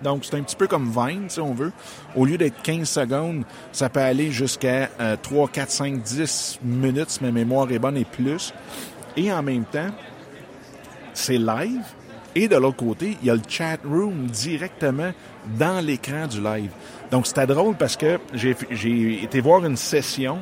Donc, 0.01 0.25
c'est 0.25 0.37
un 0.37 0.43
petit 0.43 0.55
peu 0.55 0.69
comme 0.69 0.93
Vine, 0.93 1.25
si 1.29 1.41
on 1.41 1.53
veut. 1.53 1.73
Au 2.15 2.25
lieu 2.25 2.39
d'être 2.39 2.63
15 2.63 2.89
secondes, 2.89 3.43
ça 3.73 3.89
peut 3.89 3.99
aller 3.99 4.31
jusqu'à 4.31 4.89
3, 5.21 5.49
4, 5.49 5.71
5, 5.71 6.03
10 6.03 6.61
minutes, 6.63 7.11
si 7.11 7.25
ma 7.25 7.33
mémoire 7.33 7.71
est 7.73 7.81
bonne, 7.81 7.97
et 7.97 8.05
plus 8.05 8.55
et 9.19 9.33
en 9.33 9.43
même 9.43 9.65
temps, 9.65 9.91
c'est 11.13 11.39
live. 11.39 11.83
Et 12.41 12.47
de 12.47 12.55
l'autre 12.55 12.77
côté, 12.77 13.17
il 13.21 13.27
y 13.27 13.31
a 13.31 13.35
le 13.35 13.41
chat 13.49 13.79
room 13.85 14.27
directement 14.27 15.11
dans 15.59 15.85
l'écran 15.85 16.29
du 16.29 16.41
live. 16.41 16.71
Donc, 17.11 17.27
c'était 17.27 17.49
drôle 17.49 17.75
parce 17.75 17.97
que 17.97 18.21
j'ai 18.33 19.25
été 19.25 19.41
voir 19.41 19.65
une 19.65 19.77
session 19.77 20.39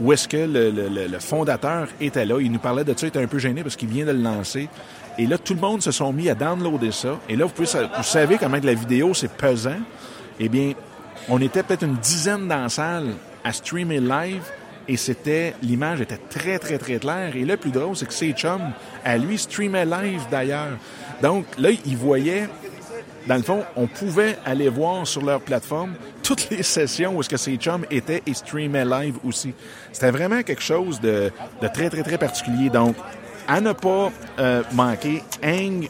où 0.00 0.10
est-ce 0.14 0.26
que 0.26 0.38
le, 0.38 1.18
fondateur 1.18 1.88
était 2.00 2.24
là. 2.24 2.40
Il 2.40 2.50
nous 2.50 2.58
parlait 2.58 2.82
de 2.82 2.92
ça, 2.92 3.04
il 3.04 3.08
était 3.08 3.22
un 3.22 3.26
peu 3.26 3.38
gêné 3.38 3.62
parce 3.62 3.76
qu'il 3.76 3.90
vient 3.90 4.06
de 4.06 4.12
le 4.12 4.22
lancer. 4.22 4.70
Et 5.18 5.26
là, 5.26 5.36
tout 5.36 5.52
le 5.52 5.60
monde 5.60 5.82
se 5.82 5.90
sont 5.90 6.14
mis 6.14 6.30
à 6.30 6.34
downloader 6.34 6.92
ça. 6.92 7.20
Et 7.28 7.36
là, 7.36 7.44
vous, 7.44 7.52
pouvez, 7.52 7.68
vous 7.94 8.02
savez 8.02 8.38
comment 8.38 8.56
la 8.62 8.72
vidéo, 8.72 9.12
c'est 9.12 9.30
pesant. 9.30 9.80
Eh 10.40 10.48
bien, 10.48 10.72
on 11.28 11.42
était 11.42 11.62
peut-être 11.62 11.84
une 11.84 11.96
dizaine 11.96 12.48
dans 12.48 12.62
la 12.62 12.68
salle 12.70 13.08
à 13.44 13.52
streamer 13.52 14.00
live 14.00 14.44
et 14.88 14.96
c'était 14.96 15.54
l'image 15.62 16.00
était 16.00 16.18
très 16.30 16.58
très 16.58 16.78
très 16.78 16.98
claire. 16.98 17.34
Et 17.36 17.44
le 17.44 17.56
plus 17.56 17.70
drôle 17.70 17.96
c'est 17.96 18.06
que 18.06 18.12
ses 18.12 18.32
chums 18.32 18.72
à 19.04 19.16
lui 19.16 19.38
streamaient 19.38 19.86
live 19.86 20.22
d'ailleurs. 20.30 20.78
Donc 21.22 21.46
là 21.58 21.70
il 21.70 21.96
voyait 21.96 22.48
dans 23.26 23.36
le 23.36 23.42
fond 23.42 23.62
on 23.76 23.86
pouvait 23.86 24.36
aller 24.44 24.68
voir 24.68 25.06
sur 25.06 25.24
leur 25.24 25.40
plateforme 25.40 25.94
toutes 26.22 26.50
les 26.50 26.62
sessions 26.62 27.16
où 27.16 27.20
est-ce 27.20 27.28
que 27.28 27.36
ses 27.36 27.56
chums 27.56 27.86
étaient 27.90 28.22
et 28.26 28.34
streamaient 28.34 28.84
live 28.84 29.16
aussi. 29.24 29.54
C'était 29.92 30.10
vraiment 30.10 30.42
quelque 30.42 30.62
chose 30.62 31.00
de, 31.00 31.30
de, 31.60 31.68
très 31.68 31.90
très 31.90 32.02
très 32.02 32.18
particulier. 32.18 32.70
Donc 32.70 32.96
à 33.46 33.60
ne 33.60 33.72
pas 33.72 34.10
euh, 34.38 34.62
manquer 34.72 35.22
Hang 35.42 35.88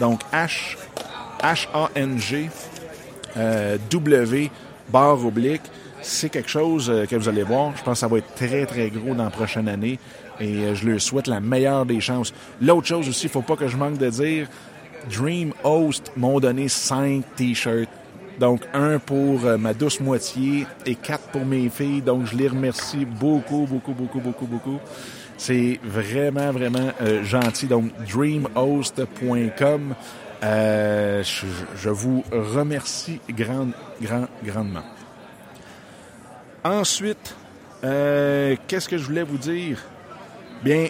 donc 0.00 0.20
H 0.32 0.76
H 1.42 1.68
A 1.72 1.90
N 1.94 2.18
G 2.18 2.48
euh, 3.36 3.78
W 3.90 4.50
barre 4.88 5.24
oblique 5.24 5.62
c'est 6.04 6.28
quelque 6.28 6.50
chose 6.50 6.90
euh, 6.90 7.06
que 7.06 7.16
vous 7.16 7.28
allez 7.28 7.42
voir. 7.42 7.72
Je 7.76 7.82
pense 7.82 7.94
que 7.94 8.00
ça 8.00 8.08
va 8.08 8.18
être 8.18 8.34
très, 8.34 8.66
très 8.66 8.90
gros 8.90 9.14
dans 9.14 9.24
la 9.24 9.30
prochaine 9.30 9.68
année 9.68 9.98
et 10.38 10.58
euh, 10.58 10.74
je 10.74 10.88
leur 10.88 11.00
souhaite 11.00 11.26
la 11.26 11.40
meilleure 11.40 11.86
des 11.86 12.00
chances. 12.00 12.32
L'autre 12.60 12.86
chose 12.86 13.08
aussi, 13.08 13.26
il 13.26 13.30
faut 13.30 13.42
pas 13.42 13.56
que 13.56 13.68
je 13.68 13.76
manque 13.76 13.98
de 13.98 14.10
dire, 14.10 14.48
Dream 15.10 15.52
Host 15.64 16.12
m'ont 16.16 16.40
donné 16.40 16.68
cinq 16.68 17.24
t-shirts. 17.36 17.88
Donc, 18.38 18.62
un 18.74 18.98
pour 18.98 19.44
euh, 19.44 19.56
ma 19.56 19.74
douce 19.74 20.00
moitié 20.00 20.66
et 20.86 20.94
quatre 20.94 21.28
pour 21.28 21.46
mes 21.46 21.68
filles. 21.68 22.02
Donc, 22.02 22.26
je 22.26 22.36
les 22.36 22.48
remercie 22.48 23.04
beaucoup, 23.04 23.66
beaucoup, 23.68 23.92
beaucoup, 23.92 24.20
beaucoup, 24.20 24.46
beaucoup. 24.46 24.78
C'est 25.36 25.80
vraiment, 25.82 26.52
vraiment 26.52 26.90
gentil. 27.24 27.66
Donc, 27.66 27.90
dreamhost.com. 28.08 29.94
je, 30.42 31.46
je, 31.76 31.90
vous 31.90 32.24
remercie 32.30 33.20
grand, 33.28 33.68
grand, 34.00 34.26
grandement. 34.44 34.84
Ensuite, 36.64 37.36
euh, 37.84 38.56
qu'est-ce 38.66 38.88
que 38.88 38.96
je 38.96 39.04
voulais 39.04 39.22
vous 39.22 39.36
dire? 39.36 39.78
Bien, 40.62 40.88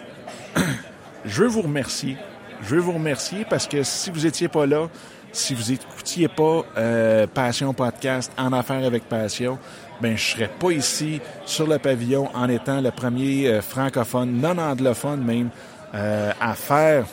je 1.25 1.41
veux 1.41 1.49
vous 1.49 1.63
remercier. 1.63 2.15
Je 2.61 2.75
veux 2.75 2.81
vous 2.81 2.93
remercier 2.93 3.45
parce 3.49 3.67
que 3.67 3.83
si 3.83 4.09
vous 4.09 4.25
étiez 4.25 4.47
pas 4.47 4.65
là, 4.65 4.87
si 5.33 5.53
vous 5.53 5.73
écoutiez 5.73 6.29
pas 6.29 6.63
euh, 6.77 7.27
Passion 7.27 7.73
Podcast 7.73 8.31
en 8.37 8.53
affaires 8.53 8.85
avec 8.85 9.03
passion, 9.09 9.59
ben 9.99 10.15
je 10.15 10.23
serais 10.23 10.47
pas 10.47 10.71
ici 10.71 11.19
sur 11.45 11.67
le 11.67 11.77
pavillon 11.77 12.29
en 12.33 12.47
étant 12.47 12.79
le 12.79 12.91
premier 12.91 13.49
euh, 13.49 13.61
francophone, 13.61 14.31
non 14.39 14.57
anglophone 14.57 15.21
même, 15.25 15.49
à 15.91 16.53
faire 16.55 17.05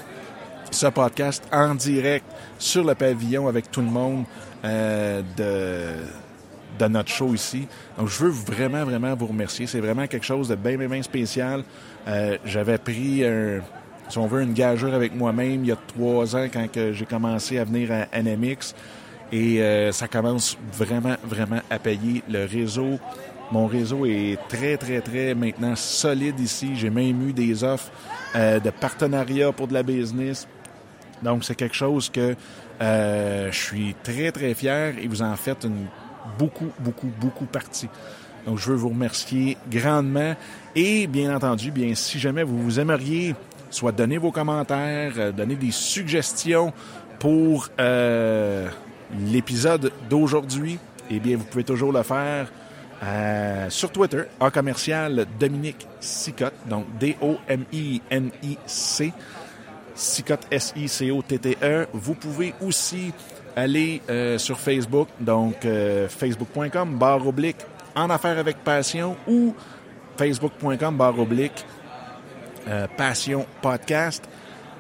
ce 0.71 0.87
podcast 0.87 1.45
en 1.53 1.75
direct 1.75 2.25
sur 2.59 2.85
le 2.85 2.95
pavillon 2.95 3.49
avec 3.49 3.71
tout 3.71 3.81
le 3.81 3.87
monde 3.87 4.25
de 4.63 5.95
de 6.79 6.87
notre 6.87 7.11
show 7.11 7.35
ici. 7.35 7.67
Donc, 7.99 8.09
je 8.09 8.25
veux 8.25 8.31
vraiment, 8.31 8.85
vraiment 8.85 9.15
vous 9.15 9.27
remercier. 9.27 9.67
C'est 9.67 9.81
vraiment 9.81 10.07
quelque 10.07 10.27
chose 10.27 10.49
de 10.49 10.55
bien, 10.55 10.77
bien, 10.77 10.89
bien 10.89 11.03
spécial. 11.03 11.65
Euh, 12.09 12.39
j'avais 12.45 12.79
pris, 12.79 13.25
un, 13.25 13.61
si 14.09 14.19
on 14.19 14.27
veut, 14.27 14.43
une 14.43 14.53
gageure 14.53 14.95
avec 14.95 15.15
moi-même 15.15 15.65
il 15.65 15.67
y 15.67 15.73
a 15.73 15.77
trois 15.77 16.35
ans 16.37 16.47
quand 16.53 16.67
j'ai 16.93 17.07
commencé 17.07 17.59
à 17.59 17.65
venir 17.65 17.91
à 17.93 18.21
NMX. 18.21 18.75
Et 19.31 19.63
euh, 19.63 19.93
ça 19.93 20.09
commence 20.09 20.59
vraiment, 20.73 21.17
vraiment 21.25 21.61
à 21.71 21.79
payer. 21.79 22.23
Le 22.29 22.45
réseau, 22.45 22.99
mon 23.51 23.67
réseau 23.67 24.05
est 24.05 24.39
très, 24.49 24.77
très, 24.77 25.01
très 25.01 25.35
maintenant 25.35 25.75
solide 25.75 26.39
ici. 26.39 26.73
J'ai 26.75 26.91
même 26.91 27.29
eu 27.29 27.33
des 27.33 27.65
offres 27.65 27.91
euh, 28.35 28.61
de 28.61 28.71
partenariat 28.71 29.53
pour 29.53 29.69
de 29.69 29.75
la 29.75 29.83
business. 29.83 30.47
Donc, 31.23 31.45
c'est 31.45 31.55
quelque 31.55 31.77
chose 31.77 32.11
que 32.11 32.35
je 32.81 33.51
suis 33.53 33.95
très, 34.03 34.33
très 34.33 34.55
fier 34.55 34.95
et 35.01 35.07
vous 35.07 35.23
en 35.23 35.37
faites 35.37 35.63
une 35.63 35.87
beaucoup, 36.39 36.71
beaucoup, 36.81 37.11
beaucoup 37.21 37.47
partie. 37.47 37.89
Donc, 38.47 38.59
je 38.59 38.71
veux 38.71 38.77
vous 38.77 38.89
remercier 38.89 39.57
grandement. 39.71 40.35
Et 40.75 41.07
bien 41.07 41.35
entendu, 41.35 41.71
bien, 41.71 41.95
si 41.95 42.19
jamais 42.19 42.43
vous 42.43 42.61
vous 42.61 42.81
aimeriez, 42.81 43.35
soit 43.71 43.93
donner 43.93 44.19
vos 44.19 44.33
commentaires, 44.33 45.13
euh, 45.17 45.33
donner 45.33 45.55
des 45.55 45.71
suggestions 45.71 46.73
pour 47.19 47.69
euh, 47.81 48.69
l'épisode 49.31 49.93
d'aujourd'hui, 50.11 50.79
eh 51.11 51.21
bien, 51.21 51.37
vous 51.37 51.45
pouvez 51.45 51.65
toujours 51.65 51.93
le 51.93 52.03
faire 52.03 52.49
euh, 53.03 53.69
sur 53.71 53.91
Twitter, 53.91 54.23
en 54.39 54.51
commercial 54.51 55.27
Dominique 55.39 55.87
Sicotte, 56.01 56.55
donc 56.67 56.87
D-O-M-I-N-I-C, 56.99 57.53
Sicotte, 59.95 60.47
S-I-C-O-T-T-E. 60.51 61.87
Vous 61.93 62.15
pouvez 62.15 62.55
aussi 62.61 63.13
aller 63.57 64.01
euh, 64.09 64.39
sur 64.39 64.59
Facebook, 64.59 65.09
donc 65.21 65.65
euh, 65.65 66.09
facebook.com, 66.09 66.97
barre 66.99 67.25
oblique, 67.27 67.59
en 67.95 68.09
affaires 68.11 68.39
avec 68.39 68.57
passion 68.59 69.17
ou 69.27 69.55
facebook.com, 70.17 70.97
barre 70.97 71.19
oblique, 71.19 71.67
euh, 72.69 72.87
passion 72.97 73.45
podcast. 73.61 74.27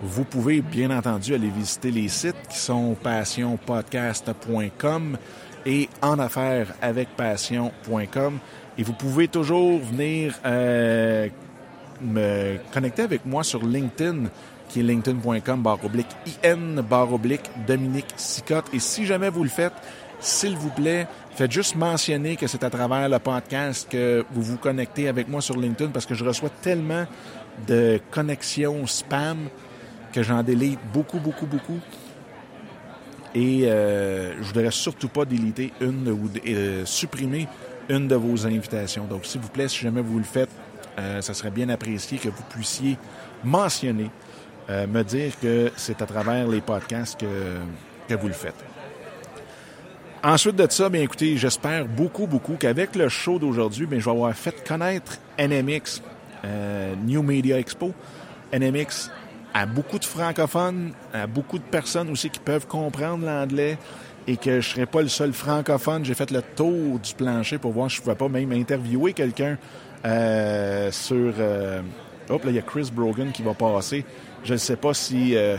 Vous 0.02 0.24
pouvez 0.24 0.62
bien 0.62 0.96
entendu 0.96 1.34
aller 1.34 1.50
visiter 1.50 1.90
les 1.90 2.08
sites 2.08 2.48
qui 2.48 2.58
sont 2.58 2.96
passionpodcast.com 3.00 5.18
et 5.64 5.88
en 6.00 6.18
affaires 6.18 6.74
avec 6.82 7.10
passion.com. 7.16 8.38
Et 8.78 8.82
vous 8.82 8.94
pouvez 8.94 9.28
toujours 9.28 9.78
venir 9.78 10.34
me 12.02 12.56
connecter 12.72 13.02
avec 13.02 13.24
moi 13.24 13.44
sur 13.44 13.64
LinkedIn, 13.64 14.24
qui 14.72 14.80
est 14.80 14.82
linkedin.com 14.82 15.62
barre 15.62 15.84
oblique 15.84 16.08
IN 16.42 16.82
barre 16.82 17.12
oblique 17.12 17.50
Dominique 17.66 18.06
Sicotte. 18.16 18.72
Et 18.72 18.78
si 18.78 19.04
jamais 19.04 19.28
vous 19.28 19.42
le 19.42 19.50
faites, 19.50 19.74
s'il 20.18 20.56
vous 20.56 20.70
plaît, 20.70 21.06
faites 21.32 21.52
juste 21.52 21.76
mentionner 21.76 22.36
que 22.36 22.46
c'est 22.46 22.64
à 22.64 22.70
travers 22.70 23.08
le 23.08 23.18
podcast 23.18 23.86
que 23.90 24.24
vous 24.32 24.42
vous 24.42 24.56
connectez 24.56 25.08
avec 25.08 25.28
moi 25.28 25.42
sur 25.42 25.58
LinkedIn 25.58 25.90
parce 25.90 26.06
que 26.06 26.14
je 26.14 26.24
reçois 26.24 26.48
tellement 26.48 27.06
de 27.66 28.00
connexions 28.10 28.86
spam 28.86 29.48
que 30.12 30.22
j'en 30.22 30.42
délite 30.42 30.78
beaucoup, 30.92 31.18
beaucoup, 31.18 31.46
beaucoup. 31.46 31.80
Et 33.34 33.64
euh, 33.64 34.34
je 34.40 34.46
voudrais 34.46 34.70
surtout 34.70 35.08
pas 35.08 35.24
déliter 35.24 35.72
une 35.80 36.08
ou 36.08 36.30
euh, 36.46 36.84
supprimer 36.86 37.46
une 37.88 38.08
de 38.08 38.14
vos 38.14 38.46
invitations. 38.46 39.04
Donc, 39.04 39.26
s'il 39.26 39.40
vous 39.40 39.48
plaît, 39.48 39.68
si 39.68 39.80
jamais 39.80 40.02
vous 40.02 40.18
le 40.18 40.24
faites, 40.24 40.50
euh, 40.98 41.20
ça 41.22 41.32
serait 41.34 41.50
bien 41.50 41.68
apprécié 41.70 42.18
que 42.18 42.28
vous 42.28 42.42
puissiez 42.50 42.98
mentionner, 43.44 44.10
euh, 44.70 44.86
me 44.86 45.02
dire 45.02 45.32
que 45.40 45.70
c'est 45.76 46.02
à 46.02 46.06
travers 46.06 46.46
les 46.46 46.60
podcasts 46.60 47.18
que, 47.18 47.26
que 48.08 48.14
vous 48.14 48.28
le 48.28 48.34
faites. 48.34 48.64
Ensuite 50.24 50.54
de 50.54 50.70
ça, 50.70 50.88
bien 50.88 51.02
écoutez, 51.02 51.36
j'espère 51.36 51.86
beaucoup, 51.86 52.28
beaucoup 52.28 52.54
qu'avec 52.54 52.94
le 52.94 53.08
show 53.08 53.40
d'aujourd'hui, 53.40 53.86
bien, 53.86 53.98
je 53.98 54.04
vais 54.04 54.10
avoir 54.12 54.32
fait 54.34 54.66
connaître 54.66 55.18
NMX, 55.36 56.00
euh, 56.44 56.94
New 57.04 57.22
Media 57.22 57.58
Expo. 57.58 57.92
NMX 58.52 59.10
à 59.54 59.66
beaucoup 59.66 59.98
de 59.98 60.04
francophones, 60.04 60.92
à 61.12 61.26
beaucoup 61.26 61.58
de 61.58 61.64
personnes 61.64 62.08
aussi 62.10 62.30
qui 62.30 62.38
peuvent 62.38 62.66
comprendre 62.66 63.26
l'anglais 63.26 63.78
et 64.26 64.36
que 64.36 64.60
je 64.60 64.68
serais 64.68 64.86
pas 64.86 65.02
le 65.02 65.08
seul 65.08 65.32
francophone. 65.32 66.04
J'ai 66.04 66.14
fait 66.14 66.30
le 66.30 66.42
tour 66.42 66.98
du 66.98 67.14
plancher 67.14 67.58
pour 67.58 67.72
voir 67.72 67.90
si 67.90 67.96
je 67.96 68.02
pouvais 68.02 68.14
pas 68.14 68.28
même 68.28 68.52
interviewer 68.52 69.12
quelqu'un 69.12 69.58
euh, 70.04 70.90
sur... 70.92 71.34
Euh... 71.38 71.82
Hop, 72.28 72.44
là, 72.44 72.50
il 72.50 72.56
y 72.56 72.58
a 72.58 72.62
Chris 72.62 72.90
Brogan 72.92 73.32
qui 73.32 73.42
va 73.42 73.52
passer. 73.52 74.04
Je 74.44 74.52
ne 74.54 74.58
sais 74.58 74.76
pas 74.76 74.94
si... 74.94 75.36
Euh... 75.36 75.56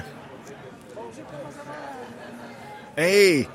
Hey! 2.97 3.47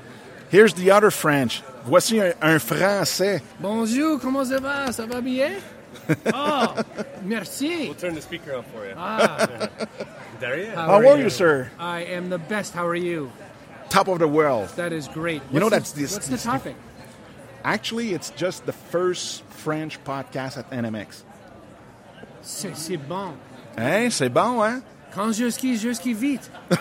Here's 0.49 0.73
the 0.73 0.91
other 0.91 1.11
French. 1.11 1.61
Voici 1.85 2.19
un, 2.19 2.33
un 2.41 2.59
Français. 2.59 3.41
Bonjour, 3.59 4.19
comment 4.19 4.43
ça 4.43 4.59
va? 4.59 4.91
Ça 4.91 5.05
va 5.05 5.21
bien? 5.21 5.51
Oh, 6.33 6.67
merci. 7.23 7.85
We'll 7.87 7.93
turn 7.95 8.15
the 8.15 8.21
speaker 8.21 8.55
on 8.55 8.63
for 8.63 8.85
you. 8.85 8.93
Ah, 8.97 9.47
is. 10.41 10.69
how, 10.75 10.87
How 10.87 11.07
are 11.07 11.17
you, 11.19 11.29
sir? 11.29 11.69
I 11.79 12.01
am 12.05 12.29
the 12.29 12.37
best. 12.39 12.73
How 12.73 12.85
are 12.87 12.95
you? 12.95 13.31
Top 13.89 14.07
of 14.07 14.19
the 14.19 14.27
world. 14.27 14.69
That 14.75 14.91
is 14.91 15.07
great. 15.07 15.41
You 15.51 15.59
know 15.59 15.67
What's 15.67 15.75
that's 15.77 15.91
the, 15.93 16.01
this- 16.01 16.13
What's 16.13 16.27
this- 16.27 16.43
the 16.43 16.49
topic? 16.49 16.75
Actually, 17.63 18.13
it's 18.13 18.31
just 18.31 18.65
the 18.65 18.71
first 18.73 19.43
French 19.49 20.01
podcast 20.03 20.57
at 20.57 20.69
NMX. 20.71 21.23
C'est 22.41 22.75
c'est 22.75 22.97
bon. 22.97 23.33
Hein? 23.77 24.09
C'est 24.11 24.29
bon, 24.29 24.61
hein? 24.63 24.81
Quand 25.19 25.33
je 25.33 25.51
skie, 25.51 25.75
je 25.75 25.93
skie 25.93 26.13
vite. 26.13 26.49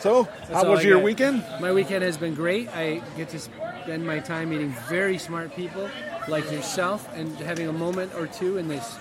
So, 0.00 0.26
That's 0.48 0.62
how 0.62 0.70
was 0.70 0.82
your 0.82 0.98
weekend? 0.98 1.44
My 1.60 1.72
weekend 1.72 2.02
has 2.02 2.16
been 2.16 2.34
great. 2.34 2.70
I 2.74 3.02
get 3.18 3.28
to 3.28 3.38
spend 3.38 4.06
my 4.06 4.18
time 4.18 4.48
meeting 4.48 4.74
very 4.88 5.18
smart 5.18 5.54
people 5.54 5.90
like 6.26 6.50
yourself 6.50 7.06
and 7.14 7.28
having 7.40 7.68
a 7.68 7.72
moment 7.72 8.14
or 8.14 8.26
two 8.26 8.56
in 8.56 8.66
this 8.66 8.96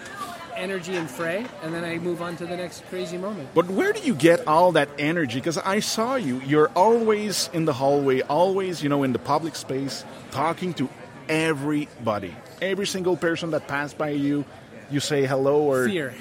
energy 0.58 0.98
and 0.98 1.10
fray, 1.10 1.46
and 1.64 1.74
then 1.74 1.86
I 1.86 2.00
move 2.00 2.22
on 2.22 2.36
to 2.36 2.46
the 2.46 2.58
next 2.58 2.84
crazy 2.90 3.18
moment. 3.18 3.48
But 3.54 3.70
where 3.70 3.94
do 3.94 4.02
you 4.02 4.14
get 4.14 4.46
all 4.46 4.74
that 4.74 4.90
energy? 5.00 5.40
Because 5.40 5.58
I 5.58 5.80
saw 5.80 6.16
you. 6.16 6.42
You're 6.46 6.70
always 6.76 7.50
in 7.54 7.64
the 7.64 7.72
hallway, 7.72 8.20
always, 8.20 8.84
you 8.84 8.90
know, 8.90 9.04
in 9.04 9.14
the 9.14 9.20
public 9.20 9.56
space, 9.56 10.04
talking 10.32 10.74
to 10.74 10.90
everybody. 11.30 12.36
Every 12.62 12.88
single 12.88 13.16
person 13.16 13.52
that 13.52 13.70
passed 13.70 13.98
by 13.98 14.10
you, 14.10 14.44
you 14.92 15.00
say 15.00 15.26
hello 15.26 15.62
or 15.62 15.88
Fear. 15.88 16.14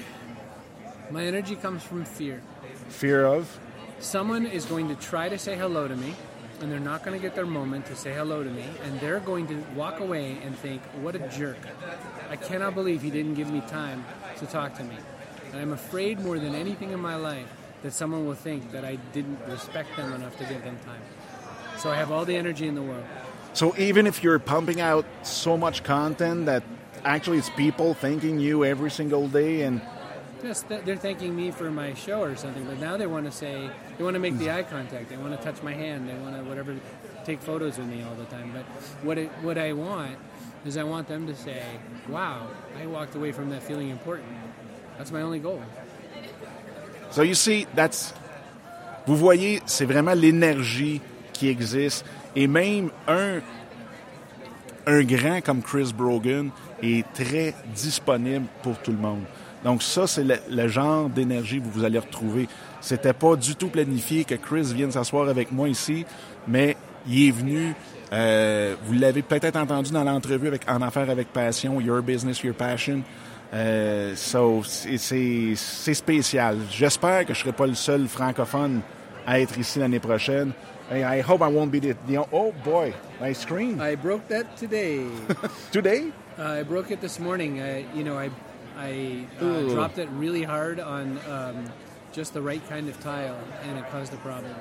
My 1.11 1.23
energy 1.25 1.55
comes 1.55 1.81
from 1.83 2.05
fear. 2.05 2.41
fear 2.89 3.25
of. 3.25 3.59
someone 3.99 4.45
is 4.45 4.65
going 4.65 4.87
to 4.89 4.95
try 4.95 5.27
to 5.29 5.37
say 5.37 5.55
hello 5.57 5.87
to 5.87 5.95
me 5.95 6.13
and 6.61 6.71
they're 6.71 6.79
not 6.79 7.03
going 7.03 7.17
to 7.17 7.21
get 7.21 7.35
their 7.35 7.45
moment 7.45 7.85
to 7.87 7.95
say 7.95 8.13
hello 8.13 8.43
to 8.43 8.49
me 8.49 8.65
and 8.83 8.99
they're 8.99 9.19
going 9.19 9.47
to 9.47 9.55
walk 9.75 9.99
away 9.99 10.37
and 10.43 10.57
think 10.57 10.81
what 11.01 11.15
a 11.15 11.19
jerk 11.29 11.57
i 12.29 12.35
cannot 12.35 12.75
believe 12.75 13.01
he 13.01 13.09
didn't 13.09 13.33
give 13.33 13.49
me 13.49 13.61
time 13.61 14.03
to 14.37 14.45
talk 14.45 14.75
to 14.75 14.83
me 14.83 14.95
and 15.51 15.59
i'm 15.61 15.73
afraid 15.73 16.19
more 16.19 16.37
than 16.39 16.53
anything 16.55 16.91
in 16.91 16.99
my 16.99 17.15
life 17.15 17.47
that 17.81 17.91
someone 17.91 18.25
will 18.25 18.35
think 18.35 18.71
that 18.71 18.85
i 18.85 18.95
didn't 19.13 19.39
respect 19.47 19.95
them 19.97 20.13
enough 20.13 20.37
to 20.37 20.43
give 20.45 20.63
them 20.63 20.77
time 20.85 21.01
so 21.77 21.89
i 21.89 21.95
have 21.95 22.11
all 22.11 22.25
the 22.25 22.35
energy 22.35 22.67
in 22.67 22.75
the 22.75 22.83
world 22.83 23.05
So 23.53 23.73
even 23.77 24.05
if 24.05 24.23
you're 24.23 24.37
pumping 24.39 24.79
out 24.79 25.05
so 25.23 25.57
much 25.57 25.83
content 25.83 26.45
that 26.45 26.63
actually 27.03 27.37
it's 27.37 27.49
people 27.51 27.93
thanking 27.93 28.39
you 28.39 28.65
every 28.65 28.91
single 28.91 29.27
day 29.27 29.61
and 29.61 29.81
Yes, 30.43 30.63
they're 30.63 30.95
thanking 30.95 31.35
me 31.35 31.51
for 31.51 31.69
my 31.69 31.93
show 31.95 32.21
or 32.21 32.37
something, 32.37 32.63
but 32.63 32.79
now 32.79 32.95
they 32.95 33.07
want 33.07 33.25
to 33.25 33.31
say 33.31 33.69
they 33.97 34.03
want 34.05 34.13
to 34.13 34.21
make 34.21 34.37
the 34.37 34.49
eye 34.51 34.63
contact. 34.63 35.09
They 35.09 35.17
want 35.17 35.37
to 35.37 35.43
touch 35.43 35.61
my 35.61 35.73
hand. 35.73 36.07
They 36.07 36.15
want 36.15 36.37
to 36.37 36.43
whatever, 36.43 36.77
take 37.25 37.41
photos 37.41 37.77
with 37.77 37.87
me 37.87 38.03
all 38.03 38.15
the 38.15 38.23
time. 38.25 38.53
But 38.53 38.63
what 39.03 39.17
it, 39.17 39.29
what 39.41 39.57
I 39.57 39.73
want 39.73 40.17
is 40.65 40.77
I 40.77 40.83
want 40.83 41.09
them 41.09 41.27
to 41.27 41.35
say, 41.35 41.61
"Wow, 42.07 42.47
I 42.81 42.87
walked 42.87 43.15
away 43.15 43.33
from 43.33 43.49
that 43.49 43.63
feeling 43.63 43.89
important." 43.89 44.29
That's 44.97 45.11
my 45.11 45.21
only 45.23 45.39
goal. 45.39 45.61
So 47.11 47.21
you 47.21 47.35
see, 47.35 47.67
that's. 47.75 48.13
Vous 49.07 49.17
voyez, 49.17 49.61
c'est 49.65 49.85
vraiment 49.85 50.13
l'énergie 50.13 51.01
qui 51.33 51.49
existe. 51.49 52.05
Et 52.35 52.47
même 52.47 52.91
un, 53.07 53.41
un 54.85 55.03
grand 55.03 55.41
comme 55.43 55.61
Chris 55.61 55.91
Brogan 55.93 56.51
est 56.83 57.05
très 57.13 57.53
disponible 57.75 58.45
pour 58.63 58.77
tout 58.79 58.91
le 58.91 58.97
monde. 58.97 59.21
Donc 59.63 59.83
ça, 59.83 60.07
c'est 60.07 60.23
le, 60.23 60.35
le 60.49 60.67
genre 60.67 61.09
d'énergie 61.09 61.59
que 61.59 61.67
vous 61.67 61.83
allez 61.83 61.99
retrouver. 61.99 62.47
C'était 62.81 63.13
pas 63.13 63.35
du 63.35 63.55
tout 63.55 63.67
planifié 63.69 64.23
que 64.23 64.35
Chris 64.35 64.71
vienne 64.73 64.91
s'asseoir 64.91 65.27
avec 65.27 65.51
moi 65.51 65.67
ici, 65.67 66.05
mais 66.47 66.77
il 67.07 67.27
est 67.27 67.31
venu. 67.31 67.73
euh, 68.13 68.75
vous 68.85 68.93
l'avez 68.93 69.21
peut-être 69.21 69.57
entendu 69.57 69.91
dans 69.91 70.03
l'entrevue 70.03 70.47
avec 70.47 70.69
En 70.69 70.81
affaires 70.81 71.09
avec 71.09 71.27
passion, 71.33 71.79
Your 71.81 72.01
Business, 72.01 72.41
Your 72.41 72.55
Passion. 72.55 73.01
Euh, 73.53 74.15
so, 74.15 74.61
c'est- 74.63 75.55
spécial. 75.93 76.57
J'espère 76.71 77.25
que 77.25 77.33
je 77.33 77.39
serai 77.39 77.51
pas 77.51 77.67
le 77.67 77.73
seul 77.75 78.07
francophone 78.07 78.81
à 79.27 79.39
être 79.41 79.57
ici 79.57 79.79
l'année 79.79 79.99
prochaine. 79.99 80.51
I 80.91 81.21
hope 81.21 81.41
I 81.41 81.51
won't 81.53 81.69
be 81.69 81.79
the, 81.79 81.95
the 82.07 82.17
oh 82.31 82.51
boy, 82.63 82.93
my 83.21 83.33
screen 83.33 83.79
I 83.79 83.95
broke 83.95 84.27
that 84.29 84.45
today. 84.59 85.01
today? 85.71 86.05
Uh, 86.39 86.43
I 86.43 86.63
broke 86.63 86.89
it 86.89 87.01
this 87.01 87.19
morning. 87.19 87.61
I, 87.61 87.85
you 87.93 88.05
know, 88.05 88.17
I, 88.17 88.29
I 88.77 89.25
uh, 89.41 89.61
dropped 89.63 89.97
it 89.97 90.07
really 90.13 90.43
hard 90.43 90.79
on 90.79 91.19
um, 91.29 91.65
just 92.13 92.33
the 92.33 92.41
right 92.41 92.65
kind 92.69 92.87
of 92.87 92.97
tile, 93.01 93.37
and 93.63 93.77
it 93.77 93.85
caused 93.89 94.13
a 94.13 94.17
problem. 94.17 94.55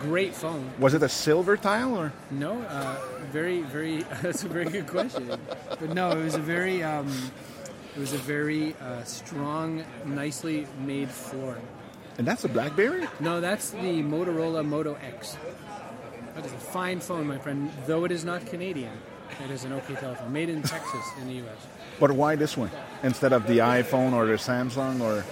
Great 0.00 0.34
phone. 0.34 0.70
Was 0.78 0.94
it 0.94 1.02
a 1.02 1.08
silver 1.10 1.58
tile 1.58 1.94
or? 1.94 2.14
No, 2.30 2.62
uh, 2.62 2.96
very, 3.30 3.60
very. 3.60 3.98
That's 4.22 4.44
a 4.44 4.48
very 4.48 4.70
good 4.70 4.86
question. 4.86 5.38
But 5.68 5.90
no, 5.90 6.12
it 6.12 6.24
was 6.24 6.34
a 6.34 6.40
very, 6.40 6.82
um, 6.82 7.12
it 7.94 8.00
was 8.00 8.14
a 8.14 8.18
very 8.18 8.74
uh, 8.80 9.04
strong, 9.04 9.84
nicely 10.06 10.66
made 10.78 11.10
floor. 11.10 11.58
And 12.16 12.26
that's 12.26 12.44
a 12.44 12.48
BlackBerry. 12.48 13.06
No, 13.20 13.42
that's 13.42 13.72
the 13.72 14.02
Motorola 14.02 14.64
Moto 14.64 14.94
X. 14.94 15.36
That 16.34 16.46
is 16.46 16.52
a 16.54 16.56
fine 16.56 17.00
phone, 17.00 17.26
my 17.26 17.36
friend. 17.36 17.70
Though 17.86 18.04
it 18.04 18.10
is 18.10 18.24
not 18.24 18.46
Canadian, 18.46 18.92
it 19.44 19.50
is 19.50 19.64
an 19.64 19.72
OK 19.72 19.94
telephone, 19.94 20.32
made 20.32 20.48
in 20.48 20.62
Texas, 20.62 21.04
in 21.20 21.28
the 21.28 21.34
U.S. 21.34 21.66
But 21.98 22.12
why 22.12 22.36
this 22.36 22.56
one 22.56 22.70
instead 23.02 23.32
of 23.32 23.46
the 23.46 23.58
iPhone 23.58 24.12
or 24.12 24.26
the 24.26 24.34
Samsung 24.34 25.00
or? 25.00 25.24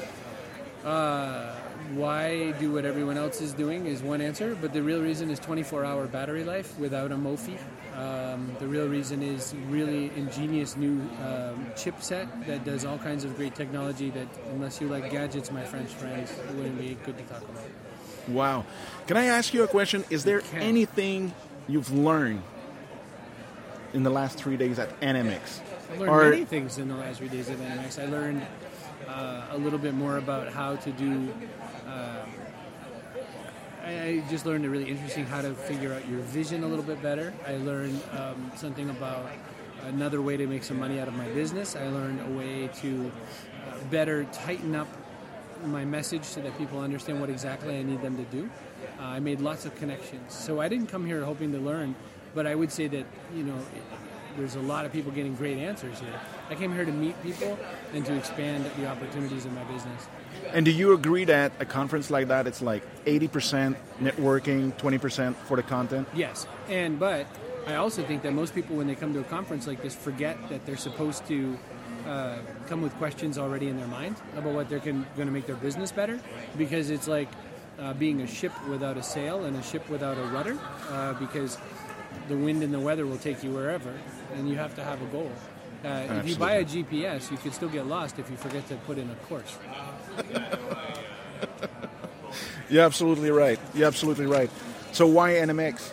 Why 1.95 2.51
do 2.53 2.72
what 2.72 2.84
everyone 2.84 3.16
else 3.18 3.40
is 3.40 3.53
doing 3.53 3.86
is 3.86 4.03
one 4.03 4.20
answer, 4.20 4.57
but 4.61 4.72
the 4.72 4.82
real 4.82 5.01
reason 5.01 5.30
is 5.30 5.38
24-hour 5.38 6.07
battery 6.09 6.42
life 6.42 6.76
without 6.78 7.12
a 7.12 7.14
MOFI. 7.14 7.57
Um, 7.97 8.51
the 8.59 8.66
real 8.66 8.88
reason 8.88 9.22
is 9.22 9.55
really 9.68 10.11
ingenious 10.16 10.76
new 10.76 11.01
um, 11.22 11.66
chipset 11.76 12.47
that 12.47 12.64
does 12.64 12.84
all 12.84 12.99
kinds 12.99 13.22
of 13.22 13.36
great 13.36 13.55
technology 13.55 14.11
that, 14.11 14.26
unless 14.51 14.80
you 14.80 14.88
like 14.88 15.11
gadgets, 15.11 15.53
my 15.53 15.62
French 15.62 15.90
friends, 15.90 16.32
it 16.32 16.55
wouldn't 16.57 16.78
be 16.78 16.97
good 17.05 17.16
to 17.16 17.24
talk 17.24 17.42
about. 17.42 17.62
Wow. 18.28 18.64
Can 19.07 19.16
I 19.16 19.26
ask 19.26 19.55
you 19.55 19.62
a 19.62 19.68
question? 19.68 20.05
Is 20.11 20.24
there 20.24 20.42
anything 20.55 21.32
you've 21.68 21.92
learned 21.92 22.42
in 23.95 24.03
the 24.03 24.11
last 24.11 24.36
three 24.36 24.57
days 24.57 24.78
at 24.78 24.99
NMX? 25.01 25.61
I 25.92 25.97
learned 25.97 26.11
Or- 26.11 26.30
many 26.30 26.45
things 26.45 26.78
in 26.78 26.88
the 26.88 26.97
last 26.97 27.18
three 27.18 27.28
days 27.28 27.49
of 27.49 27.59
NMX. 27.61 27.99
I 28.03 28.07
learned 28.07 28.42
uh, 29.09 29.47
a 29.53 29.57
little 29.59 29.78
bit 29.78 29.95
more 29.95 30.18
about 30.18 30.53
how 30.53 30.76
to 30.76 30.90
do. 30.92 31.32
Uh, 31.86 32.26
I, 33.84 34.01
I 34.03 34.24
just 34.30 34.47
learned 34.47 34.64
a 34.64 34.70
really 34.70 34.88
interesting 34.90 35.26
how 35.26 35.42
to 35.42 35.55
figure 35.55 35.92
out 35.92 36.09
your 36.09 36.20
vision 36.20 36.64
a 36.64 36.66
little 36.66 36.84
bit 36.84 37.01
better. 37.03 37.32
I 37.47 37.57
learned 37.57 38.01
um, 38.18 38.51
something 38.57 38.90
about 38.90 39.30
another 39.84 40.20
way 40.22 40.36
to 40.36 40.47
make 40.47 40.64
some 40.64 40.78
money 40.80 40.99
out 40.99 41.07
of 41.09 41.14
my 41.14 41.28
business. 41.28 41.76
I 41.76 41.86
learned 41.88 42.20
a 42.20 42.36
way 42.38 42.68
to 42.80 43.12
uh, 43.68 43.76
better 43.90 44.24
tighten 44.24 44.74
up 44.74 44.88
my 45.66 45.84
message 45.84 46.24
so 46.24 46.40
that 46.40 46.57
people 46.59 46.80
understand 46.80 47.20
what 47.20 47.30
exactly 47.30 47.78
I 47.78 47.82
need 47.82 48.03
them 48.03 48.16
to 48.16 48.24
do. 48.24 48.51
Uh, 48.99 49.03
I 49.05 49.20
made 49.20 49.40
lots 49.40 49.64
of 49.66 49.74
connections. 49.76 50.34
So 50.34 50.61
I 50.61 50.68
didn't 50.68 50.88
come 50.88 51.07
here 51.07 51.22
hoping 51.24 51.53
to 51.53 51.59
learn, 51.59 51.95
but 52.35 52.47
I 52.47 52.55
would 52.55 52.72
say 52.72 52.89
that, 52.89 53.07
you 53.35 53.45
know, 53.45 53.59
there's 54.37 54.57
a 54.57 54.61
lot 54.61 54.85
of 54.85 54.93
people 54.93 55.12
getting 55.12 55.35
great 55.37 55.59
answers 55.59 56.01
here. 56.01 56.20
I 56.51 56.55
came 56.55 56.72
here 56.72 56.85
to 56.85 56.93
meet 56.93 57.20
people 57.22 57.59
and 57.93 58.05
to 58.07 58.16
expand 58.16 58.68
the 58.76 58.87
opportunities 58.87 59.47
in 59.47 59.55
my 59.55 59.62
business. 59.64 60.09
And 60.53 60.64
do 60.64 60.72
you 60.72 60.93
agree 60.93 61.24
that 61.24 61.53
a 61.61 61.64
conference 61.64 62.11
like 62.11 62.28
that, 62.28 62.47
it's 62.47 62.61
like 62.61 62.82
80% 63.05 63.76
networking, 64.01 64.76
20% 64.76 65.35
for 65.37 65.57
the 65.57 65.62
content? 65.62 66.09
Yes, 66.14 66.47
and 66.68 66.99
but 66.99 67.26
I 67.66 67.76
also 67.76 68.03
think 68.03 68.22
that 68.22 68.32
most 68.32 68.55
people, 68.55 68.76
when 68.76 68.87
they 68.87 68.95
come 68.95 69.14
to 69.14 69.20
a 69.20 69.24
conference 69.24 69.66
like 69.66 69.82
this, 69.82 69.95
forget 69.95 70.37
that 70.49 70.66
they're 70.66 70.76
supposed 70.76 71.26
to 71.28 71.57
uh, 72.07 72.39
come 72.66 72.82
with 72.82 72.95
questions 72.97 73.39
already 73.39 73.68
in 73.68 73.76
their 73.76 73.87
mind 73.87 74.16
about 74.37 74.53
what 74.53 74.68
they're 74.68 74.80
going 74.80 75.07
to 75.16 75.24
make 75.26 75.47
their 75.47 75.57
business 75.57 75.91
better, 75.91 76.20
because 76.59 76.91
it's 76.91 77.09
like 77.09 77.28
uh, 77.78 77.95
being 77.95 78.20
a 78.20 78.26
ship 78.26 78.53
without 78.68 78.97
a 78.97 79.03
sail 79.03 79.45
and 79.45 79.57
a 79.57 79.62
ship 79.62 79.89
without 79.89 80.18
a 80.18 80.22
rudder, 80.24 80.59
uh, 80.91 81.14
because 81.14 81.57
the 82.29 82.37
wind 82.37 82.62
and 82.62 82.72
the 82.72 82.81
weather 82.81 83.07
will 83.07 83.18
take 83.18 83.43
you 83.43 83.51
wherever, 83.51 83.93
and 84.35 84.49
you 84.49 84.57
have 84.57 84.75
to 84.77 84.85
have 84.85 85.01
a 85.03 85.07
goal. 85.07 85.31
Uh, 85.85 86.20
if 86.22 86.29
you 86.29 86.37
buy 86.37 86.55
a 86.55 86.64
GPS, 86.64 87.31
you 87.31 87.37
could 87.37 87.53
still 87.53 87.68
get 87.68 87.87
lost 87.87 88.18
if 88.18 88.31
you 88.31 88.37
forget 88.37 88.66
to 88.68 88.75
put 88.77 88.97
in 88.97 89.11
a 89.11 89.14
course. 89.27 89.59
You're 92.70 92.85
absolutely 92.85 93.31
right. 93.31 93.61
You're 93.75 93.87
absolutely 93.87 94.27
right. 94.27 94.51
So 94.93 95.07
why 95.07 95.35
NMX? 95.35 95.91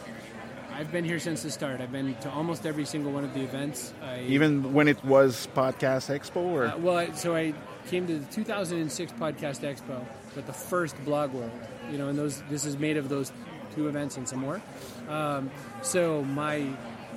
I've 0.74 0.92
been 0.92 1.04
here 1.04 1.20
since 1.20 1.44
the 1.44 1.52
start. 1.52 1.82
I've 1.82 1.92
been 1.92 2.16
to 2.22 2.32
almost 2.32 2.66
every 2.66 2.86
single 2.86 3.12
one 3.12 3.24
of 3.24 3.34
the 3.34 3.42
events. 3.42 3.94
I, 4.02 4.22
Even 4.22 4.74
when 4.74 4.88
it 4.88 5.04
was 5.04 5.48
Podcast 5.54 6.10
Expo? 6.10 6.38
Or? 6.38 6.66
Uh, 6.66 6.78
well, 6.78 7.14
so 7.14 7.36
I 7.36 7.54
came 7.88 8.08
to 8.08 8.18
the 8.18 8.26
2006 8.34 9.12
Podcast 9.14 9.60
Expo, 9.60 10.04
but 10.34 10.48
the 10.48 10.54
first 10.54 10.96
Blog 11.04 11.34
World. 11.34 11.52
You 11.92 11.98
know, 11.98 12.08
and 12.08 12.18
those 12.18 12.42
this 12.50 12.66
is 12.66 12.80
made 12.80 12.98
of 12.98 13.10
those 13.10 13.32
two 13.76 13.88
events 13.88 14.18
and 14.18 14.28
some 14.28 14.40
more. 14.40 14.62
Um, 15.10 15.50
so 15.82 16.24
my 16.24 16.66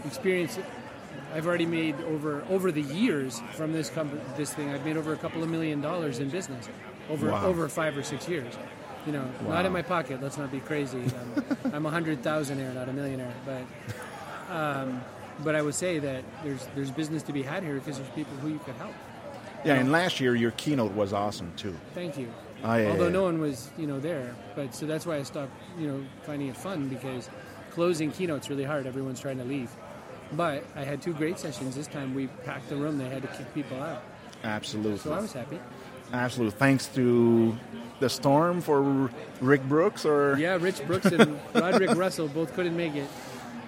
experience, 0.04 0.58
I've 1.34 1.46
already 1.46 1.66
made 1.66 1.94
over 2.02 2.44
over 2.50 2.70
the 2.72 2.82
years 2.82 3.40
from 3.54 3.72
this 3.72 3.90
com- 3.90 4.20
this 4.36 4.52
thing. 4.52 4.70
I've 4.70 4.84
made 4.84 4.96
over 4.96 5.12
a 5.12 5.16
couple 5.16 5.42
of 5.42 5.48
million 5.48 5.80
dollars 5.80 6.18
in 6.18 6.28
business 6.28 6.68
over 7.10 7.30
Wow. 7.30 7.44
over 7.46 7.68
five 7.68 7.96
or 7.96 8.02
six 8.02 8.28
years. 8.28 8.52
You 9.06 9.12
know, 9.12 9.30
not 9.48 9.66
in 9.66 9.72
my 9.72 9.82
pocket. 9.82 10.22
Let's 10.22 10.38
not 10.38 10.50
be 10.50 10.60
crazy. 10.60 10.98
I'm, 11.64 11.72
I'm 11.74 11.86
a 11.86 11.90
hundred 11.90 12.22
thousandaire, 12.22 12.74
not 12.74 12.88
a 12.88 12.92
millionaire. 12.92 13.34
But 13.44 13.62
um, 14.54 15.02
but 15.42 15.54
I 15.54 15.62
would 15.62 15.74
say 15.74 15.98
that 15.98 16.24
there's 16.42 16.66
there's 16.74 16.90
business 16.90 17.22
to 17.24 17.32
be 17.32 17.42
had 17.42 17.62
here 17.62 17.74
because 17.74 17.98
there's 17.98 18.10
people 18.10 18.34
who 18.38 18.48
you 18.48 18.58
could 18.60 18.76
help. 18.76 18.94
yeah, 19.64 19.74
and 19.74 19.90
last 19.92 20.20
year 20.20 20.34
your 20.34 20.52
keynote 20.52 20.92
was 20.92 21.12
awesome 21.12 21.52
too. 21.56 21.76
Thank 21.94 22.16
you. 22.16 22.28
Oh, 22.64 22.74
yeah, 22.76 22.88
Although 22.90 23.04
yeah. 23.06 23.10
no 23.12 23.22
one 23.24 23.40
was, 23.40 23.70
you 23.76 23.86
know, 23.86 24.00
there, 24.00 24.34
but 24.56 24.74
so 24.74 24.86
that's 24.86 25.04
why 25.04 25.16
I 25.16 25.22
stopped, 25.22 25.52
you 25.78 25.86
know, 25.86 26.02
finding 26.22 26.48
it 26.48 26.56
fun 26.56 26.88
because 26.88 27.28
closing 27.70 28.10
keynotes 28.10 28.48
really 28.48 28.64
hard. 28.64 28.86
Everyone's 28.86 29.20
trying 29.20 29.36
to 29.38 29.44
leave. 29.44 29.70
But 30.32 30.64
I 30.74 30.82
had 30.84 31.02
two 31.02 31.12
great 31.12 31.38
sessions. 31.38 31.76
This 31.76 31.86
time 31.86 32.14
we 32.14 32.26
packed 32.44 32.70
the 32.70 32.76
room. 32.76 32.96
They 32.98 33.08
had 33.08 33.20
to 33.22 33.28
kick 33.28 33.52
people 33.54 33.82
out, 33.82 34.02
Absolutely. 34.42 34.98
so 34.98 35.12
I 35.12 35.20
was 35.20 35.32
happy. 35.32 35.60
Absolutely. 36.12 36.58
Thanks 36.58 36.86
to 36.94 37.54
the 38.00 38.08
storm 38.08 38.60
for 38.62 39.10
Rick 39.40 39.62
Brooks 39.64 40.04
or 40.06 40.36
Yeah, 40.38 40.56
Rich 40.56 40.86
Brooks 40.86 41.06
and 41.06 41.38
Roderick 41.54 41.90
Russell 41.96 42.28
both 42.28 42.54
couldn't 42.54 42.76
make 42.76 42.94
it, 42.94 43.08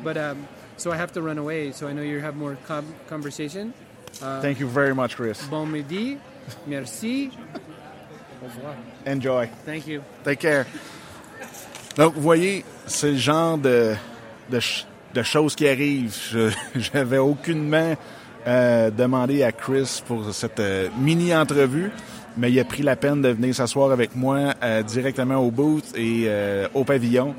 but 0.03 0.16
um, 0.16 0.49
so 0.78 0.90
I 0.90 0.97
have 0.97 1.12
to 1.12 1.22
run 1.22 1.38
away. 1.38 1.72
So 1.72 1.86
I 1.86 1.92
know 1.92 2.03
you 2.03 2.20
have 2.20 2.34
more 2.36 2.57
com- 2.66 2.94
conversation. 3.09 3.74
Thank 4.12 4.59
you 4.61 4.66
very 4.68 4.94
much, 4.94 5.16
Chris. 5.16 5.47
Bon 5.49 5.70
midi, 5.70 6.18
merci. 6.66 7.30
Enjoy. 9.07 9.49
Thank 9.64 9.87
you. 9.87 10.01
Take 10.24 10.37
care. 10.41 10.64
Donc, 11.97 12.14
vous 12.14 12.20
voyez, 12.22 12.64
c'est 12.87 13.12
le 13.12 13.16
genre 13.16 13.57
de, 13.59 13.95
de, 14.51 14.61
ch- 14.61 14.87
de 15.14 15.22
choses 15.22 15.55
qui 15.55 15.66
arrivent. 15.68 16.14
Je 16.32 16.51
J'avais 16.93 17.18
aucunement 17.18 17.95
euh, 18.47 18.91
demandé 18.91 19.43
à 19.43 19.53
Chris 19.53 20.03
pour 20.07 20.32
cette 20.34 20.61
euh, 20.61 20.89
mini-entrevue, 21.01 21.91
mais 22.37 22.53
il 22.53 22.61
a 22.61 22.64
pris 22.64 22.82
la 22.82 22.97
peine 22.97 23.22
de 23.22 23.28
venir 23.30 23.55
s'asseoir 23.55 23.91
avec 23.93 24.14
moi 24.14 24.55
euh, 24.62 24.82
directement 24.82 25.37
au 25.37 25.51
booth 25.51 25.97
et 25.97 26.28
au 26.74 26.84
pavillon. 26.84 27.34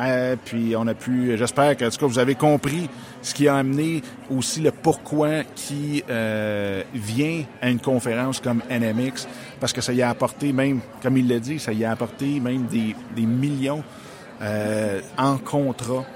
Euh, 0.00 0.36
puis 0.42 0.74
on 0.76 0.86
a 0.86 0.94
pu, 0.94 1.36
j'espère 1.36 1.76
que 1.76 1.84
en 1.84 1.90
tout 1.90 2.08
vous 2.08 2.18
avez 2.18 2.34
compris 2.34 2.88
ce 3.22 3.34
qui 3.34 3.48
a 3.48 3.56
amené 3.56 4.02
aussi 4.30 4.60
le 4.60 4.70
pourquoi 4.70 5.44
qui 5.54 6.02
euh, 6.08 6.82
vient 6.94 7.44
à 7.60 7.68
une 7.68 7.80
conférence 7.80 8.40
comme 8.40 8.62
NMX, 8.70 9.26
parce 9.60 9.72
que 9.72 9.80
ça 9.80 9.92
y 9.92 10.00
a 10.00 10.08
apporté 10.08 10.52
même, 10.52 10.80
comme 11.02 11.16
il 11.16 11.28
l'a 11.28 11.38
dit, 11.38 11.58
ça 11.58 11.72
y 11.72 11.84
a 11.84 11.90
apporté 11.90 12.40
même 12.40 12.66
des, 12.66 12.96
des 13.14 13.26
millions 13.26 13.82
euh, 14.40 15.00
en 15.18 15.36
contrat. 15.36 16.06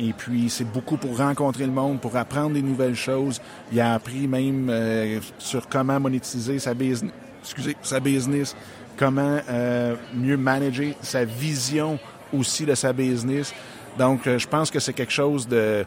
Et 0.00 0.12
puis 0.12 0.50
c'est 0.50 0.64
beaucoup 0.64 0.96
pour 0.96 1.18
rencontrer 1.18 1.66
le 1.66 1.72
monde, 1.72 2.00
pour 2.00 2.16
apprendre 2.16 2.54
des 2.54 2.62
nouvelles 2.62 2.96
choses. 2.96 3.40
Il 3.72 3.80
a 3.80 3.94
appris 3.94 4.26
même 4.26 4.68
euh, 4.68 5.20
sur 5.38 5.68
comment 5.68 6.00
monétiser 6.00 6.58
sa 6.58 6.74
business, 6.74 7.12
excusez, 7.42 7.76
sa 7.80 8.00
business, 8.00 8.56
comment 8.96 9.38
euh, 9.48 9.94
mieux 10.14 10.36
manager 10.36 10.94
sa 11.00 11.24
vision 11.24 11.98
aussi 12.38 12.64
de 12.64 12.74
sa 12.74 12.92
business. 12.92 13.54
Donc 13.98 14.26
euh, 14.26 14.38
je 14.38 14.48
pense 14.48 14.70
que 14.70 14.80
c'est 14.80 14.92
quelque 14.92 15.12
chose 15.12 15.46
de 15.48 15.84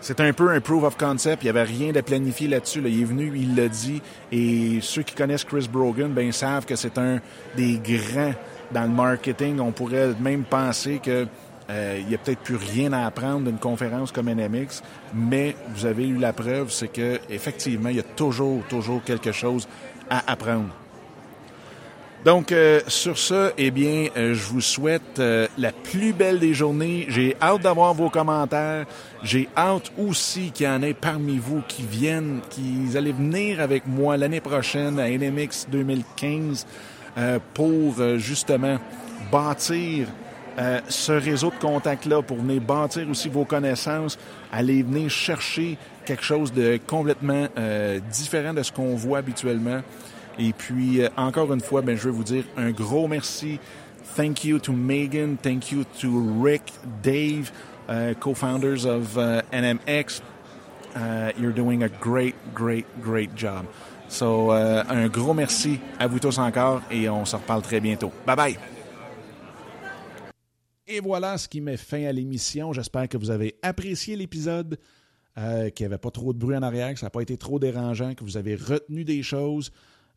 c'est 0.00 0.20
un 0.20 0.32
peu 0.32 0.50
un 0.50 0.60
proof 0.60 0.84
of 0.84 0.96
concept. 0.96 1.42
Il 1.42 1.46
n'y 1.46 1.50
avait 1.50 1.62
rien 1.62 1.92
de 1.92 2.00
planifié 2.00 2.48
là-dessus. 2.48 2.80
là. 2.80 2.88
Il 2.88 3.02
est 3.02 3.04
venu, 3.04 3.32
il 3.36 3.54
l'a 3.54 3.68
dit. 3.68 4.00
Et 4.32 4.78
ceux 4.80 5.02
qui 5.02 5.14
connaissent 5.14 5.44
Chris 5.44 5.68
Brogan, 5.70 6.10
ben, 6.10 6.32
savent 6.32 6.64
que 6.64 6.74
c'est 6.74 6.96
un 6.96 7.20
des 7.56 7.78
grands 7.78 8.34
dans 8.72 8.82
le 8.82 8.88
marketing. 8.88 9.60
On 9.60 9.72
pourrait 9.72 10.14
même 10.18 10.44
penser 10.44 11.00
que 11.02 11.26
euh, 11.70 11.98
il 12.00 12.06
n'y 12.06 12.14
a 12.14 12.18
peut-être 12.18 12.40
plus 12.40 12.56
rien 12.56 12.92
à 12.92 13.06
apprendre 13.06 13.44
d'une 13.44 13.58
conférence 13.58 14.10
comme 14.10 14.28
NMX, 14.28 14.82
mais 15.14 15.54
vous 15.68 15.86
avez 15.86 16.08
eu 16.08 16.16
la 16.16 16.32
preuve, 16.32 16.70
c'est 16.70 16.88
que 16.88 17.20
effectivement, 17.28 17.90
il 17.90 17.96
y 17.96 18.00
a 18.00 18.04
toujours, 18.04 18.62
toujours 18.68 19.04
quelque 19.04 19.30
chose 19.30 19.68
à 20.08 20.32
apprendre. 20.32 20.70
Donc, 22.24 22.52
euh, 22.52 22.80
sur 22.86 23.16
ce, 23.16 23.52
eh 23.56 23.70
bien, 23.70 24.08
euh, 24.14 24.34
je 24.34 24.44
vous 24.44 24.60
souhaite 24.60 25.18
euh, 25.18 25.48
la 25.56 25.72
plus 25.72 26.12
belle 26.12 26.38
des 26.38 26.52
journées. 26.52 27.06
J'ai 27.08 27.34
hâte 27.40 27.62
d'avoir 27.62 27.94
vos 27.94 28.10
commentaires. 28.10 28.84
J'ai 29.22 29.48
hâte 29.56 29.90
aussi 29.98 30.50
qu'il 30.50 30.66
y 30.66 30.68
en 30.68 30.82
ait 30.82 30.92
parmi 30.92 31.38
vous 31.38 31.62
qui 31.66 31.82
viennent, 31.82 32.40
qui 32.50 32.94
allaient 32.94 33.12
venir 33.12 33.60
avec 33.60 33.86
moi 33.86 34.18
l'année 34.18 34.42
prochaine 34.42 34.98
à 35.00 35.08
NMX 35.08 35.68
2015 35.70 36.66
euh, 37.16 37.38
pour 37.54 37.94
euh, 37.98 38.18
justement 38.18 38.78
bâtir 39.32 40.06
euh, 40.58 40.80
ce 40.88 41.12
réseau 41.12 41.50
de 41.50 41.58
contacts-là, 41.60 42.20
pour 42.20 42.36
venir 42.36 42.60
bâtir 42.60 43.08
aussi 43.08 43.30
vos 43.30 43.46
connaissances, 43.46 44.18
aller 44.52 44.82
venir 44.82 45.08
chercher 45.08 45.78
quelque 46.04 46.22
chose 46.22 46.52
de 46.52 46.78
complètement 46.86 47.46
différent 48.10 48.52
de 48.52 48.62
ce 48.62 48.72
qu'on 48.72 48.94
voit 48.96 49.18
habituellement. 49.18 49.80
Et 50.40 50.52
puis, 50.52 51.02
euh, 51.02 51.08
encore 51.16 51.52
une 51.52 51.60
fois, 51.60 51.82
ben, 51.82 51.96
je 51.96 52.04
veux 52.04 52.10
vous 52.10 52.24
dire 52.24 52.44
un 52.56 52.72
gros 52.72 53.06
merci. 53.06 53.60
Thank 54.16 54.44
you 54.44 54.58
to 54.58 54.72
Megan. 54.72 55.36
Thank 55.36 55.70
you 55.70 55.84
to 56.00 56.42
Rick, 56.42 56.72
Dave, 57.02 57.52
uh, 57.88 58.14
co-founders 58.18 58.84
of 58.84 59.16
NMX. 59.52 60.20
Uh, 60.96 61.30
you're 61.38 61.52
doing 61.52 61.84
a 61.84 61.88
great, 61.88 62.34
great, 62.52 62.86
great 63.00 63.30
job. 63.36 63.66
So, 64.08 64.52
euh, 64.52 64.82
un 64.88 65.08
gros 65.08 65.34
merci 65.34 65.78
à 65.98 66.08
vous 66.08 66.18
tous 66.18 66.38
encore 66.38 66.82
et 66.90 67.08
on 67.08 67.24
se 67.24 67.36
reparle 67.36 67.62
très 67.62 67.80
bientôt. 67.80 68.10
Bye 68.26 68.36
bye. 68.36 68.58
Et 70.88 70.98
voilà 70.98 71.38
ce 71.38 71.48
qui 71.48 71.60
met 71.60 71.76
fin 71.76 72.04
à 72.06 72.12
l'émission. 72.12 72.72
J'espère 72.72 73.08
que 73.08 73.16
vous 73.16 73.30
avez 73.30 73.54
apprécié 73.62 74.16
l'épisode, 74.16 74.80
euh, 75.38 75.70
qu'il 75.70 75.86
n'y 75.86 75.92
avait 75.92 75.98
pas 75.98 76.10
trop 76.10 76.32
de 76.32 76.38
bruit 76.38 76.56
en 76.56 76.62
arrière, 76.62 76.92
que 76.92 76.98
ça 76.98 77.06
n'a 77.06 77.10
pas 77.10 77.22
été 77.22 77.36
trop 77.36 77.60
dérangeant, 77.60 78.14
que 78.14 78.24
vous 78.24 78.36
avez 78.36 78.56
retenu 78.56 79.04
des 79.04 79.22
choses. 79.22 79.70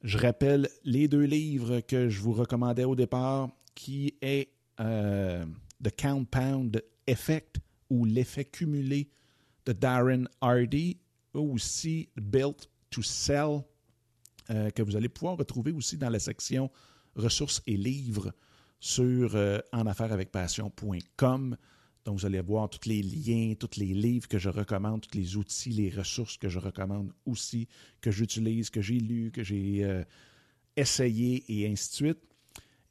Je 0.04 0.18
rappelle 0.18 0.70
les 0.84 1.08
deux 1.08 1.24
livres 1.24 1.80
que 1.80 2.10
je 2.10 2.20
vous 2.20 2.34
recommandais 2.34 2.84
au 2.84 2.94
départ, 2.94 3.50
qui 3.74 4.14
est 4.22 4.50
euh, 4.82 5.46
The 5.82 5.98
Compound 5.98 6.84
Effect 7.08 7.62
ou 7.90 8.04
l'effet 8.04 8.44
cumulé 8.44 9.10
de 9.66 9.72
Darren 9.72 10.26
Hardy, 10.42 11.00
aussi 11.34 12.10
Built 12.18 12.70
to 12.90 13.02
Sell, 13.02 13.62
euh, 14.50 14.70
que 14.72 14.82
vous 14.82 14.98
allez 14.98 15.08
pouvoir 15.08 15.38
retrouver 15.38 15.72
aussi 15.72 15.98
dans 15.98 16.10
la 16.10 16.20
section 16.20 16.70
ressources 17.16 17.62
et 17.66 17.78
livres 17.78 18.34
sur 18.82 19.36
euh, 19.36 19.60
enaffairesavecpassion.com. 19.72 21.56
Donc, 22.06 22.20
vous 22.20 22.26
allez 22.26 22.42
voir 22.42 22.70
tous 22.70 22.88
les 22.88 23.02
liens, 23.02 23.54
tous 23.58 23.80
les 23.80 23.94
livres 23.94 24.28
que 24.28 24.38
je 24.38 24.50
recommande, 24.50 25.02
tous 25.02 25.18
les 25.18 25.38
outils, 25.38 25.70
les 25.70 25.90
ressources 25.90 26.38
que 26.38 26.50
je 26.50 26.60
recommande 26.60 27.14
aussi, 27.26 27.68
que 28.02 28.12
j'utilise, 28.12 28.70
que 28.70 28.82
j'ai 28.82 29.00
lu, 29.00 29.32
que 29.32 29.44
j'ai 29.44 29.84
euh, 29.84 30.04
essayé 30.76 31.44
et 31.48 31.68
ainsi 31.68 31.90
de 31.90 31.96
suite. 31.96 32.20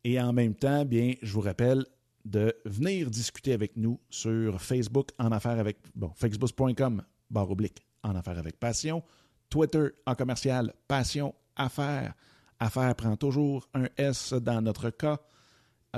Et 0.04 0.20
en 0.20 0.32
même 0.32 0.54
temps, 0.54 0.84
bien, 0.84 1.14
je 1.22 1.32
vous 1.32 1.42
rappelle 1.42 1.84
de 2.24 2.54
venir 2.64 3.10
discuter 3.10 3.52
avec 3.52 3.76
nous 3.76 4.00
sur 4.08 4.60
Facebook 4.60 5.10
en 5.18 5.32
affaires 5.32 5.58
avec, 5.58 5.78
bon, 5.94 6.12
facebook.com, 6.14 7.02
barre 7.30 7.50
oblique, 7.50 7.84
en 8.02 8.14
affaires 8.14 8.38
avec 8.38 8.58
passion, 8.58 9.02
Twitter 9.50 9.88
en 10.06 10.14
commercial, 10.14 10.72
passion, 10.88 11.34
affaires. 11.56 12.14
Affaires 12.58 12.94
prend 12.94 13.16
toujours 13.16 13.68
un 13.74 13.88
S 13.96 14.32
dans 14.34 14.62
notre 14.62 14.90
cas, 14.90 15.18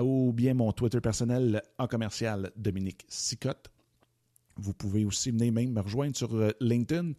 ou 0.00 0.32
bien 0.32 0.54
mon 0.54 0.72
Twitter 0.72 1.00
personnel 1.00 1.62
en 1.78 1.86
commercial, 1.86 2.50
Dominique 2.56 3.04
Sicotte. 3.08 3.70
Vous 4.56 4.74
pouvez 4.74 5.04
aussi 5.04 5.30
venir 5.30 5.52
même 5.52 5.72
me 5.72 5.80
rejoindre 5.80 6.16
sur 6.16 6.34
euh, 6.34 6.50
LinkedIn, 6.60 7.12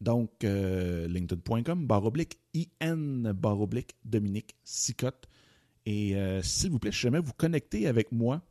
donc 0.00 0.44
euh, 0.44 1.08
linkedin.com, 1.08 1.86
barre 1.86 2.04
oblique, 2.04 2.38
IN, 2.54 3.32
barre 3.34 3.60
oblique, 3.60 3.96
Dominique 4.04 4.56
Sicotte. 4.64 5.28
Et 5.86 6.16
euh, 6.16 6.42
s'il 6.42 6.70
vous 6.70 6.78
plaît, 6.78 6.92
si 6.92 7.00
jamais 7.00 7.20
vous 7.20 7.32
connectez 7.32 7.86
avec 7.86 8.12
moi, 8.12 8.42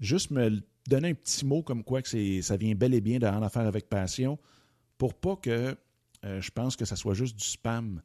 juste 0.00 0.30
me 0.30 0.60
donner 0.88 1.10
un 1.10 1.14
petit 1.14 1.44
mot 1.44 1.62
comme 1.62 1.82
quoi 1.82 2.02
que 2.02 2.40
ça 2.42 2.56
vient 2.56 2.74
bel 2.74 2.94
et 2.94 3.00
bien 3.00 3.18
d'en 3.18 3.42
affaire 3.42 3.66
avec 3.66 3.88
passion 3.88 4.38
pour 4.96 5.14
pas 5.14 5.36
que 5.36 5.76
je 6.24 6.50
pense 6.50 6.74
que 6.76 6.84
ça 6.84 6.96
soit 6.96 7.14
juste 7.14 7.36
du 7.36 7.44
spam. 7.44 8.02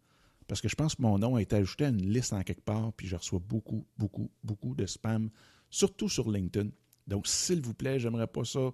Parce 0.54 0.62
que 0.62 0.70
je 0.70 0.76
pense 0.76 0.93
que 0.93 1.01
mon 1.01 1.18
nom 1.18 1.36
a 1.36 1.41
été 1.41 1.56
ajouté 1.56 1.86
à 1.86 1.88
une 1.88 2.14
liste 2.14 2.32
en 2.32 2.43
quelque 2.43 2.62
part, 2.62 2.93
puis 2.93 3.08
je 3.08 3.16
reçois 3.16 3.39
beaucoup, 3.39 3.88
beaucoup, 3.97 4.30
beaucoup 4.43 4.76
de 4.76 4.86
spam, 4.86 5.32
surtout 5.72 6.10
sur 6.10 6.30
LinkedIn. 6.30 6.70
Donc, 7.08 7.26
s'il 7.26 7.60
vous 7.60 7.74
plaît, 7.74 7.97
j'aimerais 7.97 8.28
pas 8.28 8.45
ça 8.45 8.70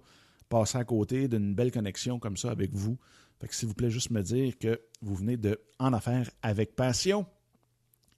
passer 0.50 0.76
à 0.76 0.84
côté 0.84 1.26
d'une 1.26 1.54
belle 1.54 1.72
connexion 1.72 2.18
comme 2.18 2.36
ça 2.36 2.50
avec 2.50 2.74
vous. 2.74 2.98
Fait 3.40 3.48
que 3.48 3.54
s'il 3.54 3.66
vous 3.66 3.72
plaît, 3.72 3.88
juste 3.90 4.10
me 4.10 4.20
dire 4.20 4.58
que 4.58 4.78
vous 5.00 5.14
venez 5.14 5.38
de 5.38 5.58
En 5.78 5.94
Affaires 5.94 6.28
avec 6.42 6.76
Passion. 6.76 7.24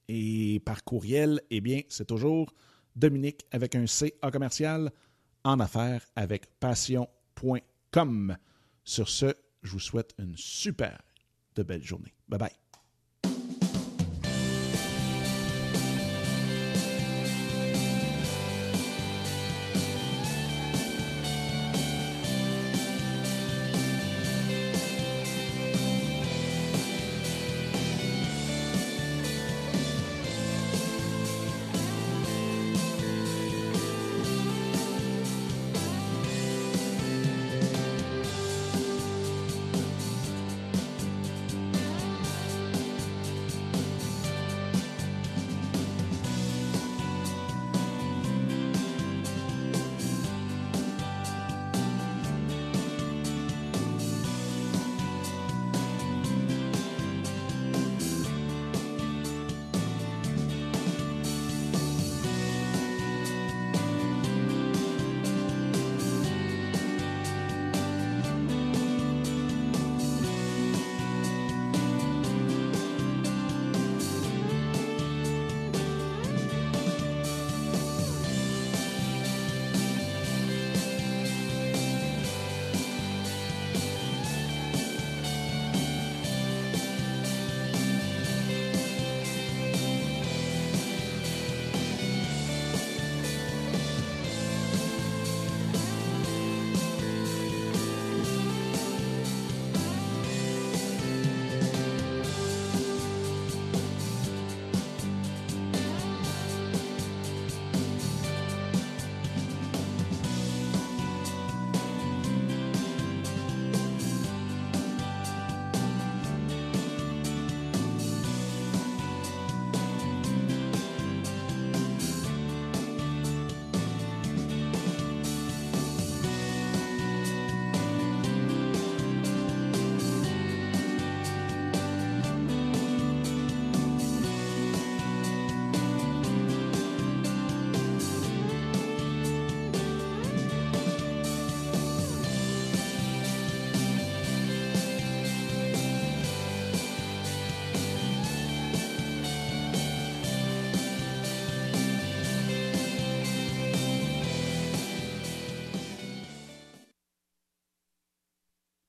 Et 0.08 0.60
par 0.64 0.82
courriel, 0.82 1.40
eh 1.50 1.60
bien, 1.60 1.82
c'est 1.88 2.08
toujours 2.08 2.52
Dominique 2.96 3.46
avec 3.52 3.76
un 3.76 3.86
C 3.86 4.12
en 4.24 4.32
commercial 4.32 4.90
en 5.44 5.60
affaires 5.60 6.04
avec 6.16 6.46
passion.com. 6.58 8.36
Sur 8.82 9.08
ce, 9.08 9.32
je 9.62 9.70
vous 9.70 9.78
souhaite 9.78 10.16
une 10.18 10.36
super 10.36 11.00
de 11.54 11.62
belle 11.62 11.84
journée. 11.84 12.12
Bye 12.28 12.40
bye. 12.40 12.61